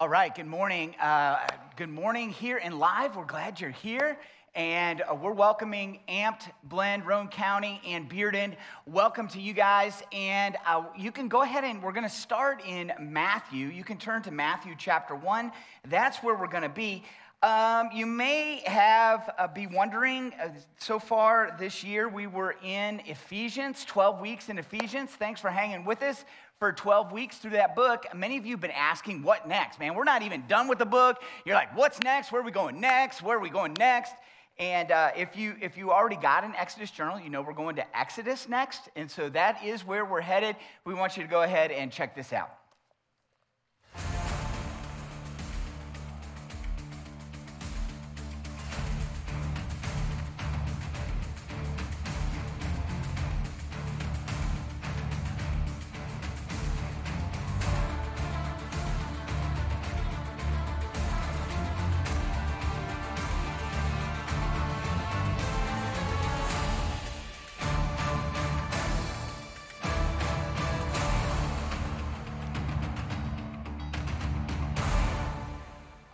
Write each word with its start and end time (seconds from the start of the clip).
All 0.00 0.08
right, 0.08 0.32
good 0.32 0.46
morning. 0.46 0.94
Uh, 1.00 1.44
good 1.74 1.88
morning 1.88 2.30
here 2.30 2.58
in 2.58 2.78
live. 2.78 3.16
We're 3.16 3.24
glad 3.24 3.60
you're 3.60 3.70
here. 3.70 4.16
And 4.54 5.02
uh, 5.02 5.16
we're 5.16 5.32
welcoming 5.32 5.98
Amped, 6.08 6.52
Blend, 6.62 7.04
Roane 7.04 7.26
County, 7.26 7.80
and 7.84 8.08
Bearden. 8.08 8.54
Welcome 8.86 9.26
to 9.26 9.40
you 9.40 9.52
guys. 9.52 10.00
And 10.12 10.56
uh, 10.68 10.84
you 10.96 11.10
can 11.10 11.26
go 11.26 11.42
ahead 11.42 11.64
and 11.64 11.82
we're 11.82 11.90
going 11.90 12.08
to 12.08 12.14
start 12.14 12.62
in 12.64 12.92
Matthew. 13.00 13.66
You 13.66 13.82
can 13.82 13.96
turn 13.96 14.22
to 14.22 14.30
Matthew 14.30 14.76
chapter 14.78 15.16
1. 15.16 15.50
That's 15.88 16.18
where 16.18 16.36
we're 16.36 16.46
going 16.46 16.62
to 16.62 16.68
be. 16.68 17.02
Um, 17.42 17.90
you 17.92 18.06
may 18.06 18.62
have 18.66 19.34
uh, 19.36 19.48
be 19.48 19.66
wondering. 19.66 20.32
Uh, 20.40 20.50
so 20.78 21.00
far 21.00 21.56
this 21.58 21.82
year, 21.82 22.08
we 22.08 22.28
were 22.28 22.54
in 22.64 23.00
Ephesians, 23.04 23.84
12 23.84 24.20
weeks 24.20 24.48
in 24.48 24.58
Ephesians. 24.58 25.10
Thanks 25.10 25.40
for 25.40 25.50
hanging 25.50 25.84
with 25.84 26.02
us 26.02 26.24
for 26.58 26.72
12 26.72 27.12
weeks 27.12 27.38
through 27.38 27.52
that 27.52 27.76
book. 27.76 28.04
Many 28.14 28.36
of 28.36 28.44
you 28.44 28.52
have 28.52 28.60
been 28.60 28.70
asking, 28.72 29.22
what 29.22 29.46
next? 29.46 29.78
Man, 29.78 29.94
we're 29.94 30.04
not 30.04 30.22
even 30.22 30.44
done 30.48 30.66
with 30.66 30.78
the 30.78 30.86
book. 30.86 31.22
You're 31.44 31.54
like, 31.54 31.76
what's 31.76 32.00
next? 32.00 32.32
Where 32.32 32.40
are 32.40 32.44
we 32.44 32.50
going 32.50 32.80
next? 32.80 33.22
Where 33.22 33.36
are 33.36 33.40
we 33.40 33.50
going 33.50 33.74
next? 33.74 34.12
And 34.58 34.90
uh, 34.90 35.12
if, 35.16 35.36
you, 35.36 35.54
if 35.60 35.78
you 35.78 35.92
already 35.92 36.16
got 36.16 36.42
an 36.42 36.54
Exodus 36.56 36.90
journal, 36.90 37.20
you 37.20 37.30
know 37.30 37.42
we're 37.42 37.52
going 37.52 37.76
to 37.76 37.96
Exodus 37.96 38.48
next. 38.48 38.88
And 38.96 39.08
so 39.08 39.28
that 39.30 39.64
is 39.64 39.86
where 39.86 40.04
we're 40.04 40.20
headed. 40.20 40.56
We 40.84 40.94
want 40.94 41.16
you 41.16 41.22
to 41.22 41.28
go 41.28 41.42
ahead 41.42 41.70
and 41.70 41.92
check 41.92 42.16
this 42.16 42.32
out. 42.32 42.50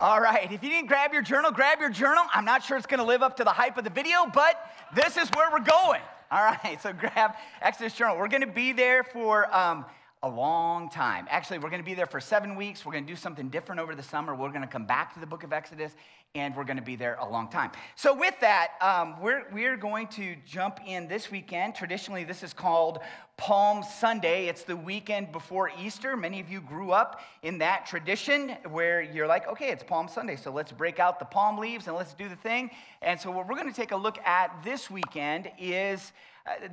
All 0.05 0.21
right, 0.21 0.51
if 0.51 0.61
you 0.61 0.69
didn't 0.69 0.85
grab 0.85 1.13
your 1.13 1.23
journal, 1.23 1.49
grab 1.49 1.79
your 1.79 1.89
journal. 1.89 2.23
I'm 2.31 2.45
not 2.45 2.61
sure 2.61 2.77
it's 2.77 2.85
gonna 2.85 3.03
live 3.03 3.23
up 3.23 3.37
to 3.37 3.43
the 3.43 3.49
hype 3.49 3.75
of 3.79 3.83
the 3.83 3.89
video, 3.89 4.27
but 4.31 4.71
this 4.93 5.17
is 5.17 5.27
where 5.29 5.49
we're 5.51 5.65
going. 5.65 6.01
All 6.29 6.43
right, 6.43 6.79
so 6.83 6.93
grab 6.93 7.33
Exodus 7.59 7.95
Journal. 7.95 8.15
We're 8.15 8.27
gonna 8.27 8.45
be 8.45 8.71
there 8.71 9.03
for 9.03 9.51
um, 9.51 9.83
a 10.25 10.29
long 10.29 10.89
time. 10.89 11.27
Actually, 11.29 11.59
we're 11.59 11.69
gonna 11.69 11.83
be 11.83 11.93
there 11.93 12.07
for 12.07 12.19
seven 12.19 12.55
weeks. 12.55 12.83
We're 12.83 12.93
gonna 12.93 13.05
do 13.05 13.15
something 13.15 13.49
different 13.49 13.79
over 13.79 13.93
the 13.93 14.01
summer. 14.01 14.33
We're 14.33 14.51
gonna 14.51 14.65
come 14.65 14.87
back 14.87 15.13
to 15.13 15.19
the 15.19 15.27
book 15.27 15.43
of 15.43 15.53
Exodus, 15.53 15.91
and 16.33 16.55
we're 16.55 16.63
gonna 16.63 16.81
be 16.81 16.95
there 16.95 17.15
a 17.21 17.29
long 17.29 17.47
time. 17.47 17.71
So, 17.95 18.11
with 18.11 18.33
that, 18.39 18.69
um, 18.81 19.21
we're, 19.21 19.43
we're 19.53 19.77
going 19.77 20.07
to 20.09 20.35
jump 20.43 20.79
in 20.83 21.07
this 21.07 21.29
weekend. 21.29 21.75
Traditionally, 21.75 22.23
this 22.23 22.41
is 22.41 22.53
called 22.53 23.01
Palm 23.37 23.83
Sunday. 23.83 24.47
It's 24.47 24.63
the 24.63 24.75
weekend 24.75 25.31
before 25.31 25.69
Easter. 25.79 26.17
Many 26.17 26.39
of 26.39 26.49
you 26.49 26.59
grew 26.59 26.91
up 26.91 27.21
in 27.43 27.59
that 27.59 27.85
tradition 27.85 28.55
where 28.71 29.03
you're 29.03 29.27
like, 29.27 29.47
okay, 29.47 29.69
it's 29.69 29.83
Palm 29.83 30.07
Sunday, 30.07 30.37
so 30.37 30.51
let's 30.51 30.71
break 30.71 30.97
out 30.99 31.19
the 31.19 31.25
palm 31.25 31.59
leaves 31.59 31.85
and 31.85 31.95
let's 31.95 32.15
do 32.15 32.27
the 32.27 32.35
thing. 32.37 32.71
And 33.03 33.19
so, 33.21 33.29
what 33.29 33.47
we're 33.47 33.57
going 33.57 33.69
to 33.69 33.79
take 33.79 33.91
a 33.91 33.95
look 33.95 34.17
at 34.25 34.63
this 34.63 34.89
weekend 34.89 35.51
is 35.59 36.13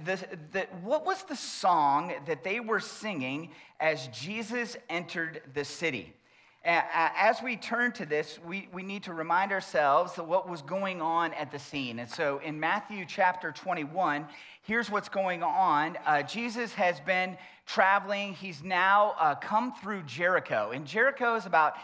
the, 0.05 0.19
the, 0.53 0.61
what 0.83 1.07
was 1.07 1.23
the 1.25 1.37
song 1.37 2.13
that 2.27 2.45
they 2.45 2.61
were 2.61 2.81
singing 2.81 3.51
as 3.81 4.09
Jesus 4.09 4.77
entered 4.89 5.43
the 5.55 5.65
city? 5.65 6.15
as 6.65 7.43
we 7.43 7.57
turn 7.57 7.91
to 7.93 8.07
this, 8.07 8.39
we, 8.47 8.69
we 8.73 8.83
need 8.83 9.03
to 9.03 9.13
remind 9.13 9.51
ourselves 9.51 10.17
of 10.19 10.29
what 10.29 10.49
was 10.49 10.63
going 10.63 11.01
on 11.01 11.35
at 11.35 11.51
the 11.51 11.59
scene. 11.59 11.99
And 11.99 12.09
so 12.09 12.41
in 12.45 12.61
Matthew 12.61 13.05
chapter 13.05 13.51
21, 13.51 14.27
here's 14.63 14.89
what's 14.89 15.09
going 15.09 15.43
on. 15.43 15.99
Uh, 16.07 16.23
Jesus 16.23 16.73
has 16.75 17.01
been 17.01 17.37
traveling. 17.67 18.35
He's 18.35 18.63
now 18.63 19.15
uh, 19.19 19.35
come 19.35 19.75
through 19.75 20.03
Jericho. 20.03 20.71
And 20.73 20.87
Jericho 20.87 21.35
is 21.35 21.47
about 21.47 21.75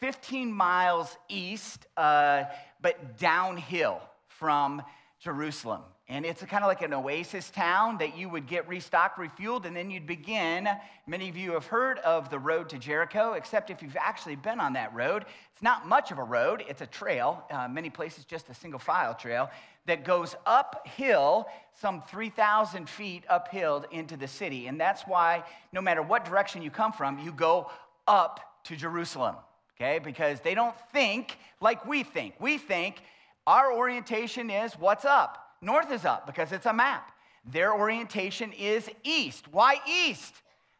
15 0.00 0.52
miles 0.52 1.16
east, 1.28 1.86
uh, 1.96 2.44
but 2.80 3.18
downhill 3.18 4.00
from 4.28 4.82
Jerusalem. 5.18 5.82
And 6.10 6.24
it's 6.24 6.42
kind 6.44 6.64
of 6.64 6.68
like 6.68 6.80
an 6.80 6.94
oasis 6.94 7.50
town 7.50 7.98
that 7.98 8.16
you 8.16 8.30
would 8.30 8.46
get 8.46 8.66
restocked, 8.66 9.18
refueled, 9.18 9.66
and 9.66 9.76
then 9.76 9.90
you'd 9.90 10.06
begin. 10.06 10.66
Many 11.06 11.28
of 11.28 11.36
you 11.36 11.52
have 11.52 11.66
heard 11.66 11.98
of 11.98 12.30
the 12.30 12.38
road 12.38 12.70
to 12.70 12.78
Jericho, 12.78 13.34
except 13.34 13.68
if 13.68 13.82
you've 13.82 13.96
actually 13.96 14.36
been 14.36 14.58
on 14.58 14.72
that 14.72 14.94
road. 14.94 15.26
It's 15.52 15.62
not 15.62 15.86
much 15.86 16.10
of 16.10 16.18
a 16.18 16.24
road, 16.24 16.64
it's 16.66 16.80
a 16.80 16.86
trail, 16.86 17.44
uh, 17.50 17.68
many 17.68 17.90
places 17.90 18.24
just 18.24 18.48
a 18.48 18.54
single 18.54 18.78
file 18.78 19.14
trail 19.14 19.50
that 19.84 20.04
goes 20.04 20.34
uphill, 20.46 21.46
some 21.74 22.02
3,000 22.08 22.88
feet 22.88 23.24
uphill 23.28 23.84
into 23.90 24.16
the 24.16 24.28
city. 24.28 24.66
And 24.66 24.80
that's 24.80 25.02
why 25.02 25.44
no 25.74 25.82
matter 25.82 26.00
what 26.00 26.24
direction 26.24 26.62
you 26.62 26.70
come 26.70 26.92
from, 26.92 27.18
you 27.18 27.32
go 27.32 27.70
up 28.06 28.40
to 28.64 28.76
Jerusalem, 28.76 29.36
okay? 29.76 29.98
Because 29.98 30.40
they 30.40 30.54
don't 30.54 30.74
think 30.90 31.36
like 31.60 31.84
we 31.84 32.02
think. 32.02 32.34
We 32.40 32.56
think 32.56 33.02
our 33.46 33.74
orientation 33.74 34.48
is 34.48 34.72
what's 34.72 35.04
up 35.04 35.47
north 35.60 35.90
is 35.92 36.04
up 36.04 36.26
because 36.26 36.52
it's 36.52 36.66
a 36.66 36.72
map. 36.72 37.12
Their 37.44 37.72
orientation 37.72 38.52
is 38.52 38.88
east. 39.04 39.46
Why 39.50 39.76
east? 39.86 40.34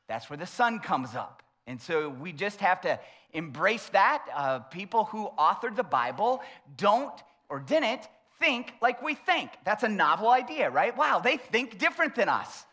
That's 0.09 0.29
where 0.29 0.37
the 0.37 0.47
sun 0.47 0.81
comes 0.81 1.15
up. 1.15 1.43
And 1.67 1.81
so 1.81 2.09
we 2.09 2.33
just 2.33 2.61
have 2.61 2.81
to 2.83 2.99
embrace 3.33 3.89
that. 3.91 4.25
Uh, 4.35 4.59
people 4.61 5.05
who 5.05 5.29
authored 5.39 5.77
the 5.77 5.83
Bible 5.83 6.41
don't 6.77 7.13
or 7.49 7.61
didn't 7.61 8.09
think 8.39 8.73
like 8.81 9.03
we 9.03 9.15
think. 9.15 9.51
That's 9.65 9.83
a 9.83 9.89
novel 9.89 10.29
idea, 10.29 10.71
right? 10.71 10.97
Wow, 10.97 11.21
they 11.21 11.37
think 11.37 11.79
different 11.79 12.15
than 12.15 12.29
us. 12.29 12.65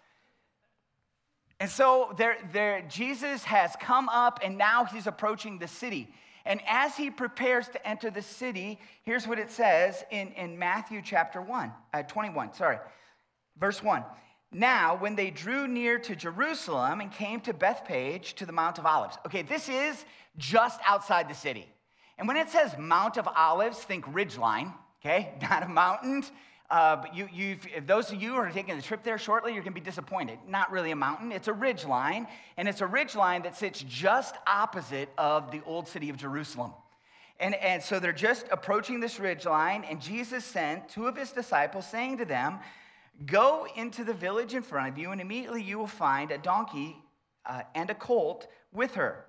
And 1.60 1.70
so 1.70 2.14
there, 2.18 2.38
there, 2.52 2.84
Jesus 2.90 3.44
has 3.46 3.72
come 3.80 4.10
up 4.10 4.40
and 4.44 4.58
now 4.58 4.86
he's 4.86 5.08
approaching 5.08 5.58
the 5.58 5.68
city. 5.68 6.10
And 6.46 6.62
as 6.68 6.96
he 6.96 7.10
prepares 7.10 7.68
to 7.70 7.88
enter 7.88 8.12
the 8.12 8.22
city, 8.22 8.80
here's 9.04 9.28
what 9.28 9.40
it 9.40 9.50
says 9.50 10.04
in, 10.12 10.30
in 10.34 10.60
Matthew 10.60 11.02
chapter 11.04 11.42
1, 11.42 11.72
uh, 11.94 12.04
21, 12.04 12.54
sorry, 12.54 12.78
verse 13.58 13.82
1. 13.82 14.04
Now, 14.52 14.96
when 14.96 15.16
they 15.16 15.32
drew 15.32 15.68
near 15.68 15.98
to 16.00 16.16
Jerusalem 16.16 17.02
and 17.02 17.12
came 17.12 17.42
to 17.42 17.54
Bethphage 17.54 18.36
to 18.36 18.46
the 18.46 18.54
Mount 18.54 18.78
of 18.78 18.86
Olives. 18.86 19.18
Okay, 19.26 19.42
this 19.42 19.68
is 19.68 20.06
just 20.38 20.80
outside 20.86 21.28
the 21.28 21.36
city. 21.36 21.68
And 22.18 22.28
when 22.28 22.38
it 22.38 22.50
says 22.50 22.76
Mount 22.78 23.18
of 23.18 23.28
Olives, 23.36 23.80
think 23.80 24.06
ridge 24.08 24.38
line, 24.38 24.74
okay? 25.02 25.34
Not 25.42 25.64
a 25.64 25.68
mountain, 25.68 26.24
uh, 26.70 26.96
but 26.96 27.16
you, 27.16 27.30
you 27.32 27.58
if 27.76 27.86
those 27.86 28.12
of 28.12 28.22
you 28.22 28.32
who 28.32 28.38
are 28.38 28.50
taking 28.50 28.76
the 28.76 28.82
trip 28.82 29.04
there 29.04 29.18
shortly, 29.18 29.54
you're 29.54 29.62
going 29.62 29.74
to 29.74 29.80
be 29.80 29.86
disappointed. 29.86 30.40
Not 30.48 30.72
really 30.72 30.92
a 30.92 30.96
mountain, 30.96 31.32
it's 31.32 31.48
a 31.48 31.54
ridge 31.54 31.86
line, 31.86 32.28
and 32.58 32.68
it's 32.68 32.82
a 32.82 32.88
ridge 32.88 33.16
line 33.16 33.44
that 33.44 33.56
sits 33.56 33.84
just 33.88 34.36
opposite 34.48 35.10
of 35.18 35.52
the 35.52 35.62
old 35.66 35.88
city 35.88 36.10
of 36.10 36.18
Jerusalem. 36.18 36.74
And, 37.40 37.54
and 37.56 37.84
so 37.84 38.00
they're 38.00 38.14
just 38.14 38.48
approaching 38.52 39.00
this 39.00 39.20
ridge 39.20 39.46
line, 39.46 39.84
and 39.84 40.02
Jesus 40.02 40.44
sent 40.44 40.90
two 40.90 41.08
of 41.08 41.16
his 41.16 41.32
disciples, 41.32 41.86
saying 41.86 42.18
to 42.18 42.26
them, 42.26 42.60
Go 43.26 43.68
into 43.76 44.04
the 44.04 44.14
village 44.14 44.56
in 44.56 44.62
front 44.62 44.90
of 44.90 44.98
you, 44.98 45.12
and 45.12 45.22
immediately 45.22 45.62
you 45.62 45.78
will 45.78 45.88
find 45.88 46.32
a 46.32 46.38
donkey 46.38 46.98
uh, 47.46 47.62
and 47.76 47.90
a 47.90 47.96
colt 47.96 48.48
with 48.74 48.96
her. 48.96 49.26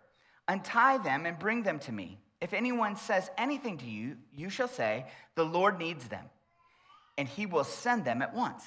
Untie 0.49 0.99
them 0.99 1.27
and 1.27 1.39
bring 1.39 1.63
them 1.63 1.79
to 1.81 1.93
me. 1.93 2.19
If 2.41 2.53
anyone 2.53 2.97
says 2.97 3.31
anything 3.37 3.79
to 3.79 3.87
you, 3.87 4.17
you 4.35 4.49
shall 4.49 4.69
say, 4.69 5.07
The 5.35 5.45
Lord 5.45 5.79
needs 5.79 6.09
them 6.09 6.25
and 7.19 7.29
he 7.29 7.47
will 7.47 7.65
send 7.65 8.05
them 8.05 8.23
at 8.23 8.35
once. 8.35 8.63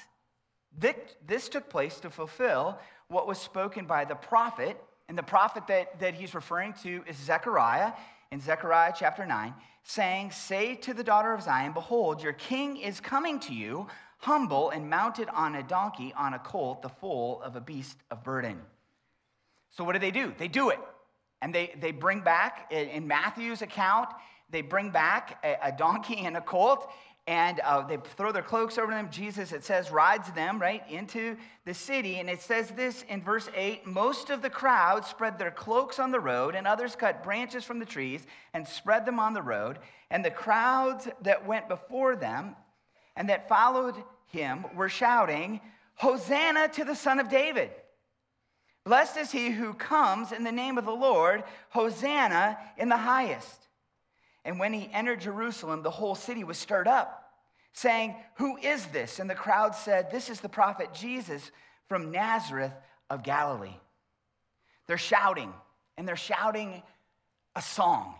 This 0.76 1.48
took 1.48 1.68
place 1.68 1.98
to 2.00 2.10
fulfill 2.10 2.78
what 3.08 3.26
was 3.26 3.38
spoken 3.38 3.86
by 3.86 4.04
the 4.04 4.14
prophet, 4.14 4.80
and 5.08 5.18
the 5.18 5.22
prophet 5.22 5.66
that, 5.66 5.98
that 5.98 6.14
he's 6.14 6.34
referring 6.34 6.74
to 6.84 7.02
is 7.08 7.16
Zechariah 7.16 7.92
in 8.30 8.40
Zechariah 8.40 8.92
chapter 8.96 9.26
9, 9.26 9.52
saying, 9.82 10.30
Say 10.30 10.76
to 10.76 10.94
the 10.94 11.02
daughter 11.02 11.34
of 11.34 11.42
Zion, 11.42 11.72
Behold, 11.72 12.22
your 12.22 12.32
king 12.32 12.76
is 12.76 13.00
coming 13.00 13.40
to 13.40 13.54
you, 13.54 13.88
humble 14.18 14.70
and 14.70 14.88
mounted 14.88 15.28
on 15.30 15.56
a 15.56 15.62
donkey, 15.62 16.14
on 16.16 16.34
a 16.34 16.38
colt, 16.38 16.82
the 16.82 16.88
foal 16.88 17.42
of 17.42 17.56
a 17.56 17.60
beast 17.60 17.98
of 18.10 18.22
burden. 18.22 18.60
So, 19.70 19.82
what 19.82 19.94
do 19.94 19.98
they 19.98 20.10
do? 20.10 20.32
They 20.38 20.48
do 20.48 20.70
it. 20.70 20.78
And 21.42 21.54
they, 21.54 21.74
they 21.80 21.90
bring 21.90 22.20
back, 22.20 22.70
in 22.70 23.08
Matthew's 23.08 23.62
account, 23.62 24.10
they 24.50 24.62
bring 24.62 24.90
back 24.90 25.38
a, 25.42 25.68
a 25.68 25.72
donkey 25.72 26.18
and 26.18 26.36
a 26.36 26.40
colt, 26.40 26.90
and 27.30 27.60
uh, 27.60 27.80
they 27.86 27.96
throw 28.16 28.32
their 28.32 28.42
cloaks 28.42 28.76
over 28.76 28.90
them. 28.90 29.08
Jesus, 29.08 29.52
it 29.52 29.62
says, 29.62 29.92
rides 29.92 30.32
them 30.32 30.60
right 30.60 30.82
into 30.90 31.36
the 31.64 31.72
city. 31.72 32.18
And 32.18 32.28
it 32.28 32.42
says 32.42 32.72
this 32.72 33.04
in 33.08 33.22
verse 33.22 33.48
8 33.54 33.86
Most 33.86 34.30
of 34.30 34.42
the 34.42 34.50
crowd 34.50 35.06
spread 35.06 35.38
their 35.38 35.52
cloaks 35.52 36.00
on 36.00 36.10
the 36.10 36.18
road, 36.18 36.56
and 36.56 36.66
others 36.66 36.96
cut 36.96 37.22
branches 37.22 37.62
from 37.62 37.78
the 37.78 37.86
trees 37.86 38.26
and 38.52 38.66
spread 38.66 39.06
them 39.06 39.20
on 39.20 39.32
the 39.32 39.42
road. 39.42 39.78
And 40.10 40.24
the 40.24 40.32
crowds 40.32 41.06
that 41.22 41.46
went 41.46 41.68
before 41.68 42.16
them 42.16 42.56
and 43.14 43.28
that 43.28 43.48
followed 43.48 43.94
him 44.32 44.66
were 44.74 44.88
shouting, 44.88 45.60
Hosanna 45.94 46.66
to 46.70 46.84
the 46.84 46.96
Son 46.96 47.20
of 47.20 47.28
David. 47.28 47.70
Blessed 48.84 49.18
is 49.18 49.30
he 49.30 49.50
who 49.50 49.74
comes 49.74 50.32
in 50.32 50.42
the 50.42 50.50
name 50.50 50.78
of 50.78 50.84
the 50.84 50.90
Lord, 50.90 51.44
Hosanna 51.68 52.58
in 52.76 52.88
the 52.88 52.96
highest. 52.96 53.68
And 54.44 54.58
when 54.58 54.72
he 54.72 54.90
entered 54.92 55.20
Jerusalem, 55.20 55.82
the 55.82 55.90
whole 55.90 56.14
city 56.16 56.44
was 56.44 56.58
stirred 56.58 56.88
up, 56.88 57.19
saying, 57.72 58.14
Who 58.36 58.56
is 58.56 58.86
this? 58.86 59.18
And 59.18 59.28
the 59.28 59.34
crowd 59.34 59.74
said, 59.74 60.10
This 60.10 60.28
is 60.30 60.40
the 60.40 60.48
prophet 60.48 60.92
Jesus 60.94 61.50
from 61.88 62.10
Nazareth 62.10 62.72
of 63.08 63.22
Galilee. 63.22 63.76
They're 64.86 64.98
shouting, 64.98 65.52
and 65.96 66.06
they're 66.06 66.16
shouting 66.16 66.82
a 67.54 67.62
song. 67.62 68.14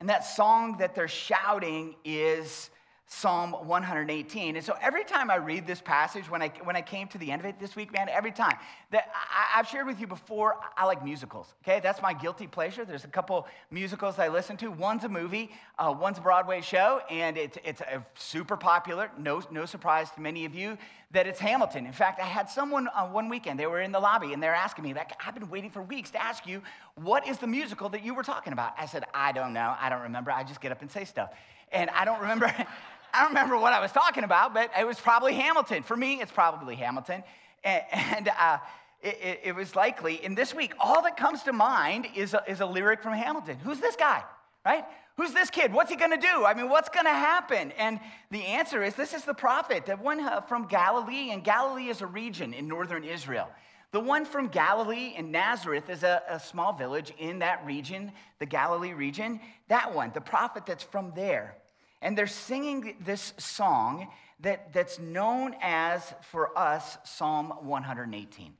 And 0.00 0.08
that 0.08 0.24
song 0.24 0.78
that 0.78 0.94
they're 0.94 1.08
shouting 1.08 1.94
is 2.04 2.70
Psalm 3.12 3.50
118. 3.66 4.54
And 4.54 4.64
so 4.64 4.76
every 4.80 5.02
time 5.02 5.32
I 5.32 5.36
read 5.36 5.66
this 5.66 5.80
passage, 5.80 6.30
when 6.30 6.42
I, 6.42 6.52
when 6.62 6.76
I 6.76 6.80
came 6.80 7.08
to 7.08 7.18
the 7.18 7.32
end 7.32 7.40
of 7.40 7.46
it 7.46 7.58
this 7.58 7.74
week, 7.74 7.92
man, 7.92 8.08
every 8.08 8.30
time 8.30 8.56
that 8.92 9.10
I, 9.12 9.56
have 9.56 9.66
shared 9.66 9.88
with 9.88 10.00
you 10.00 10.06
before, 10.06 10.54
I 10.76 10.86
like 10.86 11.04
musicals, 11.04 11.52
okay? 11.62 11.80
That's 11.80 12.00
my 12.00 12.14
guilty 12.14 12.46
pleasure. 12.46 12.84
There's 12.84 13.02
a 13.02 13.08
couple 13.08 13.48
musicals 13.68 14.20
I 14.20 14.28
listen 14.28 14.56
to. 14.58 14.70
One's 14.70 15.02
a 15.02 15.08
movie, 15.08 15.50
uh, 15.76 15.92
one's 15.98 16.18
a 16.18 16.20
Broadway 16.20 16.60
show, 16.60 17.02
and 17.10 17.36
it, 17.36 17.58
it's 17.64 17.82
super 18.14 18.56
popular. 18.56 19.10
No, 19.18 19.42
no 19.50 19.66
surprise 19.66 20.12
to 20.12 20.20
many 20.20 20.44
of 20.44 20.54
you 20.54 20.78
that 21.10 21.26
it's 21.26 21.40
Hamilton. 21.40 21.86
In 21.86 21.92
fact, 21.92 22.20
I 22.20 22.26
had 22.26 22.48
someone 22.48 22.88
uh, 22.94 23.08
one 23.08 23.28
weekend, 23.28 23.58
they 23.58 23.66
were 23.66 23.80
in 23.80 23.90
the 23.90 23.98
lobby, 23.98 24.34
and 24.34 24.40
they're 24.40 24.54
asking 24.54 24.84
me, 24.84 24.94
like, 24.94 25.20
I've 25.26 25.34
been 25.34 25.50
waiting 25.50 25.70
for 25.70 25.82
weeks 25.82 26.12
to 26.12 26.22
ask 26.22 26.46
you, 26.46 26.62
what 26.94 27.26
is 27.26 27.38
the 27.38 27.48
musical 27.48 27.88
that 27.88 28.04
you 28.04 28.14
were 28.14 28.22
talking 28.22 28.52
about? 28.52 28.74
I 28.78 28.86
said, 28.86 29.02
I 29.12 29.32
don't 29.32 29.52
know. 29.52 29.74
I 29.80 29.88
don't 29.88 30.02
remember. 30.02 30.30
I 30.30 30.44
just 30.44 30.60
get 30.60 30.70
up 30.70 30.80
and 30.80 30.88
say 30.88 31.04
stuff. 31.04 31.30
And 31.72 31.90
I 31.90 32.04
don't 32.04 32.20
remember. 32.20 32.54
I 33.12 33.20
don't 33.22 33.30
remember 33.30 33.56
what 33.56 33.72
I 33.72 33.80
was 33.80 33.92
talking 33.92 34.24
about, 34.24 34.54
but 34.54 34.70
it 34.78 34.86
was 34.86 34.98
probably 34.98 35.34
Hamilton. 35.34 35.82
For 35.82 35.96
me, 35.96 36.20
it's 36.20 36.32
probably 36.32 36.74
Hamilton. 36.76 37.22
And, 37.64 37.82
and 37.92 38.30
uh, 38.38 38.58
it, 39.02 39.18
it, 39.22 39.40
it, 39.44 39.54
was 39.54 39.74
likely. 39.74 40.20
And 40.24 40.36
this 40.36 40.54
week, 40.54 40.74
all 40.78 41.02
that 41.02 41.16
comes 41.16 41.42
to 41.44 41.52
mind 41.52 42.06
is 42.14 42.34
a, 42.34 42.42
is 42.46 42.60
a 42.60 42.66
lyric 42.66 43.02
from 43.02 43.14
Hamilton. 43.14 43.56
Who's 43.62 43.80
this 43.80 43.96
guy, 43.96 44.22
right? 44.64 44.84
Who's 45.16 45.32
this 45.32 45.50
kid? 45.50 45.72
What's 45.72 45.90
he 45.90 45.96
going 45.96 46.12
to 46.12 46.16
do? 46.16 46.44
I 46.44 46.54
mean, 46.54 46.68
what's 46.68 46.88
going 46.88 47.06
to 47.06 47.10
happen? 47.10 47.72
And 47.78 48.00
the 48.30 48.42
answer 48.42 48.82
is 48.82 48.94
this 48.94 49.12
is 49.12 49.24
the 49.24 49.34
prophet, 49.34 49.86
the 49.86 49.96
one 49.96 50.20
uh, 50.20 50.40
from 50.42 50.66
Galilee, 50.66 51.30
and 51.30 51.44
Galilee 51.44 51.88
is 51.88 52.00
a 52.00 52.06
region 52.06 52.54
in 52.54 52.68
northern 52.68 53.04
Israel. 53.04 53.50
The 53.92 54.00
one 54.00 54.24
from 54.24 54.48
Galilee 54.48 55.14
in 55.16 55.32
Nazareth 55.32 55.90
is 55.90 56.04
a, 56.04 56.22
a 56.28 56.38
small 56.38 56.72
village 56.72 57.12
in 57.18 57.40
that 57.40 57.66
region, 57.66 58.12
the 58.38 58.46
Galilee 58.46 58.92
region. 58.92 59.40
That 59.68 59.94
one, 59.94 60.12
the 60.14 60.20
prophet 60.20 60.64
that's 60.64 60.84
from 60.84 61.12
there. 61.16 61.56
And 62.02 62.16
they're 62.16 62.26
singing 62.26 62.96
this 63.04 63.34
song 63.36 64.08
that, 64.40 64.72
that's 64.72 64.98
known 64.98 65.54
as, 65.60 66.14
for 66.30 66.56
us, 66.58 66.96
Psalm 67.04 67.52
118. 67.60 68.54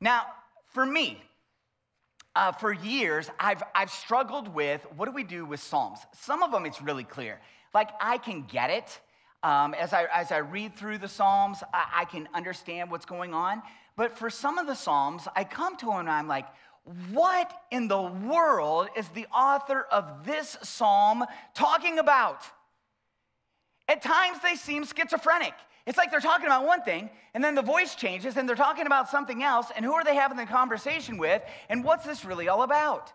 Now, 0.00 0.22
for 0.66 0.84
me, 0.84 1.22
uh, 2.36 2.52
for 2.52 2.72
years, 2.72 3.30
I've, 3.40 3.62
I've 3.74 3.90
struggled 3.90 4.48
with 4.48 4.86
what 4.96 5.06
do 5.06 5.12
we 5.12 5.24
do 5.24 5.44
with 5.44 5.60
Psalms? 5.60 5.98
Some 6.14 6.42
of 6.42 6.52
them, 6.52 6.66
it's 6.66 6.82
really 6.82 7.04
clear. 7.04 7.40
Like, 7.74 7.90
I 8.00 8.18
can 8.18 8.42
get 8.42 8.70
it. 8.70 9.00
Um, 9.42 9.74
as, 9.74 9.92
I, 9.92 10.06
as 10.12 10.30
I 10.30 10.38
read 10.38 10.76
through 10.76 10.98
the 10.98 11.08
Psalms, 11.08 11.62
I, 11.72 12.00
I 12.00 12.04
can 12.04 12.28
understand 12.34 12.90
what's 12.90 13.06
going 13.06 13.34
on. 13.34 13.62
But 13.96 14.16
for 14.16 14.30
some 14.30 14.58
of 14.58 14.66
the 14.66 14.74
Psalms, 14.74 15.26
I 15.34 15.44
come 15.44 15.76
to 15.78 15.86
them 15.86 16.00
and 16.00 16.10
I'm 16.10 16.28
like, 16.28 16.46
what 17.12 17.52
in 17.70 17.88
the 17.88 18.00
world 18.00 18.88
is 18.96 19.08
the 19.08 19.26
author 19.26 19.82
of 19.90 20.24
this 20.24 20.56
psalm 20.62 21.24
talking 21.54 21.98
about? 21.98 22.42
At 23.88 24.02
times 24.02 24.38
they 24.42 24.54
seem 24.54 24.84
schizophrenic. 24.84 25.54
It's 25.86 25.96
like 25.96 26.10
they're 26.10 26.20
talking 26.20 26.46
about 26.46 26.66
one 26.66 26.82
thing, 26.82 27.08
and 27.32 27.42
then 27.42 27.54
the 27.54 27.62
voice 27.62 27.94
changes, 27.94 28.36
and 28.36 28.46
they're 28.46 28.54
talking 28.54 28.84
about 28.84 29.08
something 29.08 29.42
else, 29.42 29.68
and 29.74 29.84
who 29.84 29.94
are 29.94 30.04
they 30.04 30.14
having 30.14 30.36
the 30.36 30.44
conversation 30.44 31.16
with, 31.16 31.42
and 31.70 31.82
what's 31.82 32.04
this 32.04 32.26
really 32.26 32.48
all 32.48 32.62
about? 32.62 33.10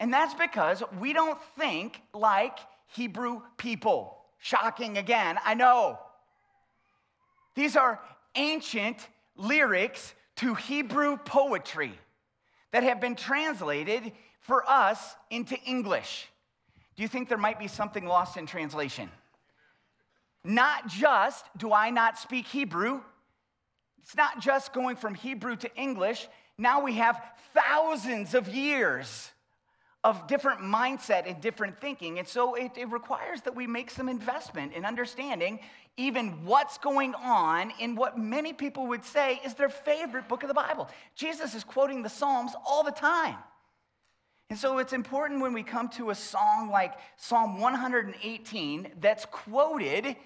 And 0.00 0.12
that's 0.12 0.34
because 0.34 0.82
we 0.98 1.12
don't 1.12 1.40
think 1.56 2.00
like 2.12 2.58
Hebrew 2.88 3.40
people. 3.56 4.18
Shocking 4.38 4.98
again, 4.98 5.38
I 5.44 5.54
know. 5.54 5.98
These 7.54 7.76
are 7.76 8.00
ancient 8.34 9.08
lyrics 9.36 10.12
to 10.36 10.54
Hebrew 10.54 11.16
poetry 11.16 11.92
that 12.72 12.82
have 12.82 13.00
been 13.00 13.14
translated 13.14 14.10
for 14.40 14.68
us 14.68 15.14
into 15.30 15.56
English. 15.60 16.26
Do 16.96 17.02
you 17.02 17.08
think 17.08 17.28
there 17.28 17.38
might 17.38 17.60
be 17.60 17.68
something 17.68 18.04
lost 18.04 18.36
in 18.36 18.46
translation? 18.46 19.08
Not 20.44 20.88
just 20.88 21.46
do 21.56 21.72
I 21.72 21.90
not 21.90 22.18
speak 22.18 22.46
Hebrew, 22.46 23.00
it's 24.02 24.16
not 24.16 24.40
just 24.40 24.74
going 24.74 24.96
from 24.96 25.14
Hebrew 25.14 25.56
to 25.56 25.74
English. 25.76 26.28
Now 26.58 26.82
we 26.82 26.94
have 26.94 27.20
thousands 27.54 28.34
of 28.34 28.48
years 28.48 29.30
of 30.04 30.26
different 30.26 30.60
mindset 30.60 31.26
and 31.26 31.40
different 31.40 31.80
thinking. 31.80 32.18
And 32.18 32.28
so 32.28 32.54
it, 32.54 32.72
it, 32.76 32.90
requires 32.90 33.40
that 33.42 33.56
we 33.56 33.66
make 33.66 33.90
some 33.90 34.10
investment 34.10 34.74
in 34.74 34.84
understanding 34.84 35.58
even 35.96 36.44
what's 36.44 36.76
going 36.76 37.14
on 37.14 37.72
in 37.80 37.94
what 37.94 38.18
many 38.18 38.52
people 38.52 38.88
would 38.88 39.04
say 39.04 39.40
is 39.44 39.54
their 39.54 39.70
favorite 39.70 40.28
book 40.28 40.42
of 40.42 40.48
the 40.48 40.54
Bible. 40.54 40.90
Jesus 41.14 41.54
is 41.54 41.64
quoting 41.64 42.02
the 42.02 42.10
Psalms 42.10 42.52
all 42.66 42.82
the 42.82 42.90
time. 42.90 43.36
And 44.50 44.58
so 44.58 44.78
it's 44.78 44.92
important 44.92 45.40
when 45.40 45.54
we 45.54 45.62
come 45.62 45.88
to 45.90 46.10
a 46.10 46.14
song 46.14 46.68
like 46.70 46.92
Psalm 47.16 47.58
118 47.58 48.92
that's 49.00 49.24
quoted 49.24 50.16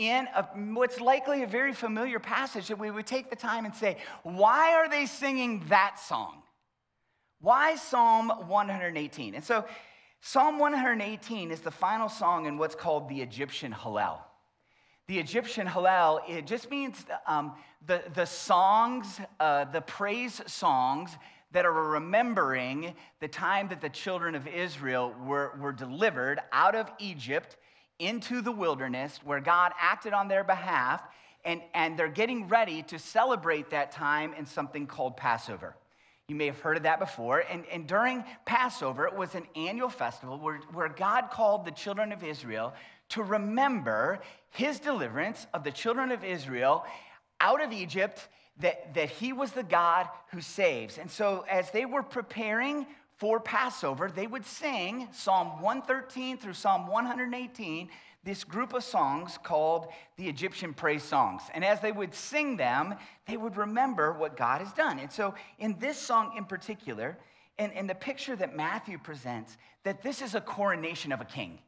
in 0.00 0.26
a, 0.34 0.42
what's 0.72 0.98
likely 0.98 1.42
a 1.42 1.46
very 1.46 1.74
familiar 1.74 2.18
passage 2.18 2.68
that 2.68 2.78
we 2.78 2.90
would 2.90 3.06
take 3.06 3.28
the 3.28 3.36
time 3.36 3.66
and 3.66 3.74
say, 3.74 3.98
why 4.22 4.72
are 4.72 4.88
they 4.88 5.04
singing 5.04 5.62
that 5.68 6.00
song? 6.00 6.42
Why 7.40 7.76
Psalm 7.76 8.30
118? 8.48 9.34
And 9.34 9.44
so, 9.44 9.66
Psalm 10.22 10.58
118 10.58 11.50
is 11.50 11.60
the 11.60 11.70
final 11.70 12.08
song 12.08 12.46
in 12.46 12.56
what's 12.56 12.74
called 12.74 13.10
the 13.10 13.20
Egyptian 13.20 13.72
Hallel. 13.72 14.18
The 15.06 15.18
Egyptian 15.18 15.66
Hallel, 15.66 16.20
it 16.28 16.46
just 16.46 16.70
means 16.70 17.04
um, 17.26 17.52
the, 17.86 18.02
the 18.14 18.26
songs, 18.26 19.20
uh, 19.38 19.64
the 19.66 19.80
praise 19.82 20.40
songs 20.46 21.10
that 21.52 21.66
are 21.66 21.72
remembering 21.72 22.94
the 23.20 23.28
time 23.28 23.68
that 23.68 23.80
the 23.82 23.88
children 23.88 24.34
of 24.34 24.46
Israel 24.46 25.14
were, 25.26 25.52
were 25.60 25.72
delivered 25.72 26.40
out 26.52 26.74
of 26.74 26.90
Egypt 26.98 27.56
into 28.00 28.40
the 28.40 28.50
wilderness 28.50 29.20
where 29.22 29.40
God 29.40 29.72
acted 29.78 30.12
on 30.12 30.26
their 30.26 30.42
behalf, 30.42 31.02
and, 31.44 31.60
and 31.74 31.96
they're 31.96 32.08
getting 32.08 32.48
ready 32.48 32.82
to 32.84 32.98
celebrate 32.98 33.70
that 33.70 33.92
time 33.92 34.34
in 34.34 34.46
something 34.46 34.86
called 34.86 35.16
Passover. 35.16 35.76
You 36.28 36.36
may 36.36 36.46
have 36.46 36.60
heard 36.60 36.76
of 36.76 36.84
that 36.84 37.00
before. 37.00 37.40
And, 37.50 37.64
and 37.72 37.86
during 37.86 38.24
Passover, 38.46 39.06
it 39.06 39.16
was 39.16 39.34
an 39.34 39.46
annual 39.56 39.88
festival 39.88 40.38
where, 40.38 40.60
where 40.72 40.88
God 40.88 41.30
called 41.30 41.64
the 41.64 41.72
children 41.72 42.12
of 42.12 42.22
Israel 42.22 42.72
to 43.10 43.22
remember 43.22 44.20
his 44.50 44.78
deliverance 44.78 45.46
of 45.52 45.64
the 45.64 45.72
children 45.72 46.12
of 46.12 46.24
Israel 46.24 46.84
out 47.40 47.62
of 47.62 47.72
Egypt, 47.72 48.28
that, 48.60 48.94
that 48.94 49.10
he 49.10 49.32
was 49.32 49.52
the 49.52 49.62
God 49.62 50.08
who 50.30 50.40
saves. 50.40 50.98
And 50.98 51.10
so, 51.10 51.44
as 51.50 51.70
they 51.70 51.84
were 51.84 52.02
preparing 52.02 52.86
for 53.20 53.38
Passover, 53.38 54.10
they 54.10 54.26
would 54.26 54.46
sing 54.46 55.06
Psalm 55.12 55.60
113 55.60 56.38
through 56.38 56.54
Psalm 56.54 56.86
118, 56.86 57.90
this 58.24 58.44
group 58.44 58.72
of 58.72 58.82
songs 58.82 59.38
called 59.42 59.88
the 60.16 60.26
Egyptian 60.26 60.72
praise 60.72 61.02
songs. 61.02 61.42
And 61.52 61.62
as 61.62 61.80
they 61.80 61.92
would 61.92 62.14
sing 62.14 62.56
them, 62.56 62.94
they 63.28 63.36
would 63.36 63.58
remember 63.58 64.14
what 64.14 64.38
God 64.38 64.62
has 64.62 64.72
done. 64.72 64.98
And 64.98 65.12
so, 65.12 65.34
in 65.58 65.78
this 65.78 65.98
song 65.98 66.32
in 66.34 66.46
particular, 66.46 67.18
and, 67.58 67.74
and 67.74 67.90
the 67.90 67.94
picture 67.94 68.34
that 68.36 68.56
Matthew 68.56 68.96
presents, 68.96 69.58
that 69.84 70.02
this 70.02 70.22
is 70.22 70.34
a 70.34 70.40
coronation 70.40 71.12
of 71.12 71.20
a 71.20 71.26
king. 71.26 71.58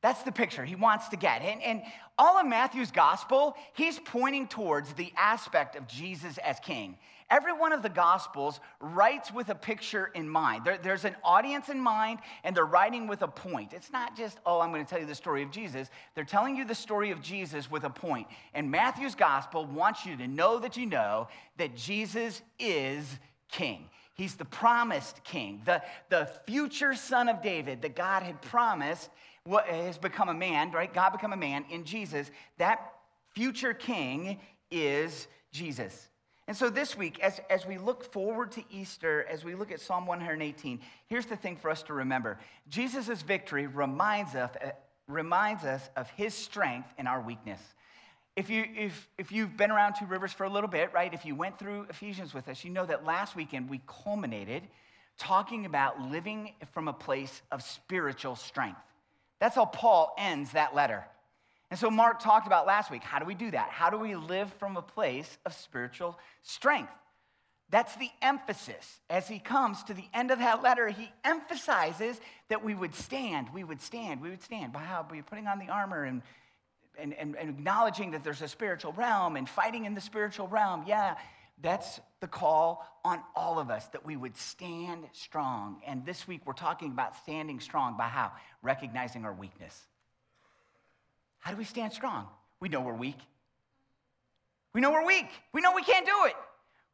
That's 0.00 0.22
the 0.22 0.32
picture 0.32 0.64
he 0.64 0.74
wants 0.74 1.08
to 1.08 1.16
get. 1.16 1.42
And, 1.42 1.62
and 1.62 1.82
all 2.18 2.38
of 2.38 2.46
Matthew's 2.46 2.90
gospel, 2.90 3.56
he's 3.74 3.98
pointing 3.98 4.48
towards 4.48 4.94
the 4.94 5.12
aspect 5.18 5.76
of 5.76 5.86
Jesus 5.86 6.38
as 6.38 6.58
king. 6.60 6.96
Every 7.32 7.54
one 7.54 7.72
of 7.72 7.80
the 7.80 7.88
gospels 7.88 8.60
writes 8.78 9.32
with 9.32 9.48
a 9.48 9.54
picture 9.54 10.10
in 10.14 10.28
mind. 10.28 10.66
There, 10.66 10.76
there's 10.76 11.06
an 11.06 11.16
audience 11.24 11.70
in 11.70 11.80
mind, 11.80 12.18
and 12.44 12.54
they're 12.54 12.66
writing 12.66 13.06
with 13.06 13.22
a 13.22 13.26
point. 13.26 13.72
It's 13.72 13.90
not 13.90 14.14
just, 14.14 14.36
oh, 14.44 14.60
I'm 14.60 14.70
going 14.70 14.84
to 14.84 14.90
tell 14.90 15.00
you 15.00 15.06
the 15.06 15.14
story 15.14 15.42
of 15.42 15.50
Jesus. 15.50 15.88
They're 16.14 16.24
telling 16.24 16.56
you 16.56 16.66
the 16.66 16.74
story 16.74 17.10
of 17.10 17.22
Jesus 17.22 17.70
with 17.70 17.84
a 17.84 17.90
point. 17.90 18.26
And 18.52 18.70
Matthew's 18.70 19.14
gospel 19.14 19.64
wants 19.64 20.04
you 20.04 20.14
to 20.18 20.28
know 20.28 20.58
that 20.58 20.76
you 20.76 20.84
know 20.84 21.28
that 21.56 21.74
Jesus 21.74 22.42
is 22.58 23.18
king. 23.50 23.88
He's 24.12 24.34
the 24.34 24.44
promised 24.44 25.24
king, 25.24 25.62
the, 25.64 25.82
the 26.10 26.30
future 26.44 26.92
son 26.92 27.30
of 27.30 27.40
David 27.40 27.80
that 27.80 27.96
God 27.96 28.24
had 28.24 28.42
promised 28.42 29.08
what 29.44 29.64
has 29.68 29.96
become 29.96 30.28
a 30.28 30.34
man, 30.34 30.70
right? 30.70 30.92
God 30.92 31.10
become 31.10 31.32
a 31.32 31.38
man 31.38 31.64
in 31.70 31.84
Jesus. 31.84 32.30
That 32.58 32.92
future 33.34 33.72
king 33.72 34.38
is 34.70 35.28
Jesus. 35.50 36.10
And 36.52 36.58
so 36.58 36.68
this 36.68 36.98
week, 36.98 37.18
as, 37.20 37.40
as 37.48 37.64
we 37.64 37.78
look 37.78 38.04
forward 38.12 38.52
to 38.52 38.62
Easter, 38.70 39.26
as 39.30 39.42
we 39.42 39.54
look 39.54 39.72
at 39.72 39.80
Psalm 39.80 40.04
118, 40.04 40.80
here's 41.06 41.24
the 41.24 41.34
thing 41.34 41.56
for 41.56 41.70
us 41.70 41.82
to 41.84 41.94
remember 41.94 42.38
Jesus' 42.68 43.22
victory 43.22 43.66
reminds 43.66 44.34
us, 44.34 44.50
uh, 44.62 44.72
reminds 45.08 45.64
us 45.64 45.88
of 45.96 46.10
his 46.10 46.34
strength 46.34 46.92
in 46.98 47.06
our 47.06 47.22
weakness. 47.22 47.58
If, 48.36 48.50
you, 48.50 48.66
if, 48.76 49.08
if 49.16 49.32
you've 49.32 49.56
been 49.56 49.70
around 49.70 49.94
Two 49.94 50.04
Rivers 50.04 50.34
for 50.34 50.44
a 50.44 50.50
little 50.50 50.68
bit, 50.68 50.92
right, 50.92 51.14
if 51.14 51.24
you 51.24 51.34
went 51.34 51.58
through 51.58 51.86
Ephesians 51.88 52.34
with 52.34 52.46
us, 52.48 52.62
you 52.62 52.70
know 52.70 52.84
that 52.84 53.06
last 53.06 53.34
weekend 53.34 53.70
we 53.70 53.80
culminated 53.86 54.62
talking 55.16 55.64
about 55.64 56.02
living 56.02 56.52
from 56.72 56.86
a 56.86 56.92
place 56.92 57.40
of 57.50 57.62
spiritual 57.62 58.36
strength. 58.36 58.82
That's 59.40 59.54
how 59.54 59.64
Paul 59.64 60.14
ends 60.18 60.52
that 60.52 60.74
letter. 60.74 61.06
And 61.72 61.78
so 61.78 61.90
Mark 61.90 62.20
talked 62.20 62.46
about 62.46 62.66
last 62.66 62.90
week 62.90 63.02
how 63.02 63.18
do 63.18 63.24
we 63.24 63.34
do 63.34 63.50
that? 63.50 63.70
How 63.70 63.88
do 63.88 63.96
we 63.96 64.14
live 64.14 64.52
from 64.58 64.76
a 64.76 64.82
place 64.82 65.38
of 65.46 65.54
spiritual 65.54 66.18
strength? 66.42 66.92
That's 67.70 67.96
the 67.96 68.10
emphasis. 68.20 69.00
As 69.08 69.26
he 69.26 69.38
comes 69.38 69.82
to 69.84 69.94
the 69.94 70.04
end 70.12 70.30
of 70.30 70.38
that 70.40 70.62
letter, 70.62 70.90
he 70.90 71.10
emphasizes 71.24 72.20
that 72.50 72.62
we 72.62 72.74
would 72.74 72.94
stand, 72.94 73.48
we 73.54 73.64
would 73.64 73.80
stand, 73.80 74.20
we 74.20 74.28
would 74.28 74.42
stand 74.42 74.74
by 74.74 74.80
how 74.80 75.02
by 75.02 75.22
putting 75.22 75.46
on 75.46 75.58
the 75.58 75.70
armor 75.70 76.04
and, 76.04 76.20
and, 76.98 77.14
and, 77.14 77.36
and 77.36 77.48
acknowledging 77.48 78.10
that 78.10 78.22
there's 78.22 78.42
a 78.42 78.48
spiritual 78.48 78.92
realm 78.92 79.36
and 79.36 79.48
fighting 79.48 79.86
in 79.86 79.94
the 79.94 80.00
spiritual 80.02 80.48
realm. 80.48 80.84
Yeah, 80.86 81.14
that's 81.62 82.02
the 82.20 82.28
call 82.28 82.86
on 83.02 83.20
all 83.34 83.58
of 83.58 83.70
us 83.70 83.86
that 83.94 84.04
we 84.04 84.18
would 84.18 84.36
stand 84.36 85.04
strong. 85.12 85.80
And 85.86 86.04
this 86.04 86.28
week 86.28 86.42
we're 86.44 86.52
talking 86.52 86.90
about 86.90 87.16
standing 87.16 87.60
strong 87.60 87.96
by 87.96 88.08
how? 88.08 88.32
Recognizing 88.60 89.24
our 89.24 89.32
weakness. 89.32 89.86
How 91.42 91.50
do 91.50 91.56
we 91.56 91.64
stand 91.64 91.92
strong? 91.92 92.28
We 92.60 92.68
know 92.68 92.80
we're 92.80 92.94
weak. 92.94 93.18
We 94.72 94.80
know 94.80 94.92
we're 94.92 95.04
weak. 95.04 95.26
We 95.52 95.60
know 95.60 95.74
we 95.74 95.82
can't 95.82 96.06
do 96.06 96.24
it. 96.26 96.36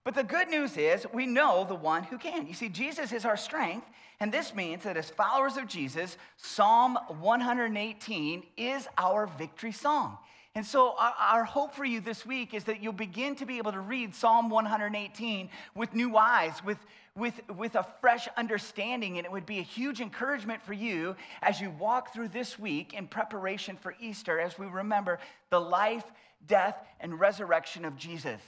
But 0.04 0.14
the 0.14 0.24
good 0.24 0.48
news 0.48 0.78
is 0.78 1.06
we 1.12 1.26
know 1.26 1.66
the 1.68 1.74
one 1.74 2.02
who 2.02 2.16
can. 2.16 2.46
You 2.46 2.54
see, 2.54 2.70
Jesus 2.70 3.12
is 3.12 3.26
our 3.26 3.36
strength, 3.36 3.86
and 4.20 4.32
this 4.32 4.54
means 4.54 4.84
that 4.84 4.96
as 4.96 5.10
followers 5.10 5.58
of 5.58 5.66
Jesus, 5.66 6.16
Psalm 6.38 6.98
118 7.20 8.42
is 8.56 8.88
our 8.96 9.26
victory 9.26 9.70
song. 9.70 10.16
And 10.58 10.66
so, 10.66 10.96
our, 10.98 11.14
our, 11.20 11.44
hope 11.44 11.72
for 11.72 11.84
you 11.84 12.00
this 12.00 12.26
week 12.26 12.52
is 12.52 12.64
that 12.64 12.82
you'll 12.82 12.92
begin 12.92 13.36
to 13.36 13.46
be 13.46 13.58
able 13.58 13.70
to 13.70 13.78
read 13.78 14.12
Psalm 14.12 14.50
118 14.50 15.48
with 15.76 15.94
new 15.94 16.16
eyes, 16.16 16.64
with, 16.64 16.78
with, 17.14 17.40
with 17.56 17.76
a 17.76 17.86
fresh 18.00 18.26
understanding. 18.36 19.18
And 19.18 19.24
it 19.24 19.30
would 19.30 19.46
be 19.46 19.60
a 19.60 19.62
huge 19.62 20.00
encouragement 20.00 20.60
for 20.60 20.72
you 20.72 21.14
as 21.42 21.60
you 21.60 21.70
walk 21.70 22.12
through 22.12 22.30
this 22.30 22.58
week 22.58 22.92
in 22.92 23.06
preparation 23.06 23.76
for 23.76 23.94
Easter 24.00 24.40
as 24.40 24.58
we 24.58 24.66
remember 24.66 25.20
the 25.50 25.60
life, 25.60 26.02
death, 26.48 26.74
and 26.98 27.20
resurrection 27.20 27.84
of 27.84 27.96
Jesus 27.96 28.40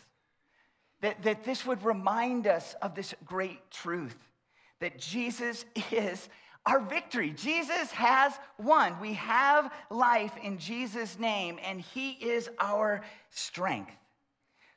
that, 1.02 1.22
that 1.22 1.44
this 1.44 1.64
would 1.64 1.84
remind 1.84 2.48
us 2.48 2.74
of 2.82 2.96
this 2.96 3.14
great 3.24 3.70
truth 3.70 4.18
that 4.80 4.98
Jesus 4.98 5.64
is 5.92 6.28
our 6.66 6.80
victory. 6.80 7.30
Jesus 7.30 7.90
has 7.92 8.32
won. 8.58 9.00
We 9.00 9.14
have 9.14 9.72
life 9.90 10.32
in 10.42 10.58
Jesus' 10.58 11.18
name, 11.18 11.58
and 11.64 11.80
He 11.80 12.12
is 12.12 12.48
our 12.58 13.02
strength. 13.30 13.92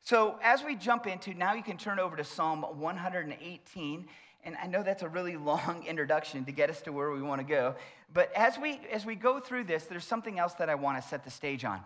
So, 0.02 0.38
as 0.44 0.64
we 0.64 0.76
jump 0.76 1.08
into, 1.08 1.34
now 1.34 1.54
you 1.54 1.64
can 1.64 1.78
turn 1.78 2.00
over 2.00 2.16
to 2.18 2.24
Psalm 2.24 2.64
118. 2.64 4.08
And 4.46 4.58
I 4.62 4.68
know 4.68 4.84
that's 4.84 5.04
a 5.04 5.08
really 5.08 5.38
long 5.38 5.86
introduction 5.88 6.46
to 6.46 6.52
get 6.52 6.70
us 6.70 6.82
to 6.82 6.92
where 6.92 7.12
we 7.12 7.22
want 7.22 7.40
to 7.40 7.48
go. 7.48 7.76
But 8.14 8.32
as 8.36 8.58
we, 8.58 8.82
as 8.92 9.06
we 9.06 9.16
go 9.16 9.40
through 9.40 9.64
this, 9.64 9.86
there's 9.86 10.06
something 10.06 10.40
else 10.40 10.54
that 10.56 10.70
I 10.70 10.76
want 10.76 11.02
to 11.02 11.08
set 11.08 11.24
the 11.24 11.32
stage 11.32 11.66
on. 11.66 11.80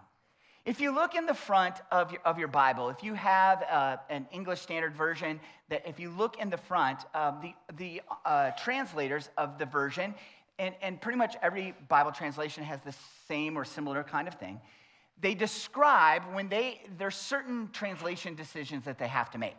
If 0.67 0.81
you 0.81 0.93
look 0.93 1.15
in 1.15 1.25
the 1.25 1.33
front 1.33 1.75
of 1.93 2.11
your, 2.11 2.19
of 2.25 2.37
your 2.37 2.49
Bible, 2.49 2.89
if 2.89 3.01
you 3.01 3.13
have 3.13 3.63
uh, 3.71 3.95
an 4.09 4.27
English 4.33 4.59
Standard 4.59 4.97
Version, 4.97 5.39
that 5.69 5.87
if 5.87 5.97
you 5.97 6.09
look 6.09 6.41
in 6.41 6.49
the 6.49 6.57
front, 6.57 7.05
um, 7.13 7.39
the, 7.41 7.53
the 7.77 8.01
uh, 8.25 8.51
translators 8.51 9.29
of 9.37 9.57
the 9.57 9.65
version, 9.65 10.13
and, 10.59 10.75
and 10.81 10.99
pretty 10.99 11.17
much 11.17 11.37
every 11.41 11.73
Bible 11.87 12.11
translation 12.11 12.65
has 12.65 12.81
the 12.81 12.93
same 13.29 13.57
or 13.57 13.63
similar 13.63 14.03
kind 14.03 14.27
of 14.27 14.33
thing, 14.33 14.59
they 15.21 15.33
describe 15.33 16.23
when 16.33 16.49
they, 16.49 16.81
there's 16.97 17.15
certain 17.15 17.69
translation 17.71 18.35
decisions 18.35 18.83
that 18.83 18.99
they 18.99 19.07
have 19.07 19.31
to 19.31 19.37
make. 19.37 19.55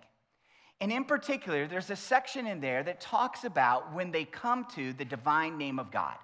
And 0.79 0.93
in 0.93 1.07
particular, 1.07 1.67
there's 1.67 1.88
a 1.88 1.97
section 1.97 2.47
in 2.47 2.61
there 2.61 2.83
that 2.83 3.00
talks 3.00 3.45
about 3.45 3.95
when 3.95 4.11
they 4.11 4.27
come 4.27 4.67
to 4.75 4.93
the 4.93 5.07
divine 5.07 5.57
name 5.57 5.79
of 5.79 5.91
God 5.91 6.17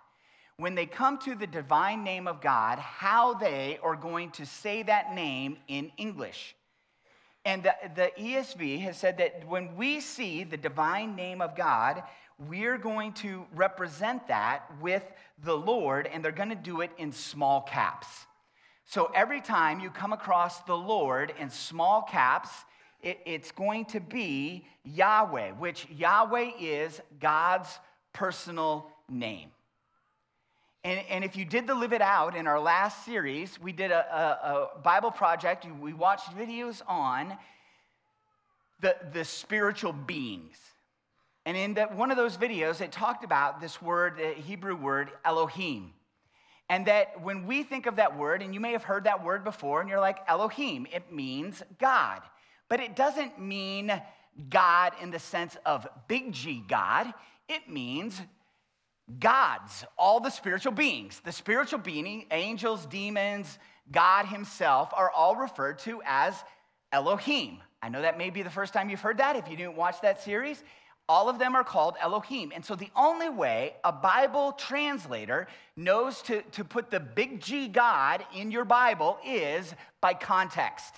when 0.56 0.74
they 0.74 0.86
come 0.86 1.18
to 1.18 1.34
the 1.34 1.46
divine 1.46 2.04
name 2.04 2.28
of 2.28 2.40
God, 2.40 2.78
how 2.78 3.34
they 3.34 3.78
are 3.82 3.96
going 3.96 4.30
to 4.32 4.46
say 4.46 4.82
that 4.84 5.14
name 5.14 5.56
in 5.66 5.90
English. 5.96 6.54
And 7.44 7.62
the, 7.62 7.74
the, 7.94 8.10
ESV 8.18 8.80
has 8.82 8.96
said 8.96 9.18
that 9.18 9.46
when 9.46 9.76
we 9.76 10.00
see 10.00 10.44
the 10.44 10.56
divine 10.56 11.14
name 11.16 11.42
of 11.42 11.56
God, 11.56 12.02
we're 12.48 12.78
going 12.78 13.12
to 13.14 13.44
represent 13.54 14.28
that 14.28 14.64
with 14.80 15.02
the 15.42 15.54
Lord, 15.54 16.06
and 16.06 16.24
they're 16.24 16.32
going 16.32 16.48
to 16.48 16.54
do 16.54 16.80
it 16.80 16.90
in 16.98 17.12
small 17.12 17.60
caps. 17.60 18.06
So 18.86 19.10
every 19.14 19.40
time 19.40 19.80
you 19.80 19.90
come 19.90 20.12
across 20.12 20.60
the 20.60 20.76
Lord 20.76 21.34
in 21.38 21.50
small 21.50 22.02
caps, 22.02 22.50
it, 23.02 23.18
it's 23.26 23.50
going 23.50 23.84
to 23.86 24.00
be 24.00 24.66
Yahweh, 24.84 25.52
which 25.52 25.86
Yahweh 25.90 26.52
is 26.58 27.00
God's 27.20 27.78
personal 28.12 28.90
name. 29.08 29.50
And, 30.84 31.00
and 31.08 31.24
if 31.24 31.34
you 31.34 31.46
did 31.46 31.66
the 31.66 31.74
Live 31.74 31.94
It 31.94 32.02
Out 32.02 32.36
in 32.36 32.46
our 32.46 32.60
last 32.60 33.06
series, 33.06 33.58
we 33.58 33.72
did 33.72 33.90
a, 33.90 34.04
a, 34.14 34.76
a 34.76 34.78
Bible 34.80 35.10
project. 35.10 35.66
We 35.80 35.94
watched 35.94 36.36
videos 36.36 36.82
on 36.86 37.34
the, 38.80 38.94
the 39.14 39.24
spiritual 39.24 39.94
beings. 39.94 40.58
And 41.46 41.56
in 41.56 41.74
that 41.74 41.96
one 41.96 42.10
of 42.10 42.18
those 42.18 42.36
videos, 42.36 42.82
it 42.82 42.92
talked 42.92 43.24
about 43.24 43.62
this 43.62 43.80
word, 43.80 44.18
the 44.18 44.34
Hebrew 44.34 44.76
word, 44.76 45.10
Elohim. 45.24 45.94
And 46.68 46.86
that 46.86 47.18
when 47.22 47.46
we 47.46 47.62
think 47.62 47.86
of 47.86 47.96
that 47.96 48.18
word, 48.18 48.42
and 48.42 48.52
you 48.52 48.60
may 48.60 48.72
have 48.72 48.84
heard 48.84 49.04
that 49.04 49.24
word 49.24 49.42
before, 49.42 49.80
and 49.80 49.88
you're 49.88 50.00
like, 50.00 50.18
Elohim, 50.28 50.86
it 50.92 51.10
means 51.10 51.62
God. 51.78 52.20
But 52.68 52.80
it 52.80 52.94
doesn't 52.94 53.40
mean 53.40 54.02
God 54.50 54.92
in 55.00 55.10
the 55.10 55.18
sense 55.18 55.56
of 55.64 55.86
big 56.08 56.32
G 56.32 56.62
God, 56.66 57.12
it 57.48 57.70
means 57.70 58.20
gods, 59.18 59.84
all 59.98 60.20
the 60.20 60.30
spiritual 60.30 60.72
beings, 60.72 61.20
the 61.24 61.32
spiritual 61.32 61.78
being, 61.78 62.26
angels, 62.30 62.86
demons, 62.86 63.58
God 63.90 64.26
Himself 64.26 64.90
are 64.94 65.10
all 65.10 65.36
referred 65.36 65.78
to 65.80 66.00
as 66.04 66.34
Elohim. 66.92 67.58
I 67.82 67.88
know 67.90 68.02
that 68.02 68.16
may 68.16 68.30
be 68.30 68.42
the 68.42 68.50
first 68.50 68.72
time 68.72 68.88
you've 68.88 69.00
heard 69.00 69.18
that 69.18 69.36
if 69.36 69.48
you 69.48 69.56
didn't 69.56 69.76
watch 69.76 70.00
that 70.00 70.22
series. 70.22 70.62
All 71.06 71.28
of 71.28 71.38
them 71.38 71.54
are 71.54 71.64
called 71.64 71.96
Elohim. 72.00 72.50
And 72.54 72.64
so 72.64 72.74
the 72.74 72.88
only 72.96 73.28
way 73.28 73.74
a 73.84 73.92
Bible 73.92 74.52
translator 74.52 75.48
knows 75.76 76.22
to, 76.22 76.40
to 76.52 76.64
put 76.64 76.90
the 76.90 77.00
big 77.00 77.42
G 77.42 77.68
God 77.68 78.24
in 78.34 78.50
your 78.50 78.64
Bible 78.64 79.18
is 79.22 79.74
by 80.00 80.14
context. 80.14 80.94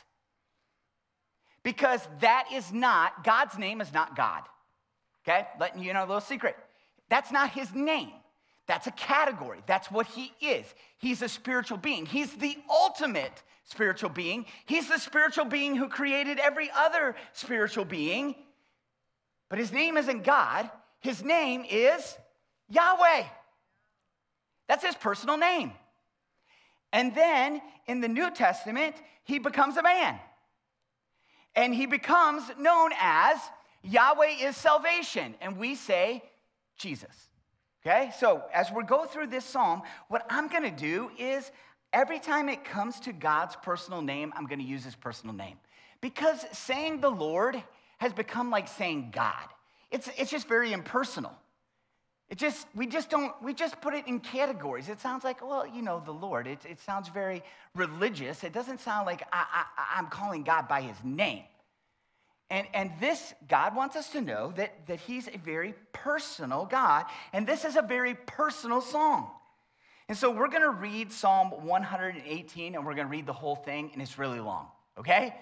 Because 1.64 2.06
that 2.20 2.46
is 2.52 2.72
not, 2.72 3.24
God's 3.24 3.58
name 3.58 3.80
is 3.80 3.92
not 3.92 4.14
God. 4.14 4.42
Okay? 5.26 5.44
Letting 5.58 5.82
you 5.82 5.92
know 5.92 6.04
a 6.04 6.06
little 6.06 6.20
secret. 6.20 6.56
That's 7.08 7.30
not 7.30 7.50
his 7.50 7.74
name. 7.74 8.12
That's 8.66 8.86
a 8.86 8.92
category. 8.92 9.60
That's 9.66 9.90
what 9.90 10.06
he 10.06 10.32
is. 10.40 10.66
He's 10.98 11.22
a 11.22 11.28
spiritual 11.28 11.78
being. 11.78 12.04
He's 12.04 12.34
the 12.34 12.56
ultimate 12.68 13.42
spiritual 13.64 14.10
being. 14.10 14.46
He's 14.66 14.88
the 14.88 14.98
spiritual 14.98 15.44
being 15.44 15.76
who 15.76 15.88
created 15.88 16.38
every 16.38 16.70
other 16.74 17.14
spiritual 17.32 17.84
being. 17.84 18.34
But 19.48 19.58
his 19.58 19.72
name 19.72 19.96
isn't 19.96 20.24
God, 20.24 20.68
his 21.00 21.22
name 21.22 21.64
is 21.70 22.16
Yahweh. 22.68 23.24
That's 24.68 24.84
his 24.84 24.96
personal 24.96 25.36
name. 25.36 25.72
And 26.92 27.14
then 27.14 27.60
in 27.86 28.00
the 28.00 28.08
New 28.08 28.30
Testament, 28.30 28.96
he 29.22 29.38
becomes 29.38 29.76
a 29.76 29.82
man. 29.82 30.18
And 31.54 31.74
he 31.74 31.86
becomes 31.86 32.42
known 32.58 32.90
as 33.00 33.38
Yahweh 33.82 34.42
is 34.42 34.56
salvation. 34.56 35.34
And 35.40 35.56
we 35.56 35.74
say, 35.74 36.22
Jesus. 36.76 37.28
Okay? 37.84 38.10
So 38.18 38.42
as 38.52 38.70
we 38.72 38.82
go 38.84 39.04
through 39.04 39.28
this 39.28 39.44
psalm, 39.44 39.82
what 40.08 40.26
I'm 40.28 40.48
going 40.48 40.64
to 40.64 40.70
do 40.70 41.10
is 41.18 41.50
every 41.92 42.18
time 42.18 42.48
it 42.48 42.64
comes 42.64 43.00
to 43.00 43.12
God's 43.12 43.56
personal 43.56 44.02
name, 44.02 44.32
I'm 44.36 44.46
going 44.46 44.58
to 44.58 44.64
use 44.64 44.84
his 44.84 44.94
personal 44.94 45.34
name. 45.34 45.56
Because 46.00 46.44
saying 46.52 47.00
the 47.00 47.10
Lord 47.10 47.62
has 47.98 48.12
become 48.12 48.50
like 48.50 48.68
saying 48.68 49.12
God. 49.14 49.48
It's, 49.90 50.08
it's 50.18 50.30
just 50.30 50.48
very 50.48 50.72
impersonal. 50.72 51.32
It 52.28 52.38
just, 52.38 52.66
we 52.74 52.86
just 52.86 53.08
don't, 53.08 53.32
we 53.40 53.54
just 53.54 53.80
put 53.80 53.94
it 53.94 54.08
in 54.08 54.18
categories. 54.18 54.88
It 54.88 55.00
sounds 55.00 55.22
like, 55.22 55.46
well, 55.46 55.64
you 55.66 55.80
know, 55.80 56.02
the 56.04 56.12
Lord. 56.12 56.48
It, 56.48 56.58
it 56.68 56.80
sounds 56.80 57.08
very 57.08 57.42
religious. 57.74 58.42
It 58.42 58.52
doesn't 58.52 58.80
sound 58.80 59.06
like 59.06 59.22
I, 59.32 59.44
I, 59.52 59.98
I'm 59.98 60.08
calling 60.08 60.42
God 60.42 60.66
by 60.66 60.80
his 60.80 60.96
name. 61.04 61.44
And, 62.50 62.66
and 62.74 62.92
this, 63.00 63.34
God 63.48 63.74
wants 63.74 63.96
us 63.96 64.10
to 64.10 64.20
know 64.20 64.52
that, 64.56 64.86
that 64.86 65.00
He's 65.00 65.28
a 65.28 65.38
very 65.38 65.74
personal 65.92 66.64
God. 66.64 67.06
And 67.32 67.46
this 67.46 67.64
is 67.64 67.76
a 67.76 67.82
very 67.82 68.14
personal 68.14 68.80
song. 68.80 69.30
And 70.08 70.16
so 70.16 70.30
we're 70.30 70.48
going 70.48 70.62
to 70.62 70.70
read 70.70 71.10
Psalm 71.10 71.50
118 71.66 72.76
and 72.76 72.86
we're 72.86 72.94
going 72.94 73.08
to 73.08 73.10
read 73.10 73.26
the 73.26 73.32
whole 73.32 73.56
thing, 73.56 73.90
and 73.92 74.00
it's 74.00 74.18
really 74.18 74.38
long, 74.38 74.68
okay? 74.96 75.34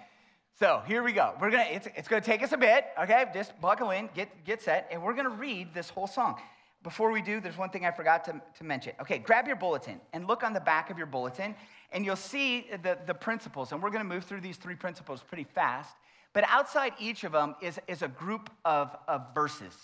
So 0.59 0.83
here 0.87 1.03
we 1.03 1.13
go. 1.13 1.35
We're 1.39 1.51
gonna, 1.51 1.67
it's, 1.71 1.87
it's 1.97 2.09
to 2.23 2.27
take 2.27 2.43
us 2.43 2.53
a 2.53 2.57
bit, 2.57 2.87
okay? 2.99 3.27
Just 3.35 3.61
buckle 3.61 3.91
in, 3.91 4.09
get, 4.15 4.45
get 4.47 4.63
set, 4.63 4.89
and 4.91 5.03
we're 5.03 5.13
to 5.25 5.37
read 5.37 5.75
this 5.75 5.91
whole 5.91 6.07
song. 6.07 6.41
before 6.83 7.11
we 7.11 7.21
do, 7.21 7.41
there's 7.41 7.59
one 7.59 7.71
thing 7.71 7.85
I 7.85 7.91
forgot 7.91 8.25
to, 8.27 8.41
to 8.59 8.65
mention. 8.65 8.93
Okay, 9.01 9.19
grab 9.19 9.47
your 9.47 9.57
bulletin 9.57 10.01
and 10.13 10.27
look 10.27 10.43
on 10.45 10.53
the 10.55 10.61
back 10.61 10.91
of 10.91 10.97
your 10.97 11.07
bulletin, 11.09 11.55
and 11.93 12.05
you'll 12.05 12.17
see 12.17 12.67
the, 12.83 12.97
the 13.07 13.15
principles. 13.15 13.73
And 13.73 13.83
we're 13.83 13.91
to 14.07 14.15
move 14.15 14.25
through 14.25 14.41
these 14.41 14.57
three 14.57 14.77
principles 14.77 15.23
pretty 15.23 15.45
fast. 15.45 15.95
But 16.35 16.45
outside 16.49 16.93
each 16.99 17.25
of 17.25 17.33
them 17.33 17.55
is, 17.62 17.81
is 17.88 18.03
a 18.03 18.09
group 18.09 18.50
of, 18.64 18.95
of 19.09 19.35
verses. 19.35 19.75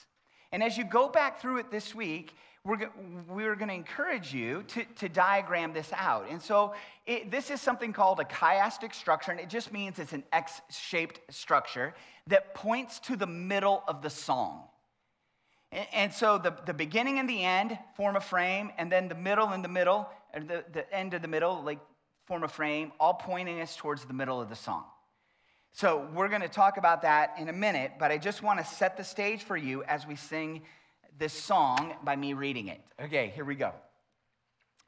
And 0.53 0.63
as 0.63 0.77
you 0.77 0.85
go 0.85 1.09
back 1.09 1.41
through 1.41 1.59
it 1.59 1.71
this 1.71 1.95
week, 1.95 2.35
we're, 2.65 2.91
we're 3.29 3.55
going 3.55 3.69
to 3.69 3.75
encourage 3.75 4.35
you 4.35 4.65
to, 4.65 4.85
to 4.97 5.09
diagram 5.09 5.73
this 5.73 5.91
out. 5.95 6.27
And 6.29 6.43
so 6.43 6.75
it, 7.07 7.31
this 7.31 7.51
is 7.51 7.61
something 7.61 7.93
called 7.93 8.21
a 8.21 8.25
chiastic 8.25 8.95
structure, 8.95 9.31
and 9.31 9.41
it 9.41 9.49
just 9.49 9.73
means 9.73 9.99
it's 9.99 10.13
an 10.13 10.25
X 10.33 10.61
shaped 10.71 11.21
structure 11.33 11.95
that 12.27 12.53
points 12.53 12.99
to 13.01 13.17
the 13.17 13.27
middle 13.27 13.83
of 13.89 14.03
the 14.03 14.11
song. 14.11 14.65
And, 15.73 15.87
and 15.93 16.13
so 16.13 16.37
the, 16.37 16.55
the 16.67 16.75
beginning 16.75 17.19
and 17.19 17.31
the 17.31 17.43
end 17.43 17.79
form 17.97 18.17
a 18.17 18.21
frame, 18.21 18.73
and 18.77 18.91
then 18.93 19.09
the 19.09 19.15
middle 19.15 19.49
and 19.49 19.65
the 19.65 19.69
middle, 19.69 20.09
or 20.35 20.41
the, 20.41 20.65
the 20.73 20.93
end 20.95 21.15
of 21.15 21.23
the 21.23 21.29
middle, 21.29 21.63
like 21.63 21.79
form 22.27 22.43
a 22.43 22.49
frame, 22.49 22.93
all 23.01 23.15
pointing 23.15 23.61
us 23.61 23.77
towards 23.77 24.05
the 24.05 24.15
middle 24.15 24.41
of 24.41 24.51
the 24.51 24.57
song. 24.57 24.85
So 25.73 26.09
we're 26.15 26.29
going 26.29 26.43
to 26.43 26.49
talk 26.49 26.77
about 26.77 27.03
that 27.03 27.37
in 27.39 27.49
a 27.49 27.53
minute, 27.53 27.93
but 27.99 28.11
I 28.11 28.19
just 28.19 28.43
want 28.43 28.59
to 28.59 28.65
set 28.65 28.97
the 28.97 29.05
stage 29.05 29.43
for 29.43 29.57
you 29.57 29.83
as 29.85 30.07
we 30.07 30.17
sing 30.17 30.63
this 31.19 31.33
song 31.33 31.95
by 32.03 32.17
me 32.17 32.33
reading 32.33 32.69
it. 32.69 32.81
Okay, 33.03 33.33
here 33.35 33.45
we 33.45 33.55
go. 33.55 33.73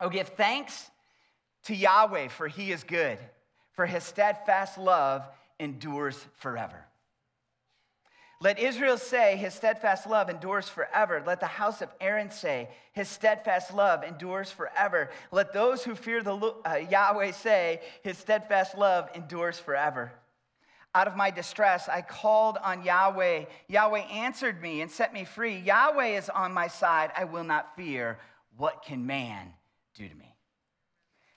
Oh, 0.00 0.08
give 0.08 0.28
thanks 0.28 0.90
to 1.64 1.74
Yahweh, 1.74 2.28
for 2.28 2.48
he 2.48 2.72
is 2.72 2.82
good, 2.82 3.18
for 3.72 3.86
his 3.86 4.02
steadfast 4.02 4.76
love 4.76 5.24
endures 5.60 6.18
forever. 6.38 6.84
Let 8.42 8.58
Israel 8.58 8.98
say, 8.98 9.36
His 9.36 9.54
steadfast 9.54 10.04
love 10.04 10.28
endures 10.28 10.68
forever. 10.68 11.22
Let 11.24 11.38
the 11.38 11.46
house 11.46 11.80
of 11.80 11.90
Aaron 12.00 12.32
say, 12.32 12.70
His 12.92 13.08
steadfast 13.08 13.72
love 13.72 14.02
endures 14.02 14.50
forever. 14.50 15.10
Let 15.30 15.52
those 15.52 15.84
who 15.84 15.94
fear 15.94 16.24
the 16.24 16.34
uh, 16.34 16.80
Yahweh 16.90 17.30
say, 17.30 17.82
His 18.02 18.18
steadfast 18.18 18.76
love 18.76 19.08
endures 19.14 19.60
forever. 19.60 20.10
Out 20.94 21.08
of 21.08 21.16
my 21.16 21.30
distress, 21.30 21.88
I 21.88 22.02
called 22.02 22.58
on 22.62 22.84
Yahweh. 22.84 23.46
Yahweh 23.68 24.00
answered 24.00 24.60
me 24.60 24.82
and 24.82 24.90
set 24.90 25.14
me 25.14 25.24
free. 25.24 25.56
Yahweh 25.56 26.18
is 26.18 26.28
on 26.28 26.52
my 26.52 26.68
side. 26.68 27.10
I 27.16 27.24
will 27.24 27.44
not 27.44 27.74
fear. 27.76 28.18
What 28.58 28.82
can 28.82 29.06
man 29.06 29.54
do 29.94 30.06
to 30.06 30.14
me? 30.14 30.36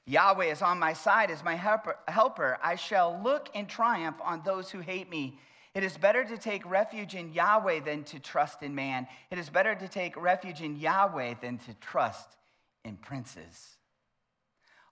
Yahweh 0.07 0.51
is 0.51 0.61
on 0.61 0.77
my 0.77 0.91
side 0.93 1.31
as 1.31 1.43
my 1.43 1.55
helper. 1.55 2.57
I 2.61 2.75
shall 2.75 3.19
look 3.23 3.49
in 3.53 3.65
triumph 3.65 4.17
on 4.21 4.41
those 4.43 4.69
who 4.69 4.79
hate 4.79 5.09
me. 5.09 5.39
It 5.73 5.83
is 5.83 5.97
better 5.97 6.23
to 6.23 6.37
take 6.37 6.69
refuge 6.69 7.15
in 7.15 7.33
Yahweh 7.33 7.79
than 7.79 8.03
to 8.05 8.19
trust 8.19 8.61
in 8.61 8.75
man. 8.75 9.07
It 9.31 9.37
is 9.37 9.49
better 9.49 9.73
to 9.73 9.87
take 9.87 10.15
refuge 10.15 10.61
in 10.61 10.75
Yahweh 10.75 11.35
than 11.41 11.57
to 11.59 11.73
trust 11.75 12.27
in 12.83 12.97
princes. 12.97 13.74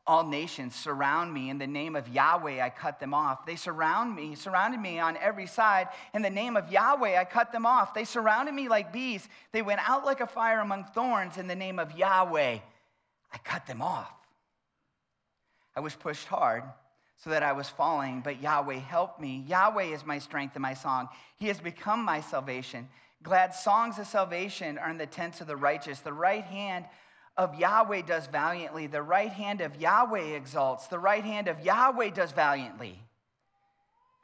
All 0.05 0.25
nations 0.25 0.75
surround 0.75 1.33
me. 1.33 1.49
In 1.49 1.57
the 1.57 1.67
name 1.67 1.95
of 1.95 2.09
Yahweh, 2.09 2.61
I 2.61 2.69
cut 2.69 2.99
them 2.99 3.13
off. 3.13 3.45
They 3.45 3.55
surround 3.55 4.13
me, 4.13 4.35
surrounded 4.35 4.81
me 4.81 4.99
on 4.99 5.15
every 5.17 5.47
side. 5.47 5.87
In 6.13 6.21
the 6.21 6.29
name 6.29 6.57
of 6.57 6.69
Yahweh, 6.69 7.17
I 7.17 7.23
cut 7.23 7.53
them 7.53 7.65
off. 7.65 7.93
They 7.93 8.03
surrounded 8.03 8.53
me 8.53 8.67
like 8.67 8.91
bees. 8.91 9.27
They 9.53 9.61
went 9.61 9.79
out 9.87 10.05
like 10.05 10.19
a 10.19 10.27
fire 10.27 10.59
among 10.59 10.85
thorns. 10.93 11.37
In 11.37 11.47
the 11.47 11.55
name 11.55 11.79
of 11.79 11.97
Yahweh, 11.97 12.57
I 13.31 13.37
cut 13.45 13.65
them 13.65 13.81
off. 13.81 14.11
I 15.75 15.79
was 15.79 15.95
pushed 15.95 16.27
hard 16.27 16.63
so 17.23 17.29
that 17.29 17.41
I 17.41 17.53
was 17.53 17.69
falling, 17.69 18.19
but 18.21 18.41
Yahweh 18.41 18.79
helped 18.79 19.21
me. 19.21 19.45
Yahweh 19.47 19.85
is 19.85 20.05
my 20.05 20.19
strength 20.19 20.55
and 20.55 20.61
my 20.61 20.73
song. 20.73 21.07
He 21.37 21.47
has 21.47 21.61
become 21.61 22.03
my 22.03 22.19
salvation. 22.19 22.89
Glad 23.23 23.55
songs 23.55 23.97
of 23.99 24.07
salvation 24.07 24.77
are 24.77 24.89
in 24.89 24.97
the 24.97 25.05
tents 25.05 25.39
of 25.39 25.47
the 25.47 25.55
righteous. 25.55 26.01
The 26.01 26.11
right 26.11 26.43
hand 26.43 26.85
of 27.35 27.55
Yahweh 27.55 28.03
does 28.03 28.27
valiantly. 28.27 28.87
The 28.87 29.01
right 29.01 29.31
hand 29.31 29.61
of 29.61 29.79
Yahweh 29.81 30.35
exalts. 30.35 30.87
The 30.87 30.99
right 30.99 31.23
hand 31.23 31.47
of 31.47 31.61
Yahweh 31.61 32.11
does 32.11 32.31
valiantly. 32.31 32.99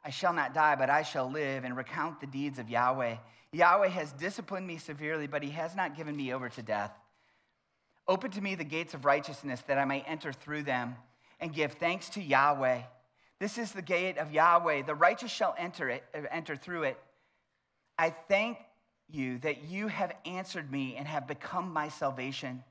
I 0.04 0.10
shall 0.10 0.32
not 0.32 0.54
die, 0.54 0.76
but 0.76 0.90
I 0.90 1.02
shall 1.02 1.30
live 1.30 1.64
and 1.64 1.76
recount 1.76 2.20
the 2.20 2.26
deeds 2.26 2.58
of 2.58 2.70
Yahweh. 2.70 3.16
Yahweh 3.52 3.88
has 3.88 4.12
disciplined 4.12 4.66
me 4.66 4.78
severely, 4.78 5.26
but 5.26 5.42
he 5.42 5.50
has 5.50 5.74
not 5.74 5.96
given 5.96 6.16
me 6.16 6.32
over 6.32 6.48
to 6.48 6.62
death. 6.62 6.92
Open 8.06 8.30
to 8.30 8.40
me 8.40 8.54
the 8.54 8.64
gates 8.64 8.94
of 8.94 9.04
righteousness 9.04 9.62
that 9.66 9.78
I 9.78 9.84
may 9.84 10.00
enter 10.02 10.32
through 10.32 10.62
them 10.62 10.96
and 11.40 11.52
give 11.52 11.72
thanks 11.72 12.08
to 12.10 12.22
Yahweh. 12.22 12.82
This 13.38 13.58
is 13.58 13.72
the 13.72 13.82
gate 13.82 14.18
of 14.18 14.32
Yahweh. 14.32 14.82
The 14.82 14.94
righteous 14.94 15.30
shall 15.30 15.54
enter 15.58 15.88
it, 15.88 16.04
uh, 16.14 16.20
enter 16.30 16.56
through 16.56 16.84
it. 16.84 16.98
I 17.98 18.10
thank 18.10 18.58
you 19.08 19.38
that 19.38 19.64
you 19.64 19.88
have 19.88 20.12
answered 20.24 20.70
me 20.70 20.96
and 20.96 21.06
have 21.06 21.26
become 21.26 21.72
my 21.72 21.88
salvation. 21.88 22.62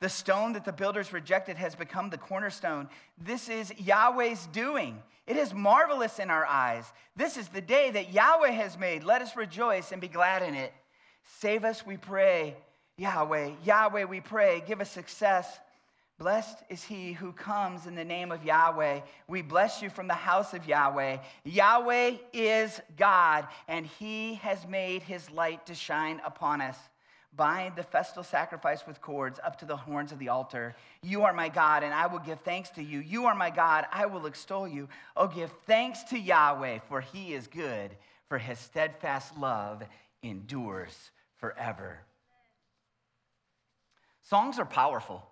The 0.00 0.08
stone 0.08 0.52
that 0.52 0.64
the 0.64 0.72
builders 0.72 1.12
rejected 1.12 1.56
has 1.56 1.74
become 1.74 2.08
the 2.08 2.18
cornerstone. 2.18 2.88
This 3.18 3.48
is 3.48 3.72
Yahweh's 3.78 4.46
doing. 4.46 5.02
It 5.26 5.36
is 5.36 5.52
marvelous 5.52 6.18
in 6.20 6.30
our 6.30 6.46
eyes. 6.46 6.84
This 7.16 7.36
is 7.36 7.48
the 7.48 7.60
day 7.60 7.90
that 7.90 8.12
Yahweh 8.12 8.50
has 8.50 8.78
made. 8.78 9.02
Let 9.02 9.22
us 9.22 9.36
rejoice 9.36 9.90
and 9.90 10.00
be 10.00 10.08
glad 10.08 10.42
in 10.42 10.54
it. 10.54 10.72
Save 11.40 11.64
us, 11.64 11.84
we 11.84 11.96
pray, 11.96 12.56
Yahweh. 12.96 13.50
Yahweh, 13.64 14.04
we 14.04 14.20
pray. 14.20 14.62
Give 14.66 14.80
us 14.80 14.90
success. 14.90 15.58
Blessed 16.18 16.58
is 16.68 16.82
he 16.82 17.12
who 17.12 17.32
comes 17.32 17.86
in 17.86 17.94
the 17.94 18.04
name 18.04 18.32
of 18.32 18.44
Yahweh. 18.44 19.00
We 19.28 19.42
bless 19.42 19.82
you 19.82 19.90
from 19.90 20.08
the 20.08 20.14
house 20.14 20.52
of 20.52 20.66
Yahweh. 20.66 21.18
Yahweh 21.44 22.16
is 22.32 22.80
God, 22.96 23.46
and 23.68 23.86
he 23.86 24.34
has 24.36 24.66
made 24.66 25.02
his 25.02 25.30
light 25.30 25.66
to 25.66 25.74
shine 25.74 26.20
upon 26.24 26.60
us. 26.60 26.76
Bind 27.36 27.76
the 27.76 27.82
festal 27.82 28.22
sacrifice 28.22 28.86
with 28.86 29.00
cords 29.00 29.38
up 29.44 29.58
to 29.58 29.66
the 29.66 29.76
horns 29.76 30.12
of 30.12 30.18
the 30.18 30.28
altar. 30.28 30.74
You 31.02 31.22
are 31.22 31.32
my 31.32 31.48
God, 31.48 31.82
and 31.82 31.92
I 31.92 32.06
will 32.06 32.18
give 32.18 32.40
thanks 32.40 32.70
to 32.70 32.82
you. 32.82 33.00
You 33.00 33.26
are 33.26 33.34
my 33.34 33.50
God, 33.50 33.86
I 33.92 34.06
will 34.06 34.26
extol 34.26 34.66
you. 34.66 34.88
Oh, 35.16 35.28
give 35.28 35.52
thanks 35.66 36.02
to 36.04 36.18
Yahweh, 36.18 36.80
for 36.88 37.00
he 37.00 37.34
is 37.34 37.46
good, 37.46 37.90
for 38.28 38.38
his 38.38 38.58
steadfast 38.58 39.36
love 39.38 39.82
endures 40.22 41.10
forever. 41.36 42.00
Songs 44.22 44.58
are 44.58 44.66
powerful, 44.66 45.22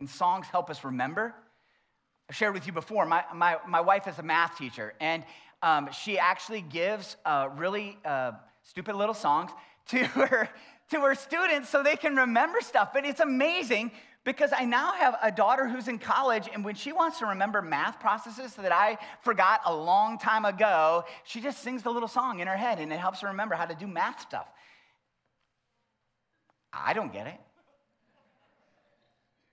and 0.00 0.08
songs 0.08 0.46
help 0.46 0.70
us 0.70 0.84
remember. 0.84 1.34
I 2.28 2.32
shared 2.32 2.54
with 2.54 2.66
you 2.66 2.72
before, 2.72 3.06
my, 3.06 3.24
my, 3.34 3.58
my 3.66 3.80
wife 3.80 4.06
is 4.06 4.18
a 4.18 4.22
math 4.22 4.58
teacher, 4.58 4.94
and 5.00 5.24
um, 5.62 5.88
she 5.92 6.18
actually 6.18 6.60
gives 6.60 7.16
uh, 7.24 7.48
really 7.56 7.96
uh, 8.04 8.32
stupid 8.62 8.96
little 8.96 9.14
songs 9.14 9.50
to 9.88 10.04
her 10.04 10.48
to 10.90 11.00
her 11.00 11.14
students 11.14 11.68
so 11.68 11.82
they 11.82 11.96
can 11.96 12.16
remember 12.16 12.60
stuff. 12.60 12.92
But 12.92 13.04
it's 13.04 13.20
amazing 13.20 13.90
because 14.24 14.52
I 14.56 14.64
now 14.64 14.92
have 14.92 15.16
a 15.22 15.30
daughter 15.30 15.68
who's 15.68 15.86
in 15.86 15.98
college, 15.98 16.48
and 16.52 16.64
when 16.64 16.74
she 16.74 16.92
wants 16.92 17.18
to 17.18 17.26
remember 17.26 17.60
math 17.60 18.00
processes 18.00 18.54
that 18.54 18.72
I 18.72 18.96
forgot 19.22 19.60
a 19.66 19.74
long 19.74 20.18
time 20.18 20.46
ago, 20.46 21.04
she 21.24 21.40
just 21.40 21.62
sings 21.62 21.82
the 21.82 21.90
little 21.90 22.08
song 22.08 22.40
in 22.40 22.48
her 22.48 22.56
head, 22.56 22.80
and 22.80 22.92
it 22.92 22.98
helps 22.98 23.20
her 23.20 23.28
remember 23.28 23.54
how 23.54 23.66
to 23.66 23.74
do 23.74 23.86
math 23.86 24.20
stuff. 24.20 24.46
I 26.72 26.94
don't 26.94 27.12
get 27.12 27.26
it. 27.26 27.38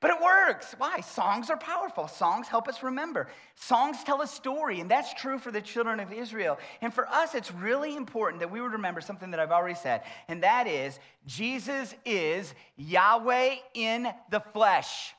But 0.02 0.10
it 0.10 0.18
works. 0.20 0.74
Why? 0.80 1.00
Songs 1.02 1.52
are 1.52 1.58
powerful. 1.58 2.08
Songs 2.08 2.48
help 2.48 2.68
us 2.68 2.82
remember. 2.82 3.28
Songs 3.56 4.04
tell 4.04 4.24
a 4.24 4.28
story, 4.28 4.80
and 4.80 4.90
that's 4.90 5.14
true 5.14 5.38
for 5.38 5.52
the 5.52 5.62
children 5.62 6.00
of 6.00 6.12
Israel. 6.12 6.58
And 6.82 6.92
for 6.92 7.08
us, 7.08 7.36
it's 7.36 7.54
really 7.54 7.96
important 7.96 8.40
that 8.40 8.52
we 8.52 8.62
would 8.62 8.72
remember 8.72 9.00
something 9.00 9.30
that 9.30 9.40
I've 9.40 9.52
already 9.52 9.76
said, 9.76 10.02
and 10.28 10.42
that 10.42 10.68
is 10.68 11.00
Jesus 11.28 11.94
is 12.04 12.54
Yahweh 12.78 13.56
in 13.76 14.08
the 14.32 14.40
flesh. 14.40 15.14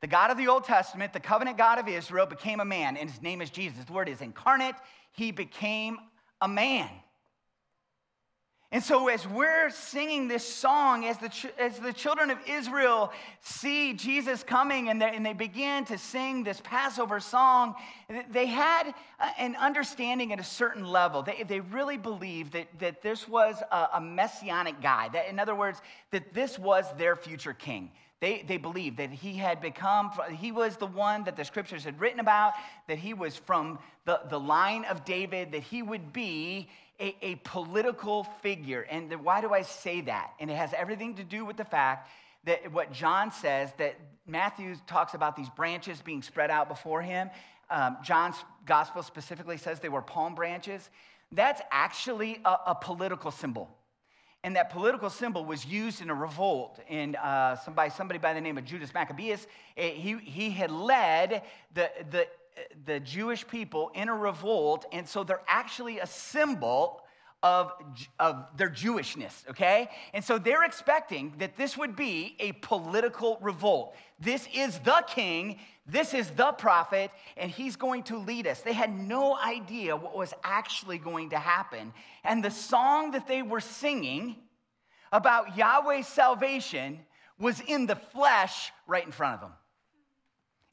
The 0.00 0.06
God 0.06 0.30
of 0.30 0.36
the 0.36 0.46
Old 0.46 0.62
Testament, 0.62 1.12
the 1.12 1.18
covenant 1.18 1.58
God 1.58 1.80
of 1.80 1.88
Israel, 1.88 2.26
became 2.26 2.60
a 2.60 2.64
man, 2.64 2.96
and 2.96 3.10
his 3.10 3.20
name 3.20 3.42
is 3.42 3.50
Jesus. 3.50 3.84
The 3.84 3.92
word 3.92 4.08
is 4.08 4.20
incarnate. 4.20 4.76
He 5.10 5.32
became 5.32 5.98
a 6.40 6.46
man. 6.46 6.88
And 8.72 8.82
so, 8.82 9.06
as 9.06 9.26
we're 9.28 9.70
singing 9.70 10.26
this 10.26 10.44
song, 10.44 11.04
as 11.04 11.18
the, 11.18 11.30
as 11.56 11.78
the 11.78 11.92
children 11.92 12.30
of 12.30 12.38
Israel 12.48 13.12
see 13.40 13.92
Jesus 13.92 14.42
coming 14.42 14.88
and 14.88 15.00
they, 15.00 15.14
and 15.14 15.24
they 15.24 15.34
begin 15.34 15.84
to 15.84 15.96
sing 15.96 16.42
this 16.42 16.60
Passover 16.64 17.20
song, 17.20 17.76
they 18.28 18.46
had 18.46 18.92
an 19.38 19.54
understanding 19.54 20.32
at 20.32 20.40
a 20.40 20.44
certain 20.44 20.84
level. 20.84 21.22
They, 21.22 21.44
they 21.44 21.60
really 21.60 21.96
believed 21.96 22.54
that, 22.54 22.66
that 22.80 23.02
this 23.02 23.28
was 23.28 23.62
a, 23.70 23.88
a 23.94 24.00
messianic 24.00 24.82
guy. 24.82 25.10
That, 25.10 25.28
in 25.28 25.38
other 25.38 25.54
words, 25.54 25.80
that 26.10 26.34
this 26.34 26.58
was 26.58 26.86
their 26.98 27.14
future 27.14 27.52
king. 27.52 27.92
They, 28.18 28.44
they 28.48 28.56
believed 28.56 28.96
that 28.96 29.10
he 29.10 29.34
had 29.34 29.60
become, 29.60 30.10
he 30.30 30.50
was 30.50 30.76
the 30.76 30.86
one 30.86 31.24
that 31.24 31.36
the 31.36 31.44
scriptures 31.44 31.84
had 31.84 32.00
written 32.00 32.18
about, 32.18 32.54
that 32.88 32.98
he 32.98 33.14
was 33.14 33.36
from 33.36 33.78
the, 34.06 34.20
the 34.30 34.40
line 34.40 34.84
of 34.86 35.04
David, 35.04 35.52
that 35.52 35.62
he 35.62 35.82
would 35.82 36.12
be 36.12 36.68
a, 37.00 37.16
a 37.22 37.34
political 37.36 38.24
figure. 38.42 38.86
And 38.90 39.10
the, 39.10 39.18
why 39.18 39.40
do 39.40 39.52
I 39.52 39.62
say 39.62 40.00
that? 40.02 40.32
And 40.40 40.50
it 40.50 40.56
has 40.56 40.72
everything 40.72 41.14
to 41.16 41.24
do 41.24 41.44
with 41.44 41.56
the 41.56 41.64
fact 41.64 42.08
that 42.44 42.72
what 42.72 42.92
John 42.92 43.30
says, 43.32 43.72
that 43.78 43.96
Matthew 44.26 44.76
talks 44.86 45.14
about 45.14 45.36
these 45.36 45.50
branches 45.50 46.00
being 46.00 46.22
spread 46.22 46.50
out 46.50 46.68
before 46.68 47.02
him. 47.02 47.30
Um, 47.70 47.96
John's 48.04 48.36
gospel 48.64 49.02
specifically 49.02 49.56
says 49.56 49.80
they 49.80 49.88
were 49.88 50.02
palm 50.02 50.34
branches. 50.34 50.88
That's 51.32 51.60
actually 51.72 52.40
a, 52.44 52.56
a 52.68 52.74
political 52.74 53.30
symbol. 53.30 53.68
and 54.46 54.54
that 54.54 54.70
political 54.70 55.10
symbol 55.10 55.44
was 55.44 55.66
used 55.66 56.00
in 56.00 56.08
a 56.08 56.14
revolt. 56.14 56.78
And 56.88 57.16
uh, 57.16 57.56
somebody, 57.56 57.90
somebody 57.90 58.20
by 58.20 58.32
the 58.32 58.40
name 58.40 58.56
of 58.58 58.64
Judas 58.64 58.94
Maccabeus, 58.94 59.44
eh, 59.76 59.90
he, 59.90 60.18
he 60.18 60.50
had 60.50 60.70
led 60.70 61.42
the, 61.74 61.90
the, 62.12 62.28
the 62.84 63.00
Jewish 63.00 63.46
people 63.46 63.90
in 63.94 64.08
a 64.08 64.14
revolt, 64.14 64.86
and 64.92 65.08
so 65.08 65.24
they're 65.24 65.42
actually 65.46 65.98
a 65.98 66.06
symbol 66.06 67.02
of, 67.42 67.72
of 68.18 68.46
their 68.56 68.70
Jewishness, 68.70 69.48
okay? 69.50 69.88
And 70.12 70.24
so 70.24 70.38
they're 70.38 70.64
expecting 70.64 71.34
that 71.38 71.56
this 71.56 71.76
would 71.76 71.94
be 71.94 72.34
a 72.40 72.52
political 72.52 73.38
revolt. 73.40 73.94
This 74.18 74.48
is 74.54 74.78
the 74.80 75.04
king, 75.06 75.58
this 75.86 76.14
is 76.14 76.30
the 76.30 76.52
prophet, 76.52 77.10
and 77.36 77.50
he's 77.50 77.76
going 77.76 78.04
to 78.04 78.16
lead 78.16 78.46
us. 78.46 78.60
They 78.62 78.72
had 78.72 78.96
no 78.98 79.36
idea 79.36 79.94
what 79.94 80.16
was 80.16 80.32
actually 80.42 80.98
going 80.98 81.30
to 81.30 81.38
happen. 81.38 81.92
And 82.24 82.42
the 82.42 82.50
song 82.50 83.12
that 83.12 83.28
they 83.28 83.42
were 83.42 83.60
singing 83.60 84.36
about 85.12 85.56
Yahweh's 85.56 86.08
salvation 86.08 87.00
was 87.38 87.60
in 87.60 87.86
the 87.86 87.96
flesh 87.96 88.72
right 88.86 89.04
in 89.04 89.12
front 89.12 89.34
of 89.34 89.40
them. 89.42 89.52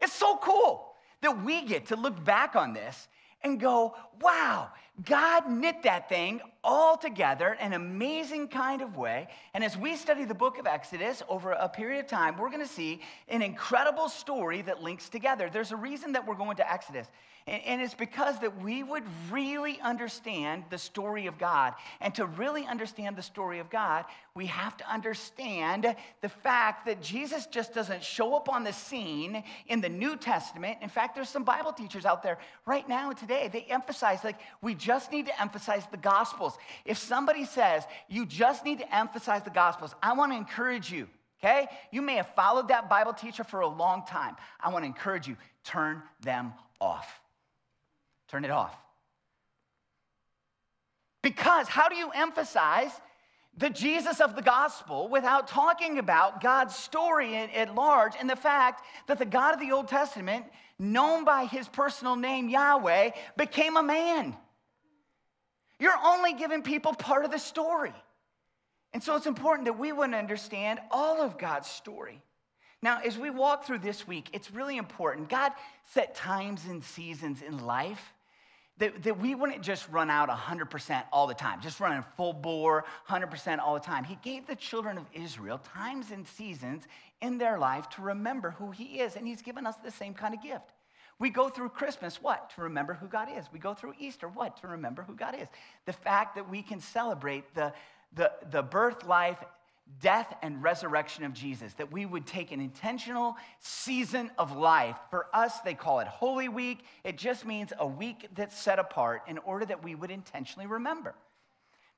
It's 0.01 0.13
so 0.13 0.37
cool 0.37 0.92
that 1.23 1.43
we 1.43 1.65
get 1.65 1.87
to 1.87 1.95
look 1.95 2.23
back 2.23 2.55
on 2.55 2.73
this 2.73 3.07
and 3.41 3.59
go, 3.59 3.95
wow, 4.21 4.69
God 5.03 5.49
knit 5.49 5.83
that 5.83 6.07
thing 6.07 6.39
all 6.63 6.97
together 6.97 7.57
in 7.59 7.67
an 7.67 7.73
amazing 7.73 8.47
kind 8.47 8.81
of 8.81 8.95
way. 8.95 9.27
And 9.53 9.63
as 9.63 9.77
we 9.77 9.95
study 9.95 10.25
the 10.25 10.33
book 10.33 10.57
of 10.57 10.65
Exodus 10.65 11.21
over 11.27 11.51
a 11.51 11.67
period 11.67 11.99
of 11.99 12.07
time, 12.07 12.37
we're 12.37 12.49
going 12.49 12.61
to 12.61 12.67
see 12.67 13.01
an 13.27 13.41
incredible 13.41 14.09
story 14.09 14.61
that 14.63 14.81
links 14.81 15.09
together. 15.09 15.49
There's 15.51 15.71
a 15.71 15.75
reason 15.75 16.13
that 16.13 16.25
we're 16.25 16.35
going 16.35 16.57
to 16.57 16.71
Exodus. 16.71 17.07
And, 17.45 17.81
it's 17.81 17.93
because 17.93 18.39
that 18.39 18.63
we 18.63 18.83
would 18.83 19.03
really 19.29 19.77
understand 19.81 20.63
the 20.69 20.77
story 20.77 21.27
of 21.27 21.37
God. 21.37 21.73
And 21.99 22.15
to 22.15 22.25
really 22.25 22.65
understand 22.65 23.17
the 23.17 23.21
story 23.21 23.59
of 23.59 23.69
God, 23.69 24.05
we 24.33 24.45
have 24.45 24.77
to 24.77 24.89
understand 24.89 25.93
the 26.21 26.29
fact 26.29 26.85
that 26.85 27.01
Jesus 27.01 27.45
just 27.47 27.73
doesn't 27.73 28.01
show 28.01 28.33
up 28.35 28.47
on 28.47 28.63
the 28.63 28.71
scene 28.71 29.43
in 29.67 29.81
the 29.81 29.89
New 29.89 30.15
Testament. 30.15 30.77
In 30.81 30.87
fact, 30.87 31.15
there's 31.15 31.27
some 31.27 31.43
Bible 31.43 31.73
teachers 31.73 32.05
out 32.05 32.23
there 32.23 32.37
right 32.65 32.87
now 32.87 33.11
today, 33.11 33.49
they 33.51 33.63
emphasize 33.63 34.23
like 34.23 34.39
we 34.61 34.73
just 34.73 35.11
need 35.11 35.25
to 35.25 35.41
emphasize 35.41 35.83
the 35.91 35.97
Gospels. 36.53 36.81
If 36.85 36.97
somebody 36.97 37.45
says 37.45 37.83
you 38.07 38.25
just 38.25 38.65
need 38.65 38.79
to 38.79 38.95
emphasize 38.95 39.43
the 39.43 39.49
Gospels, 39.49 39.93
I 40.01 40.13
want 40.13 40.31
to 40.31 40.37
encourage 40.37 40.91
you. 40.91 41.07
Okay? 41.43 41.67
You 41.91 42.01
may 42.01 42.15
have 42.15 42.27
followed 42.35 42.69
that 42.69 42.89
Bible 42.89 43.13
teacher 43.13 43.43
for 43.43 43.61
a 43.61 43.67
long 43.67 44.05
time. 44.05 44.35
I 44.61 44.71
want 44.71 44.83
to 44.83 44.87
encourage 44.87 45.27
you, 45.27 45.35
turn 45.63 46.01
them 46.21 46.53
off. 46.79 47.19
Turn 48.29 48.45
it 48.45 48.51
off. 48.51 48.75
Because 51.21 51.67
how 51.67 51.89
do 51.89 51.95
you 51.95 52.09
emphasize 52.11 52.91
the 53.55 53.69
Jesus 53.69 54.19
of 54.19 54.35
the 54.35 54.41
gospel 54.41 55.07
without 55.09 55.47
talking 55.47 55.99
about 55.99 56.41
God's 56.41 56.75
story 56.75 57.35
at 57.35 57.75
large 57.75 58.13
and 58.19 58.29
the 58.29 58.35
fact 58.35 58.83
that 59.07 59.19
the 59.19 59.25
God 59.25 59.53
of 59.53 59.59
the 59.59 59.71
Old 59.71 59.87
Testament, 59.87 60.45
known 60.79 61.23
by 61.23 61.45
his 61.45 61.67
personal 61.67 62.15
name 62.15 62.49
Yahweh, 62.49 63.11
became 63.37 63.77
a 63.77 63.83
man? 63.83 64.35
You're 65.83 65.99
only 66.01 66.31
giving 66.31 66.61
people 66.61 66.93
part 66.93 67.25
of 67.25 67.31
the 67.31 67.37
story. 67.37 67.91
And 68.93 69.03
so 69.03 69.17
it's 69.17 69.25
important 69.25 69.65
that 69.65 69.77
we 69.77 69.91
would 69.91 70.13
understand 70.13 70.79
all 70.89 71.21
of 71.21 71.37
God's 71.37 71.67
story. 71.67 72.21
Now, 72.81 73.01
as 73.03 73.17
we 73.17 73.29
walk 73.29 73.65
through 73.65 73.79
this 73.79 74.07
week, 74.07 74.29
it's 74.31 74.49
really 74.49 74.77
important. 74.77 75.27
God 75.27 75.51
set 75.91 76.15
times 76.15 76.61
and 76.69 76.81
seasons 76.81 77.41
in 77.41 77.65
life 77.65 78.13
that, 78.77 79.03
that 79.03 79.19
we 79.19 79.35
wouldn't 79.35 79.61
just 79.61 79.89
run 79.89 80.09
out 80.09 80.29
100% 80.29 81.03
all 81.11 81.27
the 81.27 81.33
time, 81.33 81.59
just 81.59 81.81
running 81.81 82.05
full 82.15 82.31
bore 82.31 82.85
100% 83.09 83.59
all 83.59 83.73
the 83.73 83.81
time. 83.81 84.05
He 84.05 84.17
gave 84.23 84.47
the 84.47 84.55
children 84.55 84.97
of 84.97 85.05
Israel 85.13 85.57
times 85.57 86.11
and 86.11 86.25
seasons 86.25 86.83
in 87.21 87.37
their 87.37 87.59
life 87.59 87.89
to 87.89 88.01
remember 88.03 88.51
who 88.51 88.71
He 88.71 89.01
is, 89.01 89.17
and 89.17 89.27
He's 89.27 89.41
given 89.41 89.67
us 89.67 89.75
the 89.83 89.91
same 89.91 90.13
kind 90.13 90.33
of 90.33 90.41
gift. 90.41 90.71
We 91.19 91.29
go 91.29 91.49
through 91.49 91.69
Christmas, 91.69 92.21
what? 92.21 92.51
To 92.55 92.61
remember 92.63 92.93
who 92.93 93.07
God 93.07 93.29
is. 93.37 93.45
We 93.53 93.59
go 93.59 93.73
through 93.73 93.93
Easter, 93.99 94.27
what? 94.27 94.57
To 94.61 94.67
remember 94.67 95.03
who 95.03 95.15
God 95.15 95.35
is. 95.39 95.47
The 95.85 95.93
fact 95.93 96.35
that 96.35 96.49
we 96.49 96.61
can 96.61 96.79
celebrate 96.79 97.53
the, 97.55 97.73
the, 98.15 98.31
the 98.51 98.61
birth, 98.61 99.05
life, 99.05 99.37
death 100.01 100.33
and 100.41 100.63
resurrection 100.63 101.23
of 101.23 101.33
Jesus, 101.33 101.73
that 101.73 101.91
we 101.91 102.05
would 102.05 102.25
take 102.25 102.51
an 102.51 102.59
intentional 102.59 103.35
season 103.59 104.31
of 104.37 104.55
life. 104.55 104.95
For 105.09 105.27
us, 105.33 105.59
they 105.61 105.73
call 105.73 105.99
it 105.99 106.07
Holy 106.07 106.49
Week. 106.49 106.79
It 107.03 107.17
just 107.17 107.45
means 107.45 107.73
a 107.77 107.87
week 107.87 108.27
that's 108.35 108.57
set 108.57 108.79
apart 108.79 109.23
in 109.27 109.37
order 109.39 109.65
that 109.65 109.83
we 109.83 109.95
would 109.95 110.11
intentionally 110.11 110.67
remember. 110.67 111.13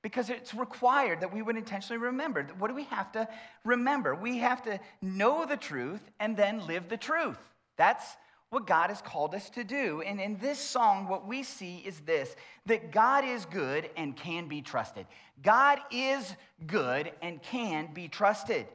Because 0.02 0.30
it's 0.30 0.54
required 0.54 1.22
that 1.22 1.34
we 1.34 1.42
would 1.42 1.58
intentionally 1.58 2.00
remember. 2.00 2.44
What 2.60 2.68
do 2.68 2.76
we 2.76 2.84
have 2.86 3.12
to 3.14 3.28
remember? 3.64 4.14
We 4.14 4.38
have 4.40 4.62
to 4.64 4.80
know 5.02 5.46
the 5.46 5.58
truth 5.58 6.02
and 6.20 6.38
then 6.38 6.68
live 6.68 6.90
the 6.90 6.98
truth. 6.98 7.40
That's 7.78 8.06
what 8.56 8.66
God 8.66 8.90
has 8.90 9.02
called 9.02 9.36
us 9.36 9.50
to 9.50 9.66
do. 9.66 10.02
And 10.02 10.22
in 10.22 10.38
this 10.38 10.58
song, 10.58 11.10
what 11.10 11.28
we 11.28 11.44
see 11.44 11.84
is 11.86 12.00
this 12.00 12.38
that 12.66 12.90
God 12.90 13.26
is 13.26 13.46
good 13.46 13.90
and 13.98 14.16
can 14.16 14.48
be 14.48 14.62
trusted. 14.62 15.06
God 15.44 15.80
is 15.92 16.34
good 16.66 17.12
and 17.22 17.44
can 17.44 17.94
be 17.94 18.08
trusted. 18.08 18.66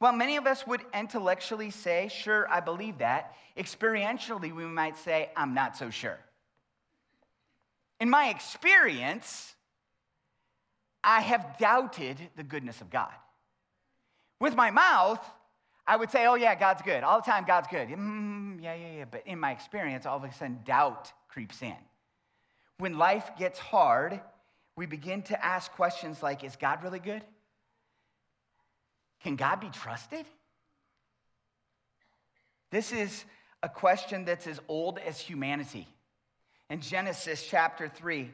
While 0.00 0.12
many 0.12 0.36
of 0.36 0.46
us 0.48 0.66
would 0.66 0.80
intellectually 0.92 1.70
say, 1.70 2.10
sure, 2.12 2.50
I 2.50 2.58
believe 2.58 2.98
that, 2.98 3.36
experientially, 3.56 4.52
we 4.52 4.64
might 4.64 4.98
say, 4.98 5.30
I'm 5.36 5.54
not 5.54 5.76
so 5.76 5.88
sure. 5.88 6.18
In 8.00 8.10
my 8.10 8.30
experience, 8.30 9.54
I 11.04 11.20
have 11.20 11.58
doubted 11.58 12.18
the 12.36 12.42
goodness 12.42 12.80
of 12.80 12.90
God. 12.90 13.12
With 14.40 14.56
my 14.56 14.72
mouth, 14.72 15.24
I 15.86 15.96
would 15.96 16.10
say, 16.10 16.26
oh, 16.26 16.34
yeah, 16.34 16.54
God's 16.54 16.82
good. 16.82 17.04
All 17.04 17.20
the 17.20 17.26
time, 17.26 17.44
God's 17.46 17.68
good. 17.68 17.88
Mm, 17.88 18.60
yeah, 18.60 18.74
yeah, 18.74 18.92
yeah. 18.98 19.04
But 19.08 19.22
in 19.26 19.38
my 19.38 19.52
experience, 19.52 20.04
all 20.04 20.16
of 20.16 20.24
a 20.24 20.32
sudden, 20.32 20.58
doubt 20.64 21.12
creeps 21.28 21.62
in. 21.62 21.76
When 22.78 22.98
life 22.98 23.30
gets 23.38 23.58
hard, 23.58 24.20
we 24.76 24.86
begin 24.86 25.22
to 25.22 25.44
ask 25.44 25.70
questions 25.72 26.22
like 26.22 26.42
Is 26.42 26.56
God 26.56 26.82
really 26.82 26.98
good? 26.98 27.22
Can 29.22 29.36
God 29.36 29.60
be 29.60 29.68
trusted? 29.68 30.26
This 32.70 32.92
is 32.92 33.24
a 33.62 33.68
question 33.68 34.24
that's 34.24 34.46
as 34.46 34.60
old 34.68 34.98
as 34.98 35.20
humanity. 35.20 35.86
In 36.68 36.80
Genesis 36.80 37.46
chapter 37.48 37.88
3, 37.88 38.28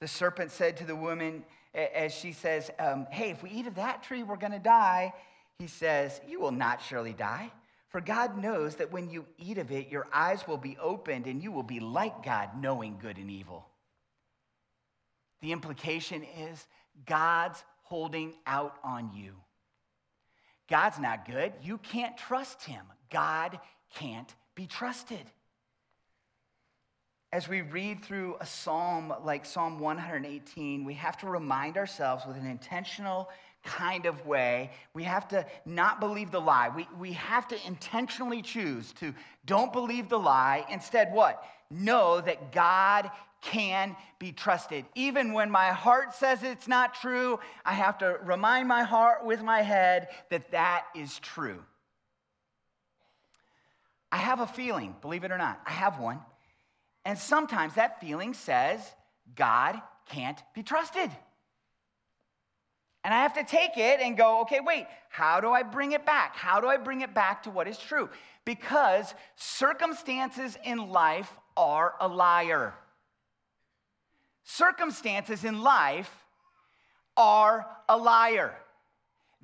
the 0.00 0.06
serpent 0.08 0.52
said 0.52 0.76
to 0.76 0.84
the 0.84 0.94
woman, 0.94 1.44
as 1.74 2.14
she 2.14 2.32
says, 2.32 2.70
um, 2.78 3.06
Hey, 3.10 3.30
if 3.30 3.42
we 3.42 3.50
eat 3.50 3.66
of 3.66 3.74
that 3.74 4.04
tree, 4.04 4.22
we're 4.22 4.36
going 4.36 4.52
to 4.52 4.58
die 4.60 5.12
he 5.58 5.66
says, 5.66 6.20
You 6.28 6.40
will 6.40 6.52
not 6.52 6.82
surely 6.82 7.12
die. 7.12 7.50
For 7.88 8.00
God 8.00 8.36
knows 8.36 8.76
that 8.76 8.92
when 8.92 9.08
you 9.08 9.24
eat 9.38 9.58
of 9.58 9.70
it, 9.70 9.88
your 9.88 10.06
eyes 10.12 10.46
will 10.46 10.58
be 10.58 10.76
opened 10.80 11.26
and 11.26 11.42
you 11.42 11.52
will 11.52 11.62
be 11.62 11.80
like 11.80 12.24
God, 12.24 12.50
knowing 12.60 12.98
good 13.00 13.16
and 13.16 13.30
evil. 13.30 13.66
The 15.40 15.52
implication 15.52 16.22
is 16.22 16.66
God's 17.06 17.62
holding 17.82 18.34
out 18.46 18.76
on 18.82 19.12
you. 19.14 19.34
God's 20.68 20.98
not 20.98 21.26
good. 21.26 21.52
You 21.62 21.78
can't 21.78 22.16
trust 22.16 22.64
him. 22.64 22.84
God 23.10 23.58
can't 23.94 24.34
be 24.54 24.66
trusted. 24.66 25.24
As 27.32 27.48
we 27.48 27.60
read 27.60 28.04
through 28.04 28.36
a 28.40 28.46
psalm 28.46 29.12
like 29.24 29.44
Psalm 29.44 29.78
118, 29.78 30.84
we 30.84 30.94
have 30.94 31.16
to 31.18 31.26
remind 31.26 31.76
ourselves 31.76 32.24
with 32.26 32.36
an 32.36 32.46
intentional 32.46 33.28
kind 33.66 34.06
of 34.06 34.24
way. 34.24 34.70
We 34.94 35.02
have 35.02 35.28
to 35.28 35.44
not 35.66 36.00
believe 36.00 36.30
the 36.30 36.40
lie. 36.40 36.70
We, 36.74 36.88
we 36.98 37.12
have 37.12 37.46
to 37.48 37.66
intentionally 37.66 38.40
choose 38.40 38.92
to 38.94 39.12
don't 39.44 39.72
believe 39.72 40.08
the 40.08 40.18
lie. 40.18 40.64
Instead, 40.70 41.12
what? 41.12 41.44
Know 41.70 42.20
that 42.20 42.52
God 42.52 43.10
can 43.42 43.94
be 44.18 44.32
trusted. 44.32 44.84
Even 44.94 45.32
when 45.32 45.50
my 45.50 45.68
heart 45.68 46.14
says 46.14 46.42
it's 46.42 46.66
not 46.66 46.94
true, 46.94 47.38
I 47.64 47.74
have 47.74 47.98
to 47.98 48.18
remind 48.22 48.68
my 48.68 48.82
heart 48.82 49.24
with 49.24 49.42
my 49.42 49.62
head 49.62 50.08
that 50.30 50.52
that 50.52 50.86
is 50.94 51.18
true. 51.18 51.62
I 54.10 54.18
have 54.18 54.40
a 54.40 54.46
feeling, 54.46 54.96
believe 55.00 55.24
it 55.24 55.30
or 55.30 55.38
not, 55.38 55.60
I 55.66 55.72
have 55.72 55.98
one. 55.98 56.20
And 57.04 57.18
sometimes 57.18 57.74
that 57.74 58.00
feeling 58.00 58.34
says 58.34 58.80
God 59.34 59.80
can't 60.08 60.42
be 60.54 60.62
trusted. 60.62 61.10
And 63.06 63.14
I 63.14 63.22
have 63.22 63.34
to 63.34 63.44
take 63.44 63.76
it 63.76 64.00
and 64.00 64.16
go, 64.16 64.40
okay, 64.40 64.58
wait, 64.58 64.88
how 65.10 65.40
do 65.40 65.52
I 65.52 65.62
bring 65.62 65.92
it 65.92 66.04
back? 66.04 66.34
How 66.34 66.60
do 66.60 66.66
I 66.66 66.76
bring 66.76 67.02
it 67.02 67.14
back 67.14 67.44
to 67.44 67.50
what 67.50 67.68
is 67.68 67.78
true? 67.78 68.10
Because 68.44 69.14
circumstances 69.36 70.58
in 70.64 70.90
life 70.90 71.30
are 71.56 71.94
a 72.00 72.08
liar. 72.08 72.74
Circumstances 74.42 75.44
in 75.44 75.62
life 75.62 76.10
are 77.16 77.68
a 77.88 77.96
liar. 77.96 78.52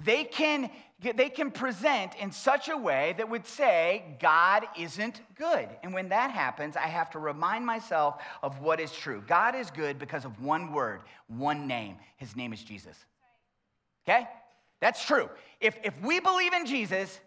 They 0.04 0.24
can, 0.24 0.68
they 1.00 1.28
can 1.28 1.52
present 1.52 2.16
in 2.16 2.32
such 2.32 2.68
a 2.68 2.76
way 2.76 3.14
that 3.16 3.30
would 3.30 3.46
say 3.46 4.16
God 4.18 4.64
isn't 4.76 5.20
good. 5.36 5.68
And 5.84 5.94
when 5.94 6.08
that 6.08 6.32
happens, 6.32 6.76
I 6.76 6.88
have 6.88 7.10
to 7.10 7.20
remind 7.20 7.64
myself 7.64 8.20
of 8.42 8.60
what 8.60 8.80
is 8.80 8.90
true. 8.90 9.22
God 9.28 9.54
is 9.54 9.70
good 9.70 10.00
because 10.00 10.24
of 10.24 10.42
one 10.42 10.72
word, 10.72 11.02
one 11.28 11.68
name. 11.68 11.98
His 12.16 12.34
name 12.34 12.52
is 12.52 12.64
Jesus. 12.64 12.96
Okay? 14.06 14.26
That's 14.80 15.04
true. 15.04 15.28
If, 15.60 15.76
if 15.84 15.94
we 16.02 16.20
believe 16.20 16.52
in 16.52 16.66
Jesus, 16.66 17.20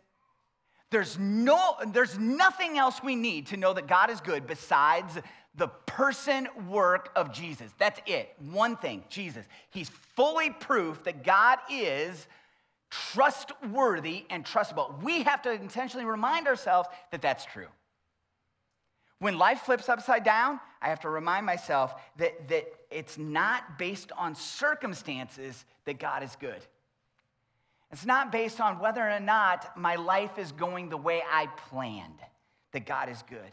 there's, 0.91 1.17
no, 1.17 1.75
there's 1.87 2.19
nothing 2.19 2.77
else 2.77 3.01
we 3.03 3.15
need 3.15 3.47
to 3.47 3.57
know 3.57 3.73
that 3.73 3.87
God 3.87 4.09
is 4.09 4.21
good 4.21 4.45
besides 4.45 5.17
the 5.55 5.67
person 5.67 6.47
work 6.67 7.11
of 7.15 7.31
Jesus. 7.31 7.71
That's 7.77 7.99
it. 8.05 8.33
One 8.51 8.75
thing 8.75 9.03
Jesus. 9.09 9.45
He's 9.69 9.89
fully 9.89 10.49
proof 10.49 11.03
that 11.05 11.23
God 11.23 11.59
is 11.71 12.27
trustworthy 12.91 14.25
and 14.29 14.45
trustable. 14.45 15.01
We 15.01 15.23
have 15.23 15.41
to 15.43 15.51
intentionally 15.51 16.05
remind 16.05 16.47
ourselves 16.47 16.89
that 17.11 17.21
that's 17.21 17.45
true. 17.45 17.67
When 19.19 19.37
life 19.37 19.61
flips 19.61 19.87
upside 19.87 20.23
down, 20.23 20.59
I 20.81 20.89
have 20.89 20.99
to 21.01 21.09
remind 21.09 21.45
myself 21.45 21.95
that, 22.17 22.47
that 22.49 22.65
it's 22.91 23.17
not 23.17 23.79
based 23.79 24.11
on 24.17 24.35
circumstances 24.35 25.65
that 25.85 25.99
God 25.99 26.21
is 26.23 26.35
good. 26.35 26.61
It's 27.91 28.05
not 28.05 28.31
based 28.31 28.59
on 28.59 28.79
whether 28.79 29.09
or 29.09 29.19
not 29.19 29.77
my 29.77 29.95
life 29.95 30.37
is 30.37 30.51
going 30.51 30.89
the 30.89 30.97
way 30.97 31.23
I 31.31 31.47
planned, 31.69 32.19
that 32.73 32.85
God 32.85 33.09
is 33.09 33.23
good. 33.29 33.51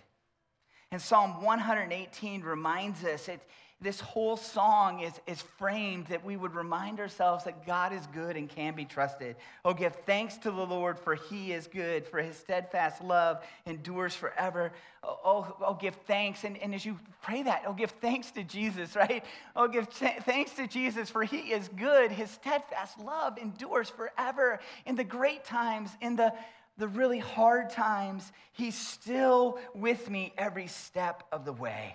And 0.91 1.01
Psalm 1.01 1.43
118 1.43 2.43
reminds 2.43 3.05
us 3.05 3.29
it, 3.29 3.41
this 3.83 4.01
whole 4.01 4.37
song 4.37 5.01
is, 5.01 5.13
is 5.27 5.43
framed 5.43 6.07
that 6.07 6.25
we 6.25 6.37
would 6.37 6.55
remind 6.55 7.01
ourselves 7.01 7.45
that 7.45 7.67
God 7.67 7.93
is 7.93 8.07
good 8.15 8.37
and 8.37 8.49
can 8.49 8.75
be 8.75 8.85
trusted. 8.85 9.35
Oh, 9.65 9.75
give 9.75 9.95
thanks 10.07 10.37
to 10.39 10.51
the 10.51 10.65
Lord, 10.65 10.99
for 10.99 11.17
he 11.17 11.53
is 11.53 11.67
good, 11.67 12.07
for 12.07 12.23
his 12.23 12.37
steadfast 12.37 13.03
love 13.03 13.43
endures 13.67 14.15
forever. 14.15 14.73
Oh, 15.03 15.19
oh, 15.25 15.57
oh 15.67 15.75
give 15.75 15.97
thanks. 16.07 16.45
And, 16.45 16.57
and 16.59 16.75
as 16.75 16.87
you 16.87 16.99
pray 17.23 17.43
that, 17.43 17.65
oh, 17.67 17.73
give 17.73 17.91
thanks 18.01 18.31
to 18.33 18.45
Jesus, 18.45 18.95
right? 18.97 19.25
Oh, 19.57 19.67
give 19.67 19.93
t- 19.93 20.09
thanks 20.23 20.53
to 20.53 20.69
Jesus, 20.69 21.11
for 21.11 21.25
he 21.25 21.53
is 21.53 21.69
good. 21.69 22.13
His 22.13 22.31
steadfast 22.31 23.01
love 23.01 23.37
endures 23.37 23.91
forever. 23.91 24.61
In 24.87 24.95
the 24.95 25.05
great 25.05 25.45
times, 25.45 25.91
in 26.01 26.17
the 26.17 26.33
the 26.79 26.89
really 26.89 27.19
hard 27.19 27.69
times, 27.69 28.33
he's 28.53 28.77
still 28.77 29.59
with 29.75 30.09
me 30.09 30.33
every 30.39 30.67
step 30.67 31.23
of 31.31 31.45
the 31.45 31.53
way. 31.53 31.95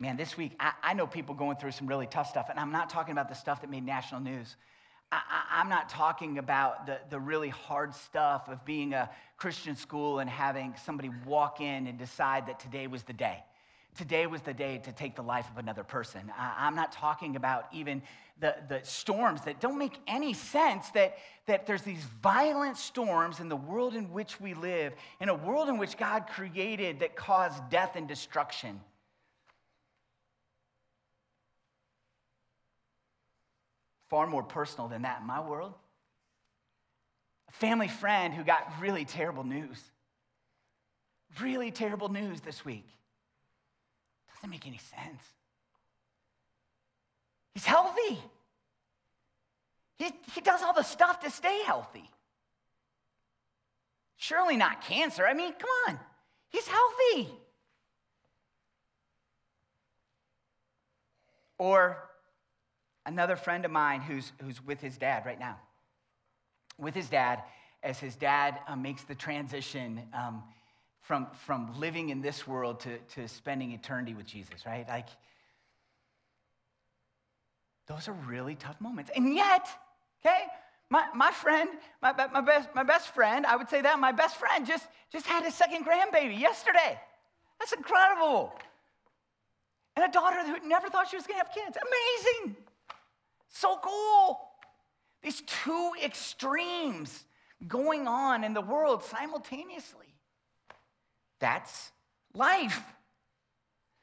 Man, 0.00 0.16
this 0.16 0.34
week, 0.34 0.52
I, 0.58 0.72
I, 0.82 0.94
know 0.94 1.06
people 1.06 1.34
going 1.34 1.58
through 1.58 1.72
some 1.72 1.86
really 1.86 2.06
tough 2.06 2.30
stuff, 2.30 2.46
and 2.48 2.58
I'm 2.58 2.72
not 2.72 2.88
talking 2.88 3.12
about 3.12 3.28
the 3.28 3.34
stuff 3.34 3.60
that 3.60 3.68
made 3.68 3.84
national 3.84 4.22
news. 4.22 4.56
I, 5.12 5.60
am 5.60 5.68
not 5.68 5.90
talking 5.90 6.38
about 6.38 6.86
the, 6.86 6.98
the 7.10 7.20
really 7.20 7.50
hard 7.50 7.94
stuff 7.94 8.48
of 8.48 8.64
being 8.64 8.94
a 8.94 9.10
Christian 9.36 9.76
school 9.76 10.20
and 10.20 10.30
having 10.30 10.74
somebody 10.86 11.10
walk 11.26 11.60
in 11.60 11.86
and 11.86 11.98
decide 11.98 12.46
that 12.46 12.58
today 12.60 12.86
was 12.86 13.02
the 13.02 13.12
day. 13.12 13.44
Today 13.94 14.26
was 14.26 14.40
the 14.40 14.54
day 14.54 14.78
to 14.84 14.92
take 14.92 15.16
the 15.16 15.22
life 15.22 15.50
of 15.50 15.58
another 15.58 15.84
person. 15.84 16.32
I, 16.34 16.54
I'm 16.60 16.76
not 16.76 16.92
talking 16.92 17.36
about 17.36 17.66
even 17.70 18.00
the, 18.40 18.54
the 18.70 18.80
storms 18.84 19.42
that 19.42 19.60
don't 19.60 19.76
make 19.76 19.98
any 20.06 20.32
sense, 20.32 20.88
that, 20.92 21.18
that 21.44 21.66
there's 21.66 21.82
these 21.82 22.02
violent 22.22 22.78
storms 22.78 23.40
in 23.40 23.50
the 23.50 23.56
world 23.56 23.94
in 23.94 24.10
which 24.12 24.40
we 24.40 24.54
live, 24.54 24.94
in 25.20 25.28
a 25.28 25.34
world 25.34 25.68
in 25.68 25.76
which 25.76 25.98
God 25.98 26.26
created 26.26 27.00
that 27.00 27.16
cause 27.16 27.52
death 27.68 27.96
and 27.96 28.08
destruction. 28.08 28.80
Far 34.10 34.26
more 34.26 34.42
personal 34.42 34.88
than 34.88 35.02
that 35.02 35.20
in 35.20 35.26
my 35.26 35.40
world. 35.40 35.72
A 37.48 37.52
family 37.52 37.88
friend 37.88 38.34
who 38.34 38.42
got 38.42 38.66
really 38.80 39.04
terrible 39.04 39.44
news. 39.44 39.80
Really 41.40 41.70
terrible 41.70 42.08
news 42.08 42.40
this 42.40 42.64
week. 42.64 42.86
Doesn't 44.34 44.50
make 44.50 44.66
any 44.66 44.78
sense. 44.78 45.22
He's 47.54 47.64
healthy. 47.64 48.18
He, 49.96 50.10
he 50.34 50.40
does 50.40 50.62
all 50.62 50.72
the 50.72 50.82
stuff 50.82 51.20
to 51.20 51.30
stay 51.30 51.62
healthy. 51.64 52.10
Surely 54.16 54.56
not 54.56 54.82
cancer. 54.82 55.26
I 55.26 55.34
mean, 55.34 55.52
come 55.52 55.70
on. 55.88 56.00
He's 56.50 56.66
healthy. 56.66 57.30
Or 61.58 62.09
another 63.06 63.36
friend 63.36 63.64
of 63.64 63.70
mine 63.70 64.00
who's, 64.00 64.32
who's 64.42 64.64
with 64.64 64.80
his 64.80 64.96
dad 64.96 65.24
right 65.26 65.38
now. 65.38 65.58
With 66.78 66.94
his 66.94 67.08
dad, 67.08 67.42
as 67.82 67.98
his 67.98 68.16
dad 68.16 68.58
um, 68.68 68.82
makes 68.82 69.04
the 69.04 69.14
transition 69.14 70.02
um, 70.12 70.42
from, 71.00 71.26
from 71.46 71.78
living 71.78 72.10
in 72.10 72.20
this 72.20 72.46
world 72.46 72.80
to, 72.80 72.98
to 73.14 73.28
spending 73.28 73.72
eternity 73.72 74.14
with 74.14 74.26
Jesus, 74.26 74.66
right? 74.66 74.86
Like, 74.88 75.08
those 77.86 78.06
are 78.08 78.12
really 78.12 78.54
tough 78.54 78.80
moments. 78.80 79.10
And 79.14 79.34
yet, 79.34 79.66
okay, 80.24 80.44
my, 80.90 81.06
my 81.14 81.30
friend, 81.30 81.68
my, 82.02 82.12
my, 82.32 82.40
best, 82.40 82.68
my 82.74 82.82
best 82.82 83.14
friend, 83.14 83.46
I 83.46 83.56
would 83.56 83.68
say 83.68 83.80
that, 83.80 83.98
my 83.98 84.12
best 84.12 84.36
friend 84.36 84.66
just, 84.66 84.86
just 85.10 85.26
had 85.26 85.44
his 85.44 85.54
second 85.54 85.84
grandbaby 85.84 86.38
yesterday. 86.38 86.98
That's 87.58 87.72
incredible. 87.72 88.52
And 89.96 90.04
a 90.04 90.12
daughter 90.12 90.44
who 90.44 90.68
never 90.68 90.88
thought 90.88 91.08
she 91.08 91.16
was 91.16 91.26
gonna 91.26 91.38
have 91.38 91.52
kids. 91.52 91.76
Amazing. 91.76 92.56
So 93.50 93.78
cool. 93.82 94.40
These 95.22 95.42
two 95.42 95.92
extremes 96.02 97.24
going 97.68 98.08
on 98.08 98.42
in 98.44 98.54
the 98.54 98.60
world 98.60 99.04
simultaneously. 99.04 100.06
That's 101.40 101.90
life. 102.34 102.82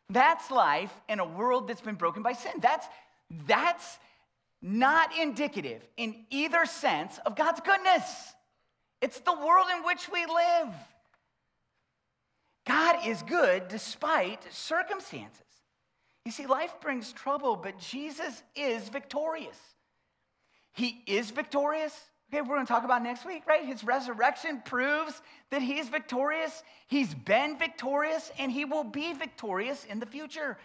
That's 0.10 0.52
life 0.52 0.94
in 1.10 1.20
a 1.20 1.26
world 1.26 1.68
that's 1.68 1.82
been 1.82 1.96
broken 1.96 2.24
by 2.24 2.34
sin. 2.34 2.54
That's, 2.62 2.86
that's 3.48 3.98
not 4.62 5.18
indicative 5.20 5.82
in 5.98 6.26
either 6.30 6.66
sense 6.66 7.20
of 7.26 7.36
God's 7.36 7.62
goodness. 7.62 8.34
It's 9.02 9.20
the 9.20 9.34
world 9.34 9.68
in 9.76 9.84
which 9.84 10.10
we 10.12 10.26
live. 10.26 10.74
God 12.68 13.08
is 13.08 13.22
good 13.24 13.68
despite 13.70 14.42
circumstances. 14.54 15.42
You 16.28 16.32
see, 16.32 16.46
life 16.46 16.74
brings 16.82 17.14
trouble, 17.14 17.56
but 17.56 17.80
Jesus 17.80 18.44
is 18.54 18.90
victorious. 18.90 19.58
He 20.74 21.02
is 21.08 21.32
victorious. 21.32 21.98
Okay, 22.30 22.42
we're 22.42 22.56
going 22.56 22.66
to 22.66 22.70
talk 22.70 22.84
about 22.84 23.02
next 23.02 23.26
week, 23.26 23.44
right? 23.48 23.64
His 23.64 23.82
resurrection 23.82 24.62
proves 24.66 25.22
that 25.52 25.62
he 25.62 25.80
is 25.80 25.88
victorious. 25.88 26.64
He's 26.88 27.14
been 27.14 27.58
victorious, 27.58 28.30
and 28.38 28.52
he 28.52 28.66
will 28.66 28.84
be 28.84 29.14
victorious 29.14 29.86
in 29.86 30.02
the 30.02 30.06
future. 30.06 30.58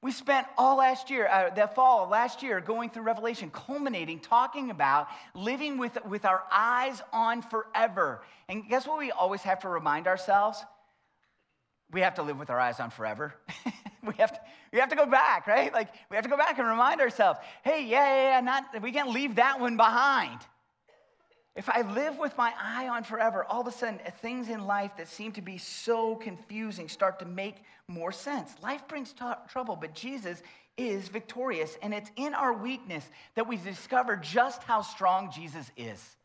We 0.00 0.12
spent 0.12 0.46
all 0.56 0.76
last 0.76 1.10
year, 1.10 1.26
uh, 1.26 1.50
the 1.50 1.66
fall 1.66 2.08
last 2.08 2.40
year, 2.40 2.60
going 2.60 2.90
through 2.90 3.02
Revelation, 3.02 3.50
culminating, 3.50 4.20
talking 4.20 4.70
about 4.70 5.08
living 5.34 5.76
with, 5.76 5.98
with 6.04 6.24
our 6.24 6.44
eyes 6.52 7.02
on 7.12 7.42
forever. 7.42 8.22
And 8.48 8.62
guess 8.68 8.86
what 8.86 8.96
we 8.96 9.10
always 9.10 9.42
have 9.42 9.58
to 9.62 9.68
remind 9.68 10.06
ourselves? 10.06 10.64
We 11.90 12.02
have 12.02 12.14
to 12.14 12.22
live 12.22 12.38
with 12.38 12.50
our 12.50 12.60
eyes 12.60 12.78
on 12.78 12.90
forever. 12.90 13.34
we 14.06 14.14
have 14.18 14.32
to 14.32 14.40
we 14.72 14.78
have 14.78 14.88
to 14.90 14.96
go 14.96 15.06
back, 15.06 15.46
right? 15.46 15.72
Like 15.72 15.88
we 16.10 16.16
have 16.16 16.24
to 16.24 16.30
go 16.30 16.36
back 16.36 16.58
and 16.58 16.68
remind 16.68 17.00
ourselves, 17.00 17.38
hey, 17.62 17.84
yeah, 17.86 18.04
yeah, 18.04 18.22
yeah, 18.36 18.40
not 18.40 18.82
we 18.82 18.92
can't 18.92 19.10
leave 19.10 19.36
that 19.36 19.60
one 19.60 19.76
behind. 19.76 20.40
If 21.56 21.68
I 21.68 21.82
live 21.82 22.18
with 22.18 22.36
my 22.38 22.52
eye 22.58 22.88
on 22.88 23.02
forever, 23.02 23.44
all 23.44 23.60
of 23.60 23.66
a 23.66 23.72
sudden 23.72 24.00
uh, 24.06 24.10
things 24.22 24.48
in 24.48 24.66
life 24.66 24.92
that 24.98 25.08
seem 25.08 25.32
to 25.32 25.42
be 25.42 25.58
so 25.58 26.14
confusing 26.14 26.88
start 26.88 27.18
to 27.18 27.24
make 27.24 27.56
more 27.88 28.12
sense. 28.12 28.50
Life 28.62 28.86
brings 28.88 29.12
t- 29.12 29.24
trouble, 29.48 29.76
but 29.76 29.92
Jesus 29.92 30.42
is 30.76 31.08
victorious, 31.08 31.76
and 31.82 31.92
it's 31.92 32.10
in 32.16 32.34
our 32.34 32.52
weakness 32.52 33.04
that 33.34 33.46
we 33.46 33.56
discover 33.56 34.16
just 34.16 34.62
how 34.62 34.80
strong 34.80 35.30
Jesus 35.32 35.70
is. 35.76 36.16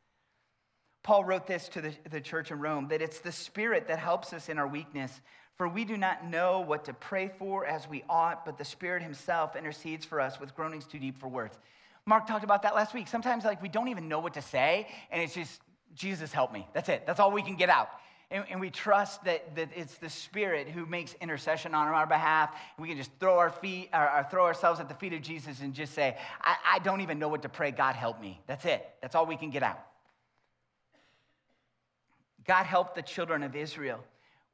Paul 1.03 1.25
wrote 1.25 1.45
this 1.45 1.69
to 1.69 1.81
the, 1.81 1.93
the 2.09 2.21
church 2.21 2.51
in 2.51 2.59
Rome 2.59 2.87
that 2.87 3.01
it's 3.01 3.19
the 3.19 3.31
Spirit 3.31 3.87
that 3.89 3.99
helps 3.99 4.31
us 4.33 4.47
in 4.49 4.57
our 4.57 4.67
weakness. 4.67 5.21
For 5.57 5.69
we 5.69 5.85
do 5.85 5.95
not 5.95 6.29
know 6.29 6.59
what 6.59 6.85
to 6.85 6.93
pray 6.93 7.29
for 7.39 7.65
as 7.65 7.87
we 7.87 8.03
ought, 8.09 8.45
but 8.45 8.57
the 8.57 8.65
Spirit 8.65 9.01
Himself 9.01 9.55
intercedes 9.55 10.05
for 10.05 10.19
us 10.19 10.39
with 10.39 10.53
groanings 10.53 10.85
too 10.85 10.99
deep 10.99 11.17
for 11.17 11.27
words. 11.27 11.57
Mark 12.05 12.27
talked 12.27 12.43
about 12.43 12.61
that 12.63 12.75
last 12.75 12.93
week. 12.93 13.07
Sometimes, 13.07 13.45
like, 13.45 13.61
we 13.61 13.69
don't 13.69 13.87
even 13.87 14.09
know 14.09 14.19
what 14.19 14.33
to 14.33 14.41
say, 14.41 14.87
and 15.11 15.21
it's 15.21 15.33
just, 15.33 15.61
Jesus, 15.95 16.31
help 16.31 16.51
me. 16.51 16.67
That's 16.73 16.89
it. 16.89 17.03
That's 17.07 17.19
all 17.19 17.31
we 17.31 17.41
can 17.41 17.55
get 17.55 17.69
out. 17.69 17.89
And, 18.31 18.43
and, 18.49 18.59
we 18.59 18.69
trust 18.69 19.23
that, 19.25 19.55
that 19.55 19.69
it's 19.75 19.95
the 19.97 20.09
Spirit 20.09 20.67
who 20.67 20.85
makes 20.87 21.15
intercession 21.21 21.73
on 21.75 21.87
our 21.87 22.07
behalf. 22.07 22.55
We 22.77 22.87
can 22.87 22.97
just 22.97 23.11
throw 23.19 23.37
our 23.37 23.51
feet, 23.51 23.89
or, 23.93 24.11
or 24.11 24.27
throw 24.29 24.45
ourselves 24.45 24.79
at 24.79 24.89
the 24.89 24.95
feet 24.95 25.13
of 25.13 25.21
Jesus 25.21 25.61
and 25.61 25.73
just 25.73 25.93
say, 25.93 26.17
I, 26.41 26.55
I 26.73 26.79
don't 26.79 27.01
even 27.01 27.17
know 27.17 27.27
what 27.27 27.43
to 27.43 27.49
pray. 27.49 27.71
God, 27.71 27.95
help 27.95 28.19
me. 28.19 28.41
That's 28.47 28.65
it. 28.65 28.85
That's 29.01 29.15
all 29.15 29.25
we 29.25 29.37
can 29.37 29.51
get 29.51 29.63
out. 29.63 29.79
God 32.45 32.65
helped 32.65 32.95
the 32.95 33.03
children 33.03 33.41
of 33.43 33.55
Israel 33.55 34.03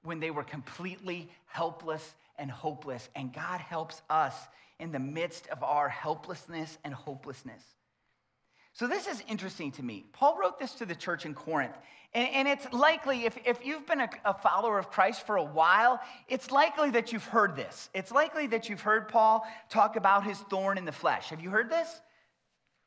when 0.04 0.20
they 0.20 0.32
were 0.32 0.44
completely 0.44 1.30
helpless 1.46 2.14
and 2.38 2.50
hopeless. 2.50 3.10
And 3.16 3.34
God 3.34 3.60
helps 3.60 4.02
us 4.10 4.36
in 4.80 4.92
the 4.92 5.00
midst 5.00 5.48
of 5.48 5.64
our 5.64 5.90
helplessness 5.90 6.78
and 6.84 6.94
hopelessness. 6.94 7.62
So 8.74 8.88
this 8.88 9.08
is 9.08 9.22
interesting 9.28 9.72
to 9.74 9.84
me. 9.84 10.06
Paul 10.14 10.38
wrote 10.40 10.58
this 10.58 10.74
to 10.76 10.86
the 10.86 10.96
church 10.96 11.26
in 11.26 11.34
Corinth. 11.34 11.76
And, 12.14 12.28
and 12.34 12.48
it's 12.48 12.72
likely, 12.74 13.26
if, 13.26 13.38
if 13.46 13.66
you've 13.66 13.86
been 13.86 14.02
a, 14.02 14.10
a 14.26 14.34
follower 14.34 14.80
of 14.80 14.90
Christ 14.90 15.26
for 15.26 15.38
a 15.38 15.44
while, 15.44 16.00
it's 16.28 16.52
likely 16.52 16.90
that 16.92 17.12
you've 17.12 17.26
heard 17.26 17.56
this. 17.56 17.90
It's 17.94 18.12
likely 18.12 18.48
that 18.48 18.70
you've 18.70 18.82
heard 18.82 19.08
Paul 19.08 19.46
talk 19.70 19.98
about 19.98 20.24
his 20.24 20.38
thorn 20.40 20.78
in 20.78 20.86
the 20.86 20.92
flesh. 20.92 21.30
Have 21.30 21.42
you 21.42 21.50
heard 21.50 21.70
this? 21.70 22.02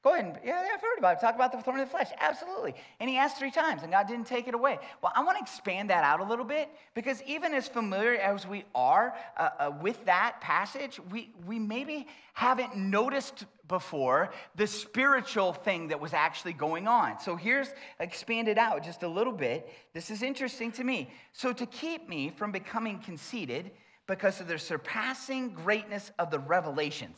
Go 0.05 0.13
ahead 0.13 0.27
and, 0.27 0.39
yeah, 0.45 0.63
I've 0.75 0.83
heard 0.83 0.99
about 0.99 1.17
it. 1.17 1.21
Talk 1.23 1.35
about 1.35 1.51
the 1.51 1.63
thorn 1.63 1.79
in 1.81 1.87
the 1.87 1.91
flesh. 1.91 2.11
Absolutely. 2.21 2.75
And 3.01 3.09
he 3.09 3.17
asked 3.17 3.39
three 3.39 3.51
times, 3.51 3.83
and 3.83 3.91
God 3.91 4.07
didn't 4.07 4.27
take 4.27 4.47
it 4.47 4.55
away. 4.55 4.79
Well, 5.03 5.11
I 5.17 5.25
want 5.25 5.39
to 5.39 5.43
expand 5.43 5.89
that 5.89 6.05
out 6.05 6.21
a 6.21 6.25
little 6.25 6.45
bit 6.45 6.69
because 6.93 7.23
even 7.23 7.55
as 7.55 7.69
familiar 7.69 8.17
as 8.17 8.47
we 8.47 8.65
are 8.75 9.17
uh, 9.39 9.49
uh, 9.59 9.73
with 9.81 10.05
that 10.05 10.43
passage, 10.43 11.01
we, 11.11 11.31
we 11.47 11.59
maybe 11.59 12.07
haven't 12.35 12.77
noticed 12.77 13.47
before 13.67 14.31
the 14.57 14.67
spiritual 14.67 15.55
thing 15.55 15.89
that 15.89 15.99
was 15.99 16.13
actually 16.13 16.53
going 16.53 16.87
on. 16.87 17.19
So 17.19 17.35
here's 17.35 17.69
expanded 17.99 18.59
out 18.59 18.85
just 18.85 19.05
a 19.05 19.09
little 19.09 19.33
bit. 19.33 19.73
This 19.95 20.11
is 20.11 20.23
interesting 20.23 20.71
to 20.73 20.85
me. 20.85 21.09
So 21.33 21.51
to 21.55 21.65
keep 21.65 22.11
me 22.11 22.29
from 22.29 22.53
becoming 22.53 22.99
conceited 22.99 23.71
because 24.07 24.39
of 24.43 24.49
the 24.49 24.59
surpassing 24.59 25.55
greatness 25.55 26.13
of 26.19 26.31
the 26.31 26.41
revelations. 26.41 27.17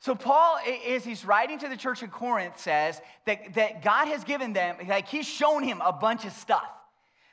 So, 0.00 0.14
Paul, 0.14 0.58
as 0.88 1.04
he's 1.04 1.26
writing 1.26 1.58
to 1.58 1.68
the 1.68 1.76
church 1.76 2.02
in 2.02 2.08
Corinth, 2.08 2.58
says 2.58 3.00
that, 3.26 3.52
that 3.52 3.82
God 3.82 4.08
has 4.08 4.24
given 4.24 4.54
them, 4.54 4.76
like, 4.88 5.06
he's 5.06 5.26
shown 5.26 5.62
him 5.62 5.82
a 5.84 5.92
bunch 5.92 6.24
of 6.24 6.32
stuff. 6.32 6.70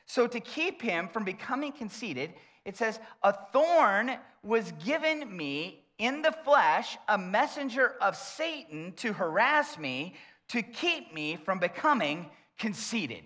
So, 0.06 0.28
to 0.28 0.40
keep 0.42 0.82
him 0.82 1.08
from 1.08 1.24
becoming 1.24 1.72
conceited, 1.72 2.34
it 2.66 2.76
says, 2.76 3.00
A 3.24 3.34
thorn 3.54 4.18
was 4.44 4.74
given 4.84 5.36
me 5.36 5.86
in 5.98 6.22
the 6.22 6.34
flesh, 6.44 6.98
a 7.08 7.18
messenger 7.18 7.96
of 8.02 8.18
Satan 8.18 8.92
to 8.98 9.14
harass 9.14 9.78
me, 9.78 10.16
to 10.50 10.62
keep 10.62 11.14
me 11.14 11.38
from 11.38 11.60
becoming 11.60 12.30
conceited. 12.60 13.24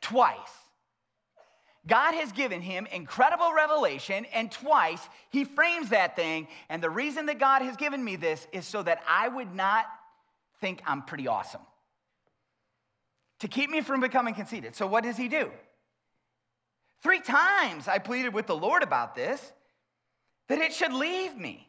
Twice. 0.00 0.36
God 1.86 2.14
has 2.14 2.32
given 2.32 2.60
him 2.60 2.86
incredible 2.90 3.52
revelation, 3.54 4.26
and 4.32 4.50
twice 4.50 5.00
he 5.30 5.44
frames 5.44 5.90
that 5.90 6.16
thing. 6.16 6.48
And 6.68 6.82
the 6.82 6.90
reason 6.90 7.26
that 7.26 7.38
God 7.38 7.62
has 7.62 7.76
given 7.76 8.02
me 8.04 8.16
this 8.16 8.46
is 8.52 8.66
so 8.66 8.82
that 8.82 9.02
I 9.08 9.28
would 9.28 9.54
not 9.54 9.86
think 10.60 10.82
I'm 10.86 11.02
pretty 11.02 11.28
awesome, 11.28 11.60
to 13.40 13.48
keep 13.48 13.70
me 13.70 13.82
from 13.82 14.00
becoming 14.00 14.34
conceited. 14.34 14.74
So, 14.74 14.86
what 14.86 15.04
does 15.04 15.16
he 15.16 15.28
do? 15.28 15.50
Three 17.02 17.20
times 17.20 17.86
I 17.88 17.98
pleaded 17.98 18.34
with 18.34 18.46
the 18.46 18.56
Lord 18.56 18.82
about 18.82 19.14
this, 19.14 19.52
that 20.48 20.58
it 20.58 20.72
should 20.72 20.92
leave 20.92 21.36
me. 21.36 21.68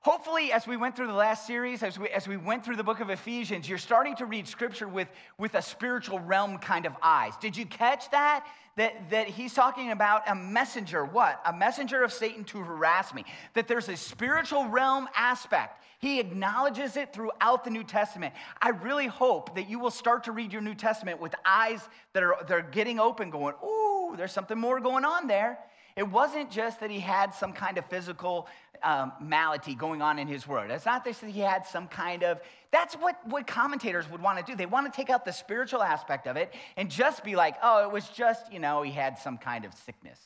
Hopefully, 0.00 0.52
as 0.52 0.64
we 0.64 0.76
went 0.76 0.94
through 0.94 1.08
the 1.08 1.12
last 1.12 1.44
series, 1.44 1.82
as 1.82 1.98
we, 1.98 2.08
as 2.10 2.28
we 2.28 2.36
went 2.36 2.64
through 2.64 2.76
the 2.76 2.84
book 2.84 3.00
of 3.00 3.10
Ephesians, 3.10 3.68
you're 3.68 3.78
starting 3.78 4.14
to 4.14 4.26
read 4.26 4.46
scripture 4.46 4.86
with, 4.86 5.08
with 5.38 5.54
a 5.54 5.62
spiritual 5.62 6.20
realm 6.20 6.56
kind 6.58 6.86
of 6.86 6.92
eyes. 7.02 7.32
Did 7.40 7.56
you 7.56 7.66
catch 7.66 8.08
that? 8.12 8.46
That, 8.76 9.10
that 9.10 9.26
he's 9.26 9.54
talking 9.54 9.90
about 9.90 10.22
a 10.28 10.36
messenger, 10.36 11.04
what? 11.04 11.40
A 11.44 11.52
messenger 11.52 12.04
of 12.04 12.12
Satan 12.12 12.44
to 12.44 12.58
harass 12.58 13.12
me. 13.12 13.24
That 13.54 13.66
there's 13.66 13.88
a 13.88 13.96
spiritual 13.96 14.68
realm 14.68 15.08
aspect. 15.16 15.82
He 15.98 16.20
acknowledges 16.20 16.96
it 16.96 17.12
throughout 17.12 17.64
the 17.64 17.70
New 17.70 17.82
Testament. 17.82 18.34
I 18.62 18.68
really 18.68 19.08
hope 19.08 19.56
that 19.56 19.68
you 19.68 19.80
will 19.80 19.90
start 19.90 20.22
to 20.24 20.32
read 20.32 20.52
your 20.52 20.62
New 20.62 20.76
Testament 20.76 21.20
with 21.20 21.34
eyes 21.44 21.80
that 22.12 22.22
are, 22.22 22.36
that 22.46 22.52
are 22.52 22.62
getting 22.62 23.00
open, 23.00 23.30
going, 23.30 23.56
ooh, 23.64 24.14
there's 24.16 24.30
something 24.30 24.56
more 24.56 24.78
going 24.78 25.04
on 25.04 25.26
there. 25.26 25.58
It 25.98 26.08
wasn't 26.08 26.48
just 26.48 26.78
that 26.78 26.92
he 26.92 27.00
had 27.00 27.34
some 27.34 27.52
kind 27.52 27.76
of 27.76 27.84
physical 27.86 28.46
um, 28.84 29.10
malady 29.20 29.74
going 29.74 30.00
on 30.00 30.20
in 30.20 30.28
his 30.28 30.46
word. 30.46 30.70
It's 30.70 30.86
not 30.86 31.04
just 31.04 31.22
that 31.22 31.30
he 31.30 31.40
had 31.40 31.66
some 31.66 31.88
kind 31.88 32.22
of, 32.22 32.40
that's 32.70 32.94
what, 32.94 33.16
what 33.28 33.48
commentators 33.48 34.08
would 34.08 34.22
want 34.22 34.38
to 34.38 34.44
do. 34.44 34.56
They 34.56 34.64
want 34.64 34.86
to 34.86 34.96
take 34.96 35.10
out 35.10 35.24
the 35.24 35.32
spiritual 35.32 35.82
aspect 35.82 36.28
of 36.28 36.36
it 36.36 36.54
and 36.76 36.88
just 36.88 37.24
be 37.24 37.34
like, 37.34 37.56
oh, 37.64 37.84
it 37.84 37.90
was 37.90 38.08
just, 38.10 38.52
you 38.52 38.60
know, 38.60 38.82
he 38.82 38.92
had 38.92 39.18
some 39.18 39.38
kind 39.38 39.64
of 39.64 39.74
sickness 39.74 40.20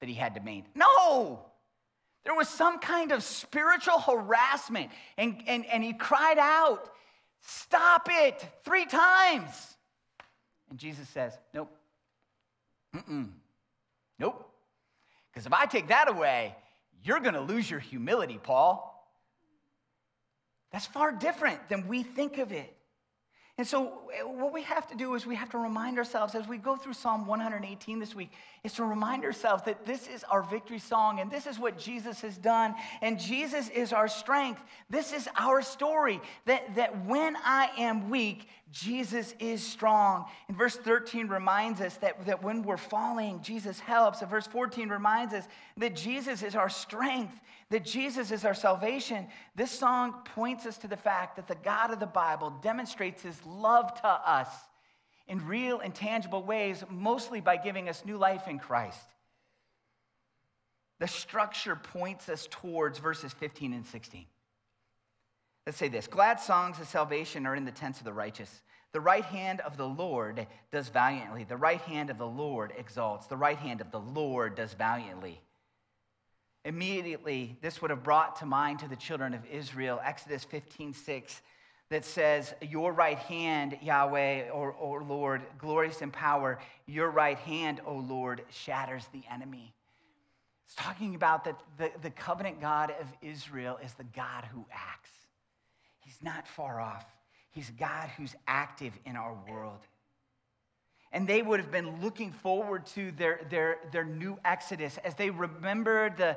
that 0.00 0.08
he 0.08 0.16
had 0.16 0.34
to 0.34 0.40
maintain. 0.40 0.72
No! 0.74 1.38
There 2.24 2.34
was 2.34 2.48
some 2.48 2.80
kind 2.80 3.12
of 3.12 3.22
spiritual 3.22 4.00
harassment. 4.00 4.90
And, 5.16 5.44
and, 5.46 5.64
and 5.66 5.84
he 5.84 5.92
cried 5.92 6.38
out, 6.38 6.90
Stop 7.44 8.08
it, 8.10 8.44
three 8.64 8.86
times. 8.86 9.76
And 10.70 10.78
Jesus 10.78 11.08
says, 11.08 11.38
Nope. 11.54 11.72
Mm-mm. 12.96 13.28
Nope. 14.18 14.51
Because 15.32 15.46
if 15.46 15.52
I 15.52 15.66
take 15.66 15.88
that 15.88 16.08
away, 16.08 16.54
you're 17.02 17.20
going 17.20 17.34
to 17.34 17.40
lose 17.40 17.70
your 17.70 17.80
humility, 17.80 18.38
Paul. 18.42 18.88
That's 20.72 20.86
far 20.86 21.12
different 21.12 21.68
than 21.68 21.88
we 21.88 22.02
think 22.02 22.38
of 22.38 22.52
it. 22.52 22.74
And 23.62 23.68
so, 23.68 23.92
eh, 24.12 24.22
what 24.24 24.52
we 24.52 24.62
have 24.62 24.88
to 24.88 24.96
do 24.96 25.14
is 25.14 25.24
we 25.24 25.36
have 25.36 25.50
to 25.50 25.58
remind 25.58 25.96
ourselves 25.96 26.34
as 26.34 26.48
we 26.48 26.58
go 26.58 26.74
through 26.74 26.94
Psalm 26.94 27.28
118 27.28 28.00
this 28.00 28.12
week, 28.12 28.32
is 28.64 28.72
to 28.72 28.84
remind 28.84 29.24
ourselves 29.24 29.62
that 29.66 29.86
this 29.86 30.08
is 30.08 30.24
our 30.24 30.42
victory 30.42 30.80
song 30.80 31.20
and 31.20 31.30
this 31.30 31.46
is 31.46 31.60
what 31.60 31.78
Jesus 31.78 32.22
has 32.22 32.36
done. 32.36 32.74
And 33.02 33.20
Jesus 33.20 33.68
is 33.68 33.92
our 33.92 34.08
strength. 34.08 34.60
This 34.90 35.12
is 35.12 35.28
our 35.38 35.62
story 35.62 36.20
that, 36.46 36.74
that 36.74 37.06
when 37.06 37.36
I 37.36 37.70
am 37.78 38.10
weak, 38.10 38.48
Jesus 38.72 39.32
is 39.38 39.62
strong. 39.62 40.24
And 40.48 40.56
verse 40.56 40.74
13 40.74 41.28
reminds 41.28 41.80
us 41.80 41.94
that, 41.98 42.26
that 42.26 42.42
when 42.42 42.64
we're 42.64 42.76
falling, 42.76 43.42
Jesus 43.42 43.78
helps. 43.78 44.22
And 44.22 44.30
verse 44.30 44.48
14 44.48 44.88
reminds 44.88 45.34
us 45.34 45.46
that 45.76 45.94
Jesus 45.94 46.42
is 46.42 46.56
our 46.56 46.68
strength 46.68 47.38
that 47.72 47.86
Jesus 47.86 48.30
is 48.30 48.44
our 48.44 48.54
salvation, 48.54 49.26
this 49.56 49.70
song 49.70 50.12
points 50.34 50.66
us 50.66 50.76
to 50.78 50.88
the 50.88 50.96
fact 50.96 51.36
that 51.36 51.48
the 51.48 51.54
God 51.54 51.90
of 51.90 52.00
the 52.00 52.06
Bible 52.06 52.50
demonstrates 52.62 53.22
his 53.22 53.42
love 53.46 53.94
to 54.02 54.06
us 54.06 54.48
in 55.26 55.46
real 55.46 55.80
and 55.80 55.94
tangible 55.94 56.42
ways, 56.42 56.84
mostly 56.90 57.40
by 57.40 57.56
giving 57.56 57.88
us 57.88 58.04
new 58.04 58.18
life 58.18 58.46
in 58.46 58.58
Christ. 58.58 59.06
The 61.00 61.08
structure 61.08 61.74
points 61.74 62.28
us 62.28 62.46
towards 62.50 62.98
verses 62.98 63.32
15 63.32 63.72
and 63.72 63.86
16. 63.86 64.26
Let's 65.66 65.78
say 65.78 65.88
this 65.88 66.06
Glad 66.06 66.40
songs 66.40 66.78
of 66.78 66.86
salvation 66.86 67.46
are 67.46 67.56
in 67.56 67.64
the 67.64 67.72
tents 67.72 68.00
of 68.00 68.04
the 68.04 68.12
righteous. 68.12 68.62
The 68.92 69.00
right 69.00 69.24
hand 69.24 69.60
of 69.60 69.78
the 69.78 69.88
Lord 69.88 70.46
does 70.70 70.90
valiantly. 70.90 71.44
The 71.44 71.56
right 71.56 71.80
hand 71.80 72.10
of 72.10 72.18
the 72.18 72.26
Lord 72.26 72.74
exalts. 72.76 73.28
The 73.28 73.36
right 73.38 73.56
hand 73.56 73.80
of 73.80 73.90
the 73.90 74.00
Lord 74.00 74.56
does 74.56 74.74
valiantly. 74.74 75.40
Immediately, 76.64 77.56
this 77.60 77.82
would 77.82 77.90
have 77.90 78.04
brought 78.04 78.36
to 78.36 78.46
mind 78.46 78.78
to 78.80 78.88
the 78.88 78.96
children 78.96 79.34
of 79.34 79.44
Israel 79.46 80.00
Exodus 80.04 80.44
15 80.44 80.94
6 80.94 81.42
that 81.90 82.04
says, 82.04 82.54
Your 82.62 82.92
right 82.92 83.18
hand, 83.18 83.78
Yahweh, 83.82 84.50
or, 84.50 84.72
or 84.72 85.02
Lord, 85.02 85.42
glorious 85.58 86.02
in 86.02 86.10
power, 86.10 86.58
your 86.86 87.10
right 87.10 87.38
hand, 87.38 87.80
O 87.84 87.96
Lord, 87.96 88.42
shatters 88.50 89.06
the 89.12 89.22
enemy. 89.30 89.74
It's 90.64 90.74
talking 90.76 91.14
about 91.14 91.44
that 91.44 91.60
the, 91.76 91.90
the 92.00 92.10
covenant 92.10 92.60
God 92.60 92.94
of 92.98 93.06
Israel 93.20 93.78
is 93.84 93.92
the 93.94 94.04
God 94.04 94.44
who 94.44 94.64
acts. 94.72 95.10
He's 96.00 96.18
not 96.22 96.46
far 96.48 96.80
off, 96.80 97.04
He's 97.50 97.70
God 97.70 98.08
who's 98.16 98.34
active 98.46 98.92
in 99.04 99.16
our 99.16 99.36
world. 99.48 99.80
And 101.12 101.28
they 101.28 101.42
would 101.42 101.60
have 101.60 101.70
been 101.70 102.00
looking 102.02 102.32
forward 102.32 102.86
to 102.88 103.12
their, 103.12 103.40
their, 103.50 103.78
their 103.92 104.04
new 104.04 104.38
Exodus 104.44 104.98
as 105.04 105.14
they 105.14 105.30
remembered 105.30 106.16
the, 106.16 106.36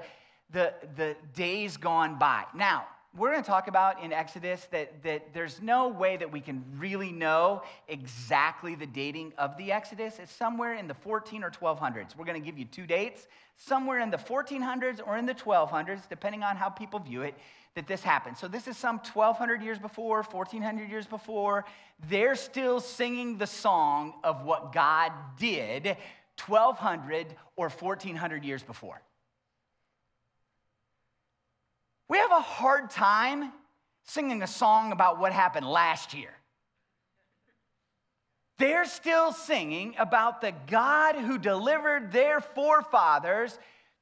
the, 0.51 0.73
the 0.95 1.15
days 1.33 1.77
gone 1.77 2.19
by. 2.19 2.43
Now, 2.53 2.85
we're 3.17 3.31
going 3.31 3.43
to 3.43 3.47
talk 3.47 3.69
about 3.69 4.03
in 4.03 4.11
Exodus 4.11 4.67
that, 4.71 5.01
that 5.03 5.33
there's 5.33 5.61
no 5.61 5.87
way 5.87 6.17
that 6.17 6.29
we 6.29 6.41
can 6.41 6.65
really 6.77 7.13
know 7.13 7.61
exactly 7.87 8.75
the 8.75 8.85
dating 8.85 9.31
of 9.37 9.57
the 9.57 9.71
Exodus. 9.71 10.19
It's 10.19 10.33
somewhere 10.33 10.73
in 10.73 10.87
the 10.87 10.93
14 10.93 11.43
or 11.43 11.49
1200s. 11.49 12.17
We're 12.17 12.25
going 12.25 12.41
to 12.41 12.45
give 12.45 12.59
you 12.59 12.65
two 12.65 12.85
dates, 12.85 13.27
somewhere 13.55 13.99
in 13.99 14.11
the 14.11 14.17
1400s 14.17 14.99
or 15.05 15.17
in 15.17 15.25
the 15.25 15.33
1200s, 15.33 16.09
depending 16.09 16.43
on 16.43 16.57
how 16.57 16.67
people 16.67 16.99
view 16.99 17.21
it 17.21 17.35
that 17.75 17.87
this 17.87 18.01
happened. 18.01 18.37
So 18.37 18.47
this 18.47 18.67
is 18.67 18.77
some 18.77 18.97
1200 18.97 19.61
years 19.61 19.77
before, 19.77 20.23
1400 20.23 20.89
years 20.89 21.05
before. 21.05 21.65
They're 22.09 22.35
still 22.35 22.79
singing 22.79 23.37
the 23.37 23.47
song 23.47 24.13
of 24.23 24.43
what 24.43 24.73
God 24.73 25.11
did 25.37 25.97
1200 26.45 27.27
or 27.55 27.69
1400 27.69 28.43
years 28.43 28.63
before. 28.63 29.01
We 32.09 32.17
have 32.17 32.31
a 32.31 32.41
hard 32.41 32.89
time 32.89 33.51
singing 34.03 34.41
a 34.41 34.47
song 34.47 34.91
about 34.91 35.19
what 35.19 35.33
happened 35.33 35.67
last 35.67 36.13
year. 36.13 36.31
they're 38.57 38.85
still 38.85 39.33
singing 39.33 39.95
about 39.99 40.39
the 40.39 40.53
God 40.67 41.15
who 41.15 41.37
delivered 41.37 42.13
their 42.13 42.39
forefathers 42.39 43.59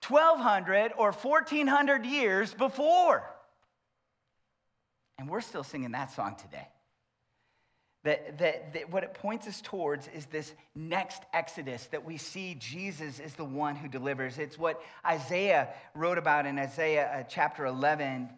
1,200 0.07 0.91
or 0.97 1.11
1,400 1.11 2.05
years 2.05 2.53
before. 2.53 3.32
And 5.17 5.29
we're 5.29 5.41
still 5.41 5.63
singing 5.63 5.91
that 5.91 6.11
song 6.11 6.35
today. 6.35 6.67
That, 8.03 8.37
that, 8.39 8.73
that, 8.73 8.91
what 8.91 9.03
it 9.03 9.13
points 9.13 9.47
us 9.47 9.61
towards 9.61 10.09
is 10.09 10.25
this 10.25 10.53
next 10.75 11.23
exodus 11.33 11.85
that 11.87 12.03
we 12.03 12.17
see 12.17 12.55
Jesus 12.59 13.19
is 13.19 13.33
the 13.35 13.45
one 13.45 13.77
who 13.77 13.87
delivers. 13.87 14.37
It's 14.37 14.57
what 14.57 14.81
Isaiah 15.05 15.69
wrote 15.95 16.17
about 16.17 16.45
in 16.45 16.59
Isaiah 16.59 17.09
uh, 17.19 17.23
chapter 17.23 17.65
11, 17.65 18.29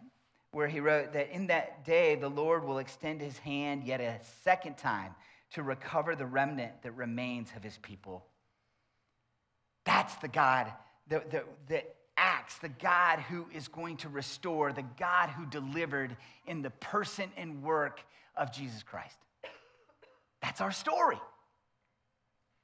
where 0.52 0.68
he 0.68 0.78
wrote 0.78 1.14
that 1.14 1.30
in 1.30 1.48
that 1.48 1.84
day 1.84 2.14
the 2.14 2.28
Lord 2.28 2.64
will 2.64 2.78
extend 2.78 3.20
his 3.20 3.36
hand 3.38 3.82
yet 3.82 4.00
a 4.00 4.20
second 4.44 4.76
time 4.78 5.16
to 5.54 5.64
recover 5.64 6.14
the 6.14 6.26
remnant 6.26 6.82
that 6.82 6.92
remains 6.92 7.48
of 7.56 7.64
his 7.64 7.76
people. 7.78 8.24
That's 9.84 10.14
the 10.16 10.28
God 10.28 10.72
that, 11.08 11.30
that, 11.32 11.46
that 11.68 11.94
acts, 12.16 12.58
the 12.58 12.68
God 12.68 13.20
who 13.20 13.46
is 13.52 13.68
going 13.68 13.96
to 13.98 14.08
restore, 14.08 14.72
the 14.72 14.84
God 14.98 15.28
who 15.30 15.46
delivered 15.46 16.16
in 16.46 16.62
the 16.62 16.70
person 16.70 17.30
and 17.36 17.62
work 17.62 18.00
of 18.36 18.52
Jesus 18.52 18.82
Christ. 18.82 19.16
That's 20.42 20.60
our 20.60 20.72
story. 20.72 21.18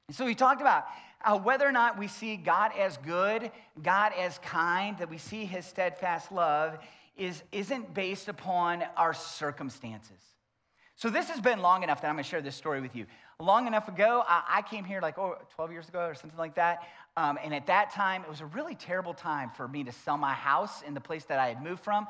And 0.07 0.15
so 0.15 0.25
we 0.25 0.35
talked 0.35 0.61
about 0.61 0.85
uh, 1.23 1.39
whether 1.39 1.67
or 1.67 1.71
not 1.71 1.97
we 1.97 2.07
see 2.07 2.35
God 2.35 2.71
as 2.77 2.97
good, 2.97 3.51
God 3.81 4.11
as 4.17 4.37
kind, 4.39 4.97
that 4.97 5.09
we 5.09 5.17
see 5.17 5.45
his 5.45 5.65
steadfast 5.65 6.31
love 6.31 6.77
is, 7.15 7.43
isn't 7.51 7.93
based 7.93 8.27
upon 8.27 8.83
our 8.97 9.13
circumstances. 9.13 10.19
So 10.95 11.09
this 11.09 11.29
has 11.29 11.41
been 11.41 11.59
long 11.59 11.83
enough 11.83 12.01
that 12.01 12.07
I'm 12.07 12.15
going 12.15 12.23
to 12.23 12.29
share 12.29 12.41
this 12.41 12.55
story 12.55 12.79
with 12.79 12.95
you. 12.95 13.05
Long 13.39 13.67
enough 13.67 13.87
ago, 13.87 14.23
I, 14.27 14.61
came 14.61 14.83
here 14.83 15.01
like 15.01 15.17
oh, 15.17 15.37
12 15.55 15.71
years 15.71 15.89
ago 15.89 16.05
or 16.05 16.15
something 16.15 16.37
like 16.37 16.55
that. 16.55 16.87
Um, 17.17 17.37
and 17.43 17.53
at 17.53 17.67
that 17.67 17.91
time, 17.91 18.21
it 18.21 18.29
was 18.29 18.41
a 18.41 18.45
really 18.45 18.75
terrible 18.75 19.13
time 19.13 19.49
for 19.49 19.67
me 19.67 19.83
to 19.83 19.91
sell 19.91 20.17
my 20.17 20.33
house 20.33 20.81
in 20.83 20.93
the 20.93 21.01
place 21.01 21.25
that 21.25 21.39
I 21.39 21.49
had 21.49 21.63
moved 21.63 21.83
from. 21.83 22.07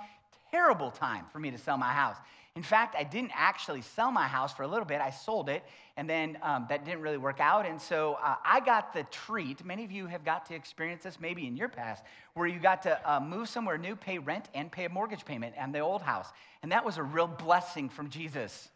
Terrible 0.54 0.92
time 0.92 1.26
for 1.32 1.40
me 1.40 1.50
to 1.50 1.58
sell 1.58 1.78
my 1.78 1.92
house. 1.92 2.16
In 2.56 2.62
fact, 2.62 2.96
I 2.96 3.04
didn't 3.04 3.32
actually 3.34 3.82
sell 3.82 4.12
my 4.12 4.28
house 4.28 4.54
for 4.54 4.62
a 4.62 4.68
little 4.68 4.86
bit. 4.86 5.02
I 5.02 5.10
sold 5.10 5.50
it, 5.50 5.64
and 5.98 6.08
then 6.08 6.38
um, 6.44 6.68
that 6.70 6.86
didn't 6.86 7.02
really 7.02 7.18
work 7.18 7.40
out. 7.40 7.66
And 7.66 7.82
so 7.82 8.20
uh, 8.24 8.36
I 8.46 8.60
got 8.60 8.94
the 8.94 9.02
treat. 9.06 9.66
Many 9.66 9.84
of 9.84 9.92
you 9.92 10.06
have 10.06 10.24
got 10.24 10.46
to 10.50 10.54
experience 10.54 11.06
this 11.06 11.20
maybe 11.20 11.48
in 11.48 11.58
your 11.58 11.70
past, 11.70 12.04
where 12.36 12.46
you 12.46 12.60
got 12.60 12.84
to 12.84 13.12
uh, 13.12 13.20
move 13.20 13.50
somewhere 13.50 13.80
new, 13.80 13.96
pay 13.96 14.20
rent, 14.20 14.48
and 14.54 14.72
pay 14.72 14.86
a 14.86 14.90
mortgage 14.90 15.26
payment 15.26 15.56
on 15.60 15.72
the 15.72 15.80
old 15.80 16.04
house. 16.04 16.28
And 16.62 16.72
that 16.72 16.86
was 16.86 16.98
a 16.98 17.04
real 17.04 17.26
blessing 17.26 17.90
from 17.90 18.10
Jesus. 18.12 18.70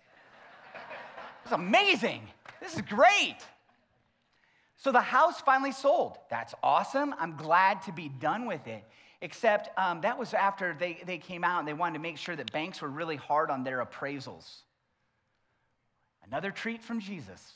It 1.46 1.52
was 1.52 1.60
amazing. 1.60 2.24
This 2.60 2.74
is 2.74 2.82
great. 2.82 3.38
So 4.78 4.92
the 4.92 5.00
house 5.00 5.40
finally 5.42 5.72
sold. 5.72 6.18
That's 6.30 6.56
awesome. 6.64 7.14
I'm 7.20 7.38
glad 7.38 7.84
to 7.84 7.92
be 7.92 8.10
done 8.10 8.48
with 8.48 8.68
it. 8.68 8.84
Except 9.22 9.70
um, 9.80 10.02
that 10.02 10.20
was 10.20 10.34
after 10.34 10.76
they, 10.80 11.02
they 11.06 11.18
came 11.18 11.44
out 11.44 11.60
and 11.60 11.68
they 11.68 11.74
wanted 11.74 11.94
to 11.94 12.00
make 12.00 12.18
sure 12.18 12.36
that 12.36 12.52
banks 12.52 12.82
were 12.82 12.90
really 12.90 13.16
hard 13.16 13.50
on 13.50 13.64
their 13.64 13.84
appraisals. 13.84 14.62
Another 16.26 16.52
treat 16.52 16.84
from 16.84 17.00
Jesus. 17.00 17.54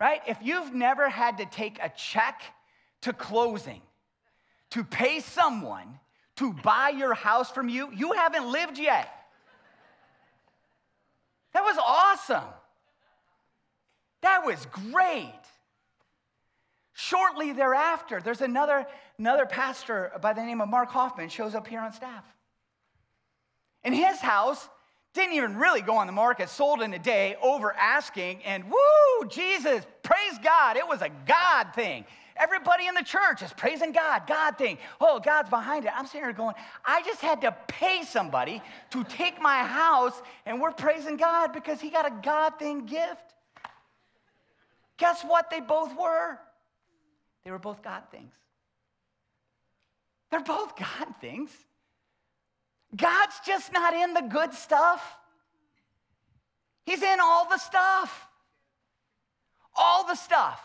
Right? 0.00 0.20
If 0.26 0.38
you've 0.42 0.74
never 0.74 1.08
had 1.08 1.38
to 1.38 1.46
take 1.46 1.78
a 1.82 1.90
check 1.96 2.42
to 3.02 3.12
closing 3.12 3.80
to 4.70 4.84
pay 4.84 5.20
someone 5.20 5.98
to 6.36 6.52
buy 6.52 6.90
your 6.90 7.14
house 7.14 7.50
from 7.50 7.68
you, 7.68 7.90
you 7.92 8.12
haven't 8.12 8.50
lived 8.50 8.78
yet. 8.78 9.08
That 11.52 11.62
was 11.62 11.76
awesome. 11.78 12.48
That 14.22 14.44
was 14.44 14.66
great. 14.66 15.32
Shortly 17.00 17.54
thereafter, 17.54 18.20
there's 18.22 18.42
another, 18.42 18.86
another 19.18 19.46
pastor 19.46 20.12
by 20.20 20.34
the 20.34 20.42
name 20.42 20.60
of 20.60 20.68
Mark 20.68 20.90
Hoffman 20.90 21.30
shows 21.30 21.54
up 21.54 21.66
here 21.66 21.80
on 21.80 21.94
staff. 21.94 22.26
And 23.82 23.94
his 23.94 24.18
house 24.18 24.68
didn't 25.14 25.34
even 25.34 25.56
really 25.56 25.80
go 25.80 25.96
on 25.96 26.06
the 26.06 26.12
market, 26.12 26.50
sold 26.50 26.82
in 26.82 26.92
a 26.92 26.98
day, 26.98 27.36
over 27.42 27.72
asking, 27.72 28.42
and 28.44 28.64
woo, 28.64 29.28
Jesus, 29.30 29.82
praise 30.02 30.38
God. 30.44 30.76
It 30.76 30.86
was 30.86 31.00
a 31.00 31.08
God 31.26 31.68
thing. 31.74 32.04
Everybody 32.36 32.86
in 32.86 32.94
the 32.94 33.02
church 33.02 33.40
is 33.40 33.50
praising 33.54 33.92
God, 33.92 34.26
God 34.26 34.58
thing. 34.58 34.76
Oh, 35.00 35.20
God's 35.20 35.48
behind 35.48 35.86
it. 35.86 35.92
I'm 35.96 36.04
sitting 36.04 36.20
here 36.20 36.34
going, 36.34 36.54
I 36.84 37.00
just 37.02 37.22
had 37.22 37.40
to 37.40 37.56
pay 37.66 38.02
somebody 38.04 38.60
to 38.90 39.04
take 39.04 39.40
my 39.40 39.64
house, 39.64 40.20
and 40.44 40.60
we're 40.60 40.72
praising 40.72 41.16
God 41.16 41.54
because 41.54 41.80
he 41.80 41.88
got 41.88 42.06
a 42.06 42.14
God 42.22 42.58
thing 42.58 42.84
gift. 42.84 43.34
Guess 44.98 45.22
what? 45.22 45.48
They 45.48 45.60
both 45.60 45.98
were. 45.98 46.38
They 47.44 47.50
were 47.50 47.58
both 47.58 47.82
God 47.82 48.02
things. 48.10 48.34
They're 50.30 50.40
both 50.40 50.76
God 50.76 51.14
things. 51.20 51.50
God's 52.94 53.34
just 53.46 53.72
not 53.72 53.94
in 53.94 54.14
the 54.14 54.22
good 54.22 54.52
stuff, 54.52 55.16
He's 56.84 57.02
in 57.02 57.18
all 57.20 57.48
the 57.48 57.58
stuff. 57.58 58.26
All 59.76 60.04
the 60.04 60.16
stuff. 60.16 60.60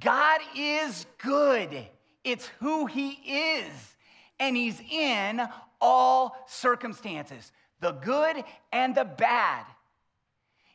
God 0.00 0.40
is 0.56 1.06
good, 1.18 1.86
it's 2.24 2.46
who 2.58 2.86
He 2.86 3.10
is, 3.10 3.94
and 4.40 4.56
He's 4.56 4.80
in 4.90 5.40
all 5.80 6.36
circumstances 6.46 7.52
the 7.82 7.92
good 7.92 8.42
and 8.72 8.94
the 8.94 9.04
bad 9.04 9.66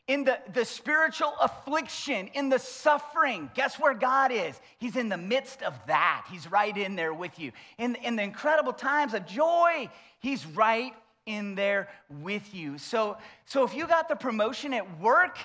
in 0.07 0.23
the, 0.23 0.39
the 0.53 0.63
spiritual 0.63 1.33
affliction, 1.41 2.29
in 2.33 2.49
the 2.49 2.59
suffering, 2.59 3.51
guess 3.53 3.77
where 3.77 3.93
God 3.93 4.31
is? 4.31 4.59
He's 4.77 4.95
in 4.95 5.09
the 5.09 5.17
midst 5.17 5.61
of 5.63 5.73
that. 5.87 6.25
He's 6.31 6.49
right 6.49 6.75
in 6.75 6.95
there 6.95 7.13
with 7.13 7.37
you. 7.39 7.51
In, 7.77 7.95
in 7.95 8.15
the 8.15 8.23
incredible 8.23 8.73
times 8.73 9.13
of 9.13 9.25
joy, 9.25 9.89
He's 10.19 10.45
right 10.45 10.93
in 11.25 11.55
there 11.55 11.89
with 12.09 12.53
you. 12.55 12.77
So, 12.77 13.17
so 13.45 13.63
if 13.63 13.75
you 13.75 13.85
got 13.85 14.07
the 14.07 14.15
promotion 14.15 14.73
at 14.73 14.99
work, 14.99 15.37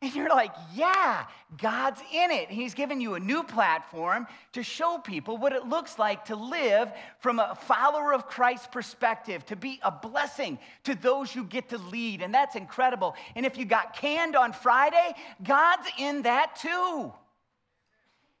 and 0.00 0.14
you're 0.14 0.28
like, 0.28 0.52
yeah, 0.76 1.26
God's 1.60 2.00
in 2.12 2.30
it. 2.30 2.50
He's 2.50 2.72
given 2.72 3.00
you 3.00 3.14
a 3.14 3.20
new 3.20 3.42
platform 3.42 4.28
to 4.52 4.62
show 4.62 4.98
people 4.98 5.36
what 5.36 5.52
it 5.52 5.66
looks 5.66 5.98
like 5.98 6.26
to 6.26 6.36
live 6.36 6.92
from 7.18 7.40
a 7.40 7.56
follower 7.62 8.14
of 8.14 8.28
Christ's 8.28 8.68
perspective, 8.68 9.44
to 9.46 9.56
be 9.56 9.80
a 9.82 9.90
blessing 9.90 10.60
to 10.84 10.94
those 10.94 11.34
you 11.34 11.42
get 11.42 11.70
to 11.70 11.78
lead. 11.78 12.22
And 12.22 12.32
that's 12.32 12.54
incredible. 12.54 13.16
And 13.34 13.44
if 13.44 13.58
you 13.58 13.64
got 13.64 13.96
canned 13.96 14.36
on 14.36 14.52
Friday, 14.52 15.14
God's 15.42 15.88
in 15.98 16.22
that 16.22 16.54
too. 16.56 17.12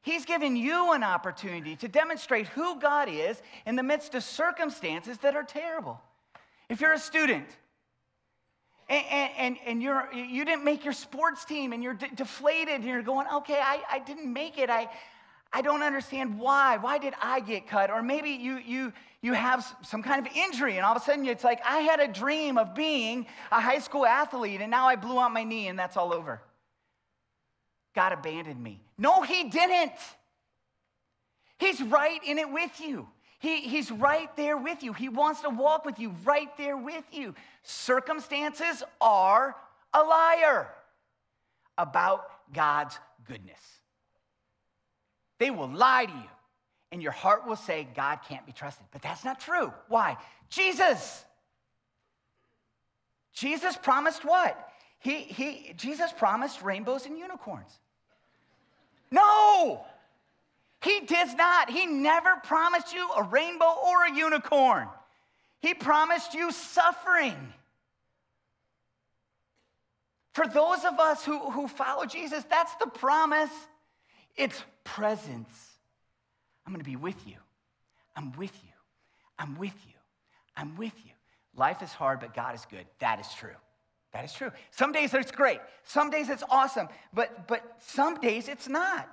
He's 0.02 0.24
given 0.24 0.54
you 0.54 0.92
an 0.92 1.02
opportunity 1.02 1.74
to 1.76 1.88
demonstrate 1.88 2.46
who 2.46 2.78
God 2.78 3.08
is 3.10 3.42
in 3.66 3.74
the 3.74 3.82
midst 3.82 4.14
of 4.14 4.22
circumstances 4.22 5.18
that 5.18 5.34
are 5.34 5.42
terrible. 5.42 6.00
If 6.68 6.80
you're 6.80 6.92
a 6.92 6.98
student, 7.00 7.48
and, 8.88 9.30
and, 9.36 9.56
and 9.66 9.82
you're, 9.82 10.08
you 10.14 10.44
didn't 10.44 10.64
make 10.64 10.84
your 10.84 10.94
sports 10.94 11.44
team 11.44 11.72
and 11.72 11.82
you're 11.82 11.94
de- 11.94 12.14
deflated 12.14 12.76
and 12.76 12.84
you're 12.84 13.02
going, 13.02 13.26
okay, 13.34 13.60
I, 13.60 13.82
I 13.90 13.98
didn't 13.98 14.32
make 14.32 14.58
it. 14.58 14.70
I, 14.70 14.88
I 15.52 15.60
don't 15.60 15.82
understand 15.82 16.38
why. 16.38 16.78
Why 16.78 16.98
did 16.98 17.14
I 17.22 17.40
get 17.40 17.68
cut? 17.68 17.90
Or 17.90 18.02
maybe 18.02 18.30
you, 18.30 18.58
you, 18.58 18.92
you 19.20 19.34
have 19.34 19.66
some 19.82 20.02
kind 20.02 20.26
of 20.26 20.32
injury 20.34 20.76
and 20.76 20.86
all 20.86 20.96
of 20.96 21.02
a 21.02 21.04
sudden 21.04 21.26
it's 21.26 21.44
like, 21.44 21.60
I 21.66 21.78
had 21.80 22.00
a 22.00 22.08
dream 22.08 22.56
of 22.56 22.74
being 22.74 23.26
a 23.52 23.60
high 23.60 23.80
school 23.80 24.06
athlete 24.06 24.62
and 24.62 24.70
now 24.70 24.86
I 24.86 24.96
blew 24.96 25.20
out 25.20 25.32
my 25.32 25.44
knee 25.44 25.68
and 25.68 25.78
that's 25.78 25.96
all 25.96 26.14
over. 26.14 26.40
God 27.94 28.12
abandoned 28.12 28.62
me. 28.62 28.80
No, 28.96 29.22
He 29.22 29.50
didn't. 29.50 29.92
He's 31.58 31.82
right 31.82 32.20
in 32.24 32.38
it 32.38 32.50
with 32.50 32.80
you. 32.80 33.08
He, 33.40 33.60
he's 33.60 33.90
right 33.90 34.34
there 34.36 34.56
with 34.56 34.82
you. 34.82 34.92
He 34.92 35.08
wants 35.08 35.42
to 35.42 35.50
walk 35.50 35.84
with 35.84 35.98
you, 36.00 36.14
right 36.24 36.48
there 36.56 36.76
with 36.76 37.04
you. 37.12 37.34
Circumstances 37.62 38.82
are 39.00 39.54
a 39.94 40.02
liar 40.02 40.68
about 41.76 42.24
God's 42.52 42.98
goodness. 43.26 43.60
They 45.38 45.50
will 45.50 45.68
lie 45.68 46.06
to 46.06 46.12
you, 46.12 46.30
and 46.90 47.00
your 47.00 47.12
heart 47.12 47.46
will 47.46 47.56
say, 47.56 47.86
God 47.94 48.18
can't 48.28 48.44
be 48.44 48.50
trusted. 48.50 48.86
But 48.90 49.02
that's 49.02 49.24
not 49.24 49.38
true. 49.38 49.72
Why? 49.86 50.16
Jesus. 50.50 51.24
Jesus 53.32 53.76
promised 53.76 54.24
what? 54.24 54.68
He, 54.98 55.18
he, 55.20 55.74
Jesus 55.76 56.12
promised 56.12 56.60
rainbows 56.62 57.06
and 57.06 57.16
unicorns. 57.16 57.70
No! 59.12 59.84
He 60.82 61.00
does 61.00 61.34
not. 61.34 61.70
He 61.70 61.86
never 61.86 62.36
promised 62.44 62.94
you 62.94 63.08
a 63.16 63.22
rainbow 63.22 63.74
or 63.84 64.04
a 64.04 64.14
unicorn. 64.14 64.88
He 65.60 65.74
promised 65.74 66.34
you 66.34 66.52
suffering. 66.52 67.52
For 70.32 70.46
those 70.46 70.84
of 70.84 71.00
us 71.00 71.24
who, 71.24 71.38
who 71.50 71.66
follow 71.66 72.06
Jesus, 72.06 72.44
that's 72.48 72.74
the 72.76 72.86
promise. 72.86 73.50
It's 74.36 74.62
presence. 74.84 75.52
I'm 76.64 76.72
going 76.72 76.84
to 76.84 76.88
be 76.88 76.96
with 76.96 77.26
you. 77.26 77.34
I'm 78.14 78.32
with 78.36 78.54
you. 78.62 78.70
I'm 79.36 79.58
with 79.58 79.74
you. 79.86 79.94
I'm 80.56 80.76
with 80.76 80.92
you. 81.04 81.10
Life 81.56 81.82
is 81.82 81.92
hard, 81.92 82.20
but 82.20 82.34
God 82.34 82.54
is 82.54 82.64
good. 82.70 82.86
That 83.00 83.18
is 83.18 83.26
true. 83.34 83.56
That 84.12 84.24
is 84.24 84.32
true. 84.32 84.52
Some 84.70 84.92
days 84.92 85.12
it's 85.12 85.32
great. 85.32 85.58
Some 85.82 86.10
days 86.10 86.28
it's 86.28 86.44
awesome. 86.48 86.88
But, 87.12 87.48
but 87.48 87.64
some 87.80 88.20
days 88.20 88.48
it's 88.48 88.68
not. 88.68 89.08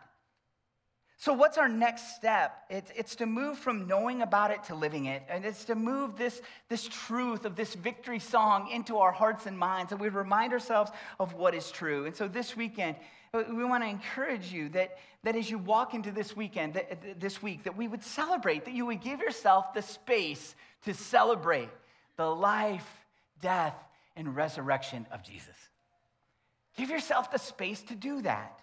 So, 1.17 1.31
what's 1.31 1.57
our 1.57 1.69
next 1.69 2.15
step? 2.15 2.65
It's, 2.69 2.91
it's 2.93 3.15
to 3.15 3.25
move 3.25 3.57
from 3.57 3.87
knowing 3.87 4.21
about 4.21 4.51
it 4.51 4.65
to 4.65 4.75
living 4.75 5.05
it. 5.05 5.23
And 5.29 5.45
it's 5.45 5.63
to 5.65 5.75
move 5.75 6.17
this, 6.17 6.41
this 6.67 6.87
truth 6.89 7.45
of 7.45 7.55
this 7.55 7.73
victory 7.73 8.19
song 8.19 8.69
into 8.69 8.97
our 8.97 9.13
hearts 9.13 9.45
and 9.45 9.57
minds. 9.57 9.93
And 9.93 10.01
we 10.01 10.09
remind 10.09 10.51
ourselves 10.51 10.91
of 11.19 11.33
what 11.33 11.55
is 11.55 11.71
true. 11.71 12.05
And 12.05 12.15
so, 12.15 12.27
this 12.27 12.57
weekend, 12.57 12.97
we 13.33 13.63
want 13.63 13.83
to 13.83 13.89
encourage 13.89 14.51
you 14.51 14.67
that, 14.69 14.97
that 15.23 15.37
as 15.37 15.49
you 15.49 15.57
walk 15.57 15.93
into 15.93 16.11
this 16.11 16.35
weekend, 16.35 16.73
that, 16.73 17.19
this 17.19 17.41
week, 17.41 17.63
that 17.63 17.77
we 17.77 17.87
would 17.87 18.03
celebrate, 18.03 18.65
that 18.65 18.73
you 18.73 18.85
would 18.85 19.01
give 19.01 19.21
yourself 19.21 19.73
the 19.73 19.81
space 19.81 20.53
to 20.83 20.93
celebrate 20.93 21.69
the 22.17 22.27
life, 22.27 22.87
death, 23.41 23.75
and 24.17 24.35
resurrection 24.35 25.05
of 25.11 25.23
Jesus. 25.23 25.55
Give 26.77 26.89
yourself 26.89 27.31
the 27.31 27.39
space 27.39 27.81
to 27.83 27.95
do 27.95 28.21
that 28.23 28.59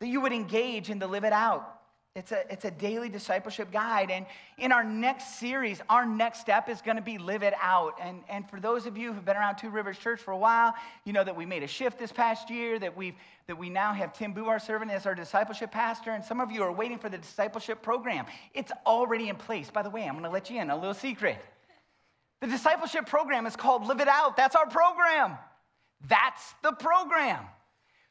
that 0.00 0.08
you 0.08 0.20
would 0.20 0.32
engage 0.32 0.90
and 0.90 1.00
to 1.00 1.06
live 1.06 1.24
it 1.24 1.32
out. 1.32 1.76
It's 2.16 2.32
a, 2.32 2.50
it's 2.50 2.64
a 2.64 2.70
daily 2.70 3.10
discipleship 3.10 3.70
guide. 3.70 4.10
And 4.10 4.24
in 4.56 4.72
our 4.72 4.82
next 4.82 5.38
series, 5.38 5.82
our 5.90 6.06
next 6.06 6.40
step 6.40 6.70
is 6.70 6.80
going 6.80 6.96
to 6.96 7.02
be 7.02 7.18
live 7.18 7.42
it 7.42 7.52
out. 7.60 7.98
And, 8.00 8.22
and 8.30 8.48
for 8.48 8.58
those 8.58 8.86
of 8.86 8.96
you 8.96 9.12
who've 9.12 9.24
been 9.24 9.36
around 9.36 9.56
Two 9.56 9.68
Rivers 9.68 9.98
Church 9.98 10.22
for 10.22 10.30
a 10.30 10.38
while, 10.38 10.74
you 11.04 11.12
know 11.12 11.22
that 11.22 11.36
we 11.36 11.44
made 11.44 11.62
a 11.62 11.66
shift 11.66 11.98
this 11.98 12.12
past 12.12 12.48
year, 12.48 12.78
that, 12.78 12.96
we've, 12.96 13.14
that 13.48 13.58
we 13.58 13.68
now 13.68 13.92
have 13.92 14.14
Tim 14.14 14.32
Boo, 14.32 14.46
our 14.46 14.58
servant, 14.58 14.90
as 14.90 15.04
our 15.04 15.14
discipleship 15.14 15.70
pastor. 15.70 16.12
And 16.12 16.24
some 16.24 16.40
of 16.40 16.50
you 16.50 16.62
are 16.62 16.72
waiting 16.72 16.98
for 16.98 17.10
the 17.10 17.18
discipleship 17.18 17.82
program. 17.82 18.24
It's 18.54 18.72
already 18.86 19.28
in 19.28 19.36
place. 19.36 19.70
By 19.70 19.82
the 19.82 19.90
way, 19.90 20.04
I'm 20.04 20.12
going 20.12 20.24
to 20.24 20.30
let 20.30 20.48
you 20.48 20.58
in 20.58 20.70
a 20.70 20.76
little 20.76 20.94
secret. 20.94 21.36
The 22.40 22.46
discipleship 22.46 23.06
program 23.06 23.44
is 23.44 23.56
called 23.56 23.86
Live 23.86 24.00
It 24.00 24.08
Out. 24.08 24.38
That's 24.38 24.56
our 24.56 24.66
program. 24.66 25.36
That's 26.08 26.54
the 26.62 26.72
program 26.72 27.40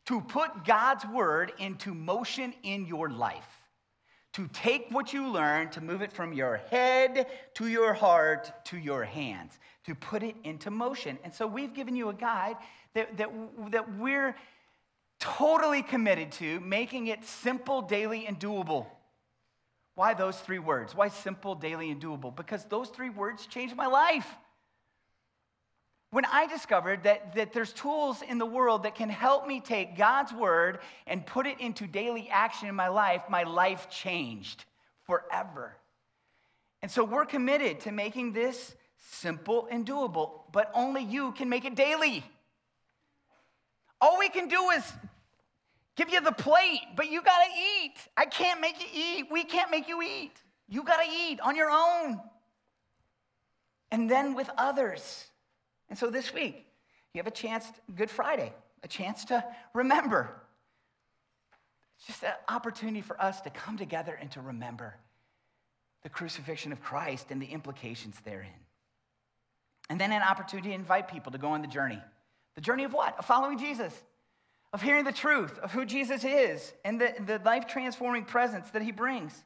to 0.06 0.22
put 0.22 0.66
God's 0.66 1.06
word 1.06 1.52
into 1.58 1.94
motion 1.94 2.54
in 2.64 2.86
your 2.86 3.10
life. 3.10 3.48
To 4.34 4.48
take 4.50 4.88
what 4.90 5.14
you 5.14 5.30
learn, 5.30 5.70
to 5.72 5.82
move 5.82 6.02
it 6.02 6.12
from 6.12 6.34
your 6.34 6.58
head 6.70 7.28
to 7.56 7.68
your 7.68 7.94
heart 7.94 8.52
to 8.66 8.78
your 8.78 9.04
hands, 9.04 9.58
to 9.86 9.96
put 9.96 10.24
it 10.24 10.36
into 10.44 10.70
motion. 10.70 11.18
And 11.24 11.34
so 11.34 11.48
we've 11.48 11.74
given 11.74 11.96
you 11.96 12.10
a 12.10 12.14
guide 12.14 12.58
that, 12.94 13.18
that, 13.18 13.30
that 13.72 13.98
we're 13.98 14.36
totally 15.20 15.82
committed 15.82 16.34
to 16.34 16.60
making 16.60 17.08
it 17.08 17.24
simple, 17.24 17.82
daily, 17.82 18.28
and 18.28 18.38
doable. 18.38 18.88
Why 19.96 20.14
those 20.14 20.38
three 20.38 20.60
words? 20.60 20.94
Why 20.94 21.08
simple, 21.08 21.56
daily, 21.56 21.90
and 21.90 22.02
doable? 22.02 22.36
Because 22.36 22.66
those 22.66 22.90
three 22.90 23.10
words 23.10 23.46
changed 23.46 23.76
my 23.76 23.88
life 23.88 24.28
when 26.16 26.24
I 26.24 26.48
discovered 26.48 27.04
that, 27.04 27.36
that 27.36 27.52
there's 27.52 27.74
tools 27.74 28.22
in 28.22 28.38
the 28.38 28.46
world 28.46 28.84
that 28.84 28.96
can 28.96 29.10
help 29.10 29.46
me 29.46 29.60
take 29.60 29.98
God's 29.98 30.32
word 30.32 30.80
and 31.08 31.26
put 31.26 31.46
it 31.46 31.60
into 31.60 31.88
daily 31.88 32.30
action 32.30 32.70
in 32.70 32.76
my 32.76 32.88
life, 32.88 33.24
my 33.28 33.44
life 33.44 33.90
changed 33.90 34.64
forever. 35.04 35.76
And 36.82 36.90
so 36.90 37.04
we're 37.04 37.26
committed 37.26 37.82
to 37.82 37.92
making 37.92 38.32
this 38.32 38.76
simple 39.12 39.68
and 39.70 39.86
doable, 39.86 40.44
but 40.54 40.72
only 40.74 41.04
you 41.04 41.34
can 41.34 41.50
make 41.50 41.66
it 41.66 41.76
daily. 41.76 42.24
All 44.00 44.18
we 44.18 44.30
can 44.30 44.48
do 44.48 44.70
is 44.70 44.94
give 45.98 46.10
you 46.10 46.22
the 46.22 46.32
plate, 46.32 46.80
but 46.96 47.12
you 47.12 47.22
gotta 47.24 47.50
eat. 47.82 47.96
I 48.16 48.26
can't 48.26 48.62
make 48.62 48.80
you 48.80 48.88
eat. 48.94 49.26
We 49.30 49.44
can't 49.44 49.70
make 49.70 49.90
you 49.90 50.02
eat. 50.02 50.32
You 50.70 50.84
gotta 50.84 51.10
eat 51.28 51.42
on 51.42 51.58
your 51.58 51.72
own. 51.72 52.22
And 53.92 54.10
then 54.10 54.34
with 54.34 54.50
others. 54.58 55.26
And 55.90 55.98
so 55.98 56.10
this 56.10 56.34
week, 56.34 56.66
you 57.14 57.20
have 57.20 57.28
a 57.28 57.32
chance, 57.32 57.66
Good 57.96 58.10
Friday, 58.10 58.54
a 58.84 58.88
chance 58.88 59.26
to 59.26 59.44
remember. 59.74 60.30
It's 61.98 62.08
just 62.08 62.24
an 62.24 62.34
opportunity 62.48 63.02
for 63.02 63.20
us 63.22 63.42
to 63.42 63.50
come 63.50 63.78
together 63.78 64.18
and 64.20 64.32
to 64.32 64.42
remember 64.42 64.96
the 66.04 66.10
crucifixion 66.10 66.72
of 66.72 66.82
Christ 66.82 67.28
and 67.32 67.42
the 67.42 67.48
implications 67.48 68.16
therein. 68.26 68.52
And 69.90 70.00
then 70.00 70.12
an 70.12 70.22
opportunity 70.22 70.70
to 70.70 70.76
invite 70.76 71.08
people 71.08 71.32
to 71.32 71.38
go 71.38 71.50
on 71.50 71.62
the 71.62 71.68
journey. 71.68 72.02
The 72.56 72.62
journey 72.62 72.84
of 72.84 72.94
what? 72.94 73.18
Of 73.18 73.26
following 73.26 73.58
Jesus, 73.58 73.94
of 74.74 74.82
hearing 74.82 75.04
the 75.04 75.12
truth 75.12 75.58
of 75.60 75.72
who 75.72 75.86
Jesus 75.86 76.24
is 76.24 76.74
and 76.84 77.00
the, 77.00 77.14
the 77.26 77.40
life 77.46 77.68
transforming 77.68 78.26
presence 78.26 78.70
that 78.72 78.82
he 78.82 78.92
brings. 78.92 79.44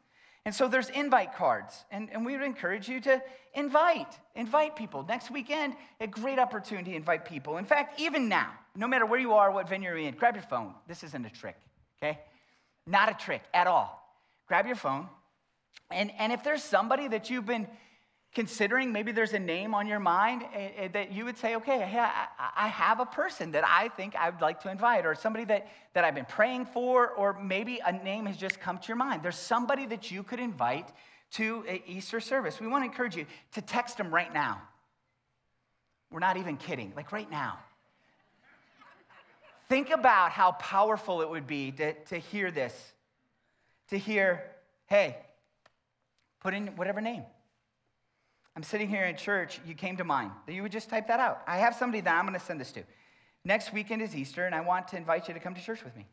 And 0.50 0.56
so 0.56 0.68
there's 0.68 0.90
invite 0.90 1.36
cards, 1.36 1.86
and, 1.92 2.10
and 2.12 2.26
we 2.26 2.36
would 2.36 2.44
encourage 2.44 2.90
you 2.90 3.00
to 3.02 3.22
invite, 3.54 4.18
invite 4.34 4.76
people. 4.76 5.06
Next 5.08 5.30
weekend, 5.30 5.76
a 6.02 6.08
great 6.08 6.40
opportunity 6.40 6.90
to 6.90 6.98
invite 6.98 7.24
people. 7.24 7.58
In 7.58 7.66
fact, 7.66 8.02
even 8.02 8.28
now, 8.28 8.50
no 8.76 8.88
matter 8.88 9.06
where 9.06 9.20
you 9.20 9.34
are, 9.34 9.52
what 9.52 9.70
venue 9.70 9.90
you're 9.90 10.00
in, 10.00 10.16
grab 10.16 10.34
your 10.34 10.42
phone. 10.42 10.74
This 10.88 11.04
isn't 11.04 11.24
a 11.24 11.30
trick, 11.30 11.56
okay? 12.02 12.18
Not 12.88 13.12
a 13.12 13.14
trick 13.14 13.44
at 13.54 13.68
all. 13.68 14.04
Grab 14.48 14.66
your 14.66 14.76
phone, 14.76 15.08
and, 15.92 16.12
and 16.18 16.34
if 16.34 16.44
there's 16.44 16.64
somebody 16.64 17.08
that 17.10 17.30
you've 17.30 17.46
been 17.46 17.68
considering 18.34 18.92
maybe 18.92 19.12
there's 19.12 19.34
a 19.34 19.40
name 19.40 19.74
on 19.74 19.88
your 19.88 20.00
mind 20.00 20.44
eh, 20.54 20.70
eh, 20.78 20.88
that 20.90 21.12
you 21.12 21.26
would 21.26 21.38
say, 21.38 21.56
okay, 21.56 21.82
I 22.56 22.68
have 22.68 23.00
a 23.00 23.06
person 23.06 23.52
that 23.52 23.64
I 23.68 23.90
think 23.90 24.16
I 24.16 24.30
would 24.30 24.42
like 24.42 24.62
to 24.62 24.72
invite, 24.72 25.06
or 25.06 25.16
somebody 25.16 25.46
that, 25.46 25.68
that 25.94 26.04
I've 26.04 26.16
been 26.16 26.26
praying 26.26 26.66
for, 26.66 27.10
or 27.10 27.42
maybe 27.42 27.80
a 27.86 27.92
name 27.92 28.28
has 28.28 28.38
just 28.38 28.60
come 28.60 28.78
to 28.78 28.88
your 28.88 28.98
mind. 28.98 29.24
There's 29.24 29.36
somebody 29.36 29.88
that 29.88 30.12
you 30.12 30.22
could 30.22 30.40
invite 30.40 30.90
to 31.32 31.64
an 31.68 31.80
Easter 31.88 32.20
service. 32.20 32.60
We 32.60 32.68
want 32.68 32.84
to 32.84 32.86
encourage 32.90 33.16
you 33.16 33.26
to 33.54 33.62
text 33.62 33.98
them 33.98 34.14
right 34.14 34.34
now. 34.34 34.62
We're 36.12 36.20
not 36.20 36.38
even 36.38 36.58
kidding, 36.58 36.94
like 36.96 37.12
right 37.12 37.30
now. 37.30 37.60
Think 39.70 39.92
about 39.92 40.32
how 40.32 40.54
powerful 40.54 41.22
it 41.22 41.30
would 41.30 41.46
be 41.46 41.72
to, 41.74 41.94
to 42.06 42.18
hear 42.18 42.50
this, 42.50 42.74
to 43.90 43.98
hear, 43.98 44.44
hey, 44.88 45.18
put 46.42 46.54
in 46.56 46.68
whatever 46.76 47.02
name. 47.02 47.24
I'm 48.60 48.64
sitting 48.64 48.90
here 48.90 49.06
in 49.06 49.16
church, 49.16 49.62
you 49.66 49.74
came 49.74 49.96
to 49.96 50.04
mind, 50.04 50.32
that 50.46 50.52
you 50.52 50.64
would 50.64 50.72
just 50.74 50.90
type 50.90 51.08
that 51.08 51.22
out. 51.22 51.44
I 51.48 51.60
have 51.60 51.76
somebody 51.76 52.02
that 52.02 52.14
I'm 52.14 52.26
going 52.26 52.38
to 52.38 52.46
send 52.46 52.60
this 52.60 52.74
to. 52.74 52.84
Next 53.46 53.72
weekend 53.72 54.02
is 54.02 54.14
Easter, 54.14 54.46
and 54.46 54.54
I 54.54 54.60
want 54.60 54.90
to 54.90 54.98
invite 54.98 55.30
you 55.30 55.34
to 55.34 55.40
come 55.40 55.56
to 55.56 55.62
church 55.62 55.82
with 55.82 55.96
me. 55.96 56.06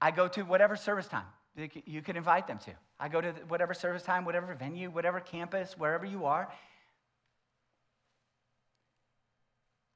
I 0.00 0.10
go 0.10 0.26
to 0.26 0.42
whatever 0.42 0.74
service 0.74 1.06
time 1.06 1.26
you 1.86 2.02
can 2.02 2.16
invite 2.16 2.48
them 2.48 2.58
to. 2.58 2.72
I 2.98 3.08
go 3.08 3.20
to 3.20 3.30
whatever 3.46 3.74
service 3.74 4.02
time, 4.02 4.24
whatever 4.24 4.52
venue, 4.54 4.90
whatever 4.90 5.20
campus, 5.20 5.78
wherever 5.78 6.04
you 6.04 6.24
are. 6.24 6.52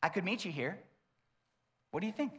I 0.05 0.09
could 0.09 0.25
meet 0.25 0.45
you 0.45 0.53
here. 0.53 0.79
What 1.91 1.99
do 1.99 2.07
you 2.07 2.13
think? 2.13 2.31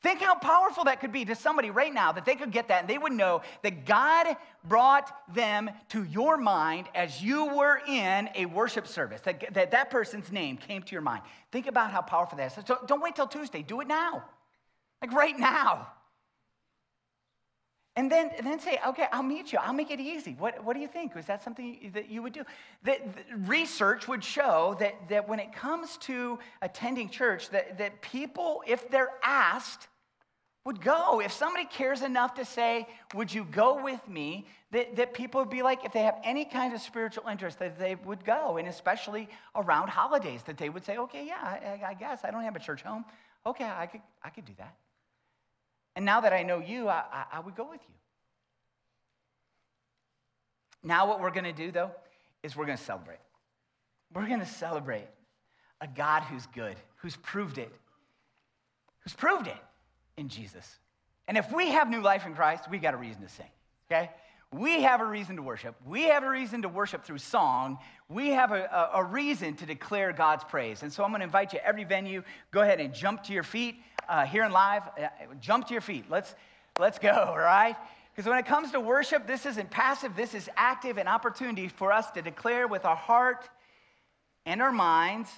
Think 0.00 0.20
how 0.20 0.36
powerful 0.36 0.84
that 0.84 1.00
could 1.00 1.10
be 1.10 1.24
to 1.24 1.34
somebody 1.34 1.70
right 1.70 1.92
now 1.92 2.12
that 2.12 2.24
they 2.24 2.36
could 2.36 2.52
get 2.52 2.68
that 2.68 2.82
and 2.82 2.88
they 2.88 2.98
would 2.98 3.12
know 3.12 3.42
that 3.62 3.84
God 3.84 4.36
brought 4.64 5.12
them 5.34 5.70
to 5.88 6.04
your 6.04 6.36
mind 6.36 6.88
as 6.94 7.20
you 7.20 7.46
were 7.56 7.80
in 7.86 8.28
a 8.36 8.46
worship 8.46 8.86
service, 8.86 9.20
that 9.22 9.52
that, 9.54 9.72
that 9.72 9.90
person's 9.90 10.30
name 10.30 10.56
came 10.56 10.82
to 10.82 10.92
your 10.92 11.02
mind. 11.02 11.22
Think 11.50 11.66
about 11.66 11.90
how 11.90 12.00
powerful 12.00 12.38
that 12.38 12.56
is. 12.56 12.64
So 12.64 12.78
don't 12.86 13.02
wait 13.02 13.16
till 13.16 13.26
Tuesday, 13.26 13.62
do 13.62 13.80
it 13.80 13.88
now. 13.88 14.24
Like 15.02 15.12
right 15.12 15.38
now. 15.38 15.88
And 17.98 18.08
then, 18.08 18.30
and 18.38 18.46
then 18.46 18.60
say, 18.60 18.78
okay, 18.86 19.06
I'll 19.10 19.24
meet 19.24 19.52
you. 19.52 19.58
I'll 19.60 19.72
make 19.72 19.90
it 19.90 19.98
easy. 19.98 20.36
What, 20.38 20.62
what 20.62 20.74
do 20.74 20.80
you 20.80 20.86
think? 20.86 21.16
Is 21.16 21.26
that 21.26 21.42
something 21.42 21.90
that 21.94 22.08
you 22.08 22.22
would 22.22 22.32
do? 22.32 22.44
The 22.84 22.96
research 23.38 24.06
would 24.06 24.22
show 24.22 24.76
that, 24.78 24.94
that 25.08 25.28
when 25.28 25.40
it 25.40 25.52
comes 25.52 25.96
to 26.02 26.38
attending 26.62 27.08
church, 27.08 27.50
that, 27.50 27.76
that 27.78 28.00
people, 28.00 28.62
if 28.68 28.88
they're 28.88 29.10
asked, 29.24 29.88
would 30.64 30.80
go. 30.80 31.20
If 31.20 31.32
somebody 31.32 31.64
cares 31.64 32.02
enough 32.02 32.34
to 32.34 32.44
say, 32.44 32.86
would 33.14 33.34
you 33.34 33.44
go 33.44 33.82
with 33.82 34.08
me? 34.08 34.46
That, 34.70 34.94
that 34.94 35.12
people 35.12 35.40
would 35.40 35.50
be 35.50 35.62
like, 35.62 35.84
if 35.84 35.92
they 35.92 36.02
have 36.02 36.20
any 36.22 36.44
kind 36.44 36.72
of 36.74 36.80
spiritual 36.80 37.26
interest, 37.26 37.58
that 37.58 37.80
they 37.80 37.96
would 37.96 38.24
go. 38.24 38.58
And 38.58 38.68
especially 38.68 39.28
around 39.56 39.88
holidays, 39.88 40.44
that 40.44 40.56
they 40.56 40.68
would 40.68 40.84
say, 40.84 40.98
okay, 40.98 41.26
yeah, 41.26 41.40
I, 41.42 41.84
I 41.84 41.94
guess 41.94 42.20
I 42.22 42.30
don't 42.30 42.44
have 42.44 42.54
a 42.54 42.60
church 42.60 42.82
home. 42.82 43.04
Okay, 43.44 43.64
I 43.64 43.86
could, 43.86 44.02
I 44.22 44.30
could 44.30 44.44
do 44.44 44.52
that. 44.58 44.76
And 45.98 46.04
now 46.04 46.20
that 46.20 46.32
I 46.32 46.44
know 46.44 46.60
you, 46.60 46.88
I, 46.88 47.02
I, 47.12 47.24
I 47.32 47.40
would 47.40 47.56
go 47.56 47.68
with 47.68 47.80
you. 47.88 47.94
Now, 50.88 51.08
what 51.08 51.20
we're 51.20 51.32
going 51.32 51.42
to 51.42 51.52
do, 51.52 51.72
though, 51.72 51.90
is 52.44 52.54
we're 52.54 52.66
going 52.66 52.78
to 52.78 52.84
celebrate. 52.84 53.18
We're 54.14 54.28
going 54.28 54.38
to 54.38 54.46
celebrate 54.46 55.08
a 55.80 55.88
God 55.88 56.22
who's 56.22 56.46
good, 56.54 56.76
who's 56.98 57.16
proved 57.16 57.58
it, 57.58 57.72
who's 59.00 59.12
proved 59.12 59.48
it 59.48 59.56
in 60.16 60.28
Jesus. 60.28 60.78
And 61.26 61.36
if 61.36 61.50
we 61.50 61.70
have 61.70 61.90
new 61.90 62.00
life 62.00 62.24
in 62.26 62.32
Christ, 62.32 62.70
we 62.70 62.78
got 62.78 62.94
a 62.94 62.96
reason 62.96 63.22
to 63.22 63.28
sing, 63.28 63.50
okay? 63.90 64.12
We 64.52 64.82
have 64.82 65.00
a 65.00 65.04
reason 65.04 65.34
to 65.34 65.42
worship. 65.42 65.74
We 65.84 66.04
have 66.04 66.22
a 66.22 66.30
reason 66.30 66.62
to 66.62 66.68
worship 66.68 67.04
through 67.04 67.18
song. 67.18 67.78
We 68.08 68.28
have 68.28 68.52
a, 68.52 68.90
a, 68.94 69.00
a 69.00 69.04
reason 69.04 69.56
to 69.56 69.66
declare 69.66 70.12
God's 70.12 70.44
praise. 70.44 70.84
And 70.84 70.92
so 70.92 71.02
I'm 71.02 71.10
going 71.10 71.22
to 71.22 71.24
invite 71.24 71.54
you, 71.54 71.58
every 71.64 71.82
venue, 71.82 72.22
go 72.52 72.60
ahead 72.60 72.78
and 72.78 72.94
jump 72.94 73.24
to 73.24 73.32
your 73.32 73.42
feet 73.42 73.82
uh, 74.08 74.24
here 74.24 74.44
in 74.44 74.52
live. 74.52 74.82
Uh, 74.98 75.08
jump 75.40 75.66
to 75.68 75.74
your 75.74 75.80
feet. 75.80 76.04
Let's, 76.08 76.34
let's 76.78 76.98
go, 76.98 77.34
right? 77.36 77.76
Because 78.14 78.28
when 78.28 78.38
it 78.38 78.46
comes 78.46 78.72
to 78.72 78.80
worship, 78.80 79.26
this 79.26 79.46
isn't 79.46 79.70
passive, 79.70 80.16
this 80.16 80.34
is 80.34 80.48
active, 80.56 80.98
an 80.98 81.06
opportunity 81.06 81.68
for 81.68 81.92
us 81.92 82.10
to 82.12 82.22
declare 82.22 82.66
with 82.66 82.84
our 82.84 82.96
heart 82.96 83.48
and 84.44 84.60
our 84.60 84.72
minds 84.72 85.30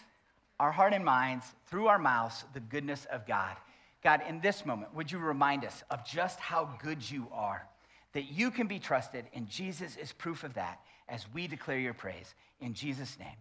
our 0.61 0.71
heart 0.71 0.93
and 0.93 1.05
minds, 1.05 1.47
through 1.69 1.89
our 1.89 1.99
mouths, 1.99 2.45
the 2.53 2.61
goodness 2.61 3.07
of 3.11 3.27
God. 3.27 3.57
God, 4.05 4.21
in 4.29 4.41
this 4.41 4.67
moment, 4.67 4.95
would 4.95 5.11
you 5.11 5.19
remind 5.19 5.65
us 5.65 5.83
of 5.91 6.07
just 6.07 6.39
how 6.39 6.69
good 6.83 7.11
you 7.11 7.27
are, 7.33 7.67
that 8.13 8.31
you 8.31 8.51
can 8.51 8.67
be 8.67 8.79
trusted, 8.79 9.25
and 9.35 9.49
Jesus 9.49 9.97
is 9.97 10.13
proof 10.13 10.45
of 10.45 10.55
that 10.55 10.81
as 11.09 11.27
we 11.33 11.47
declare 11.47 11.79
your 11.79 11.95
praise. 11.95 12.35
In 12.61 12.75
Jesus' 12.75 13.19
name, 13.19 13.37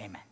amen. 0.00 0.29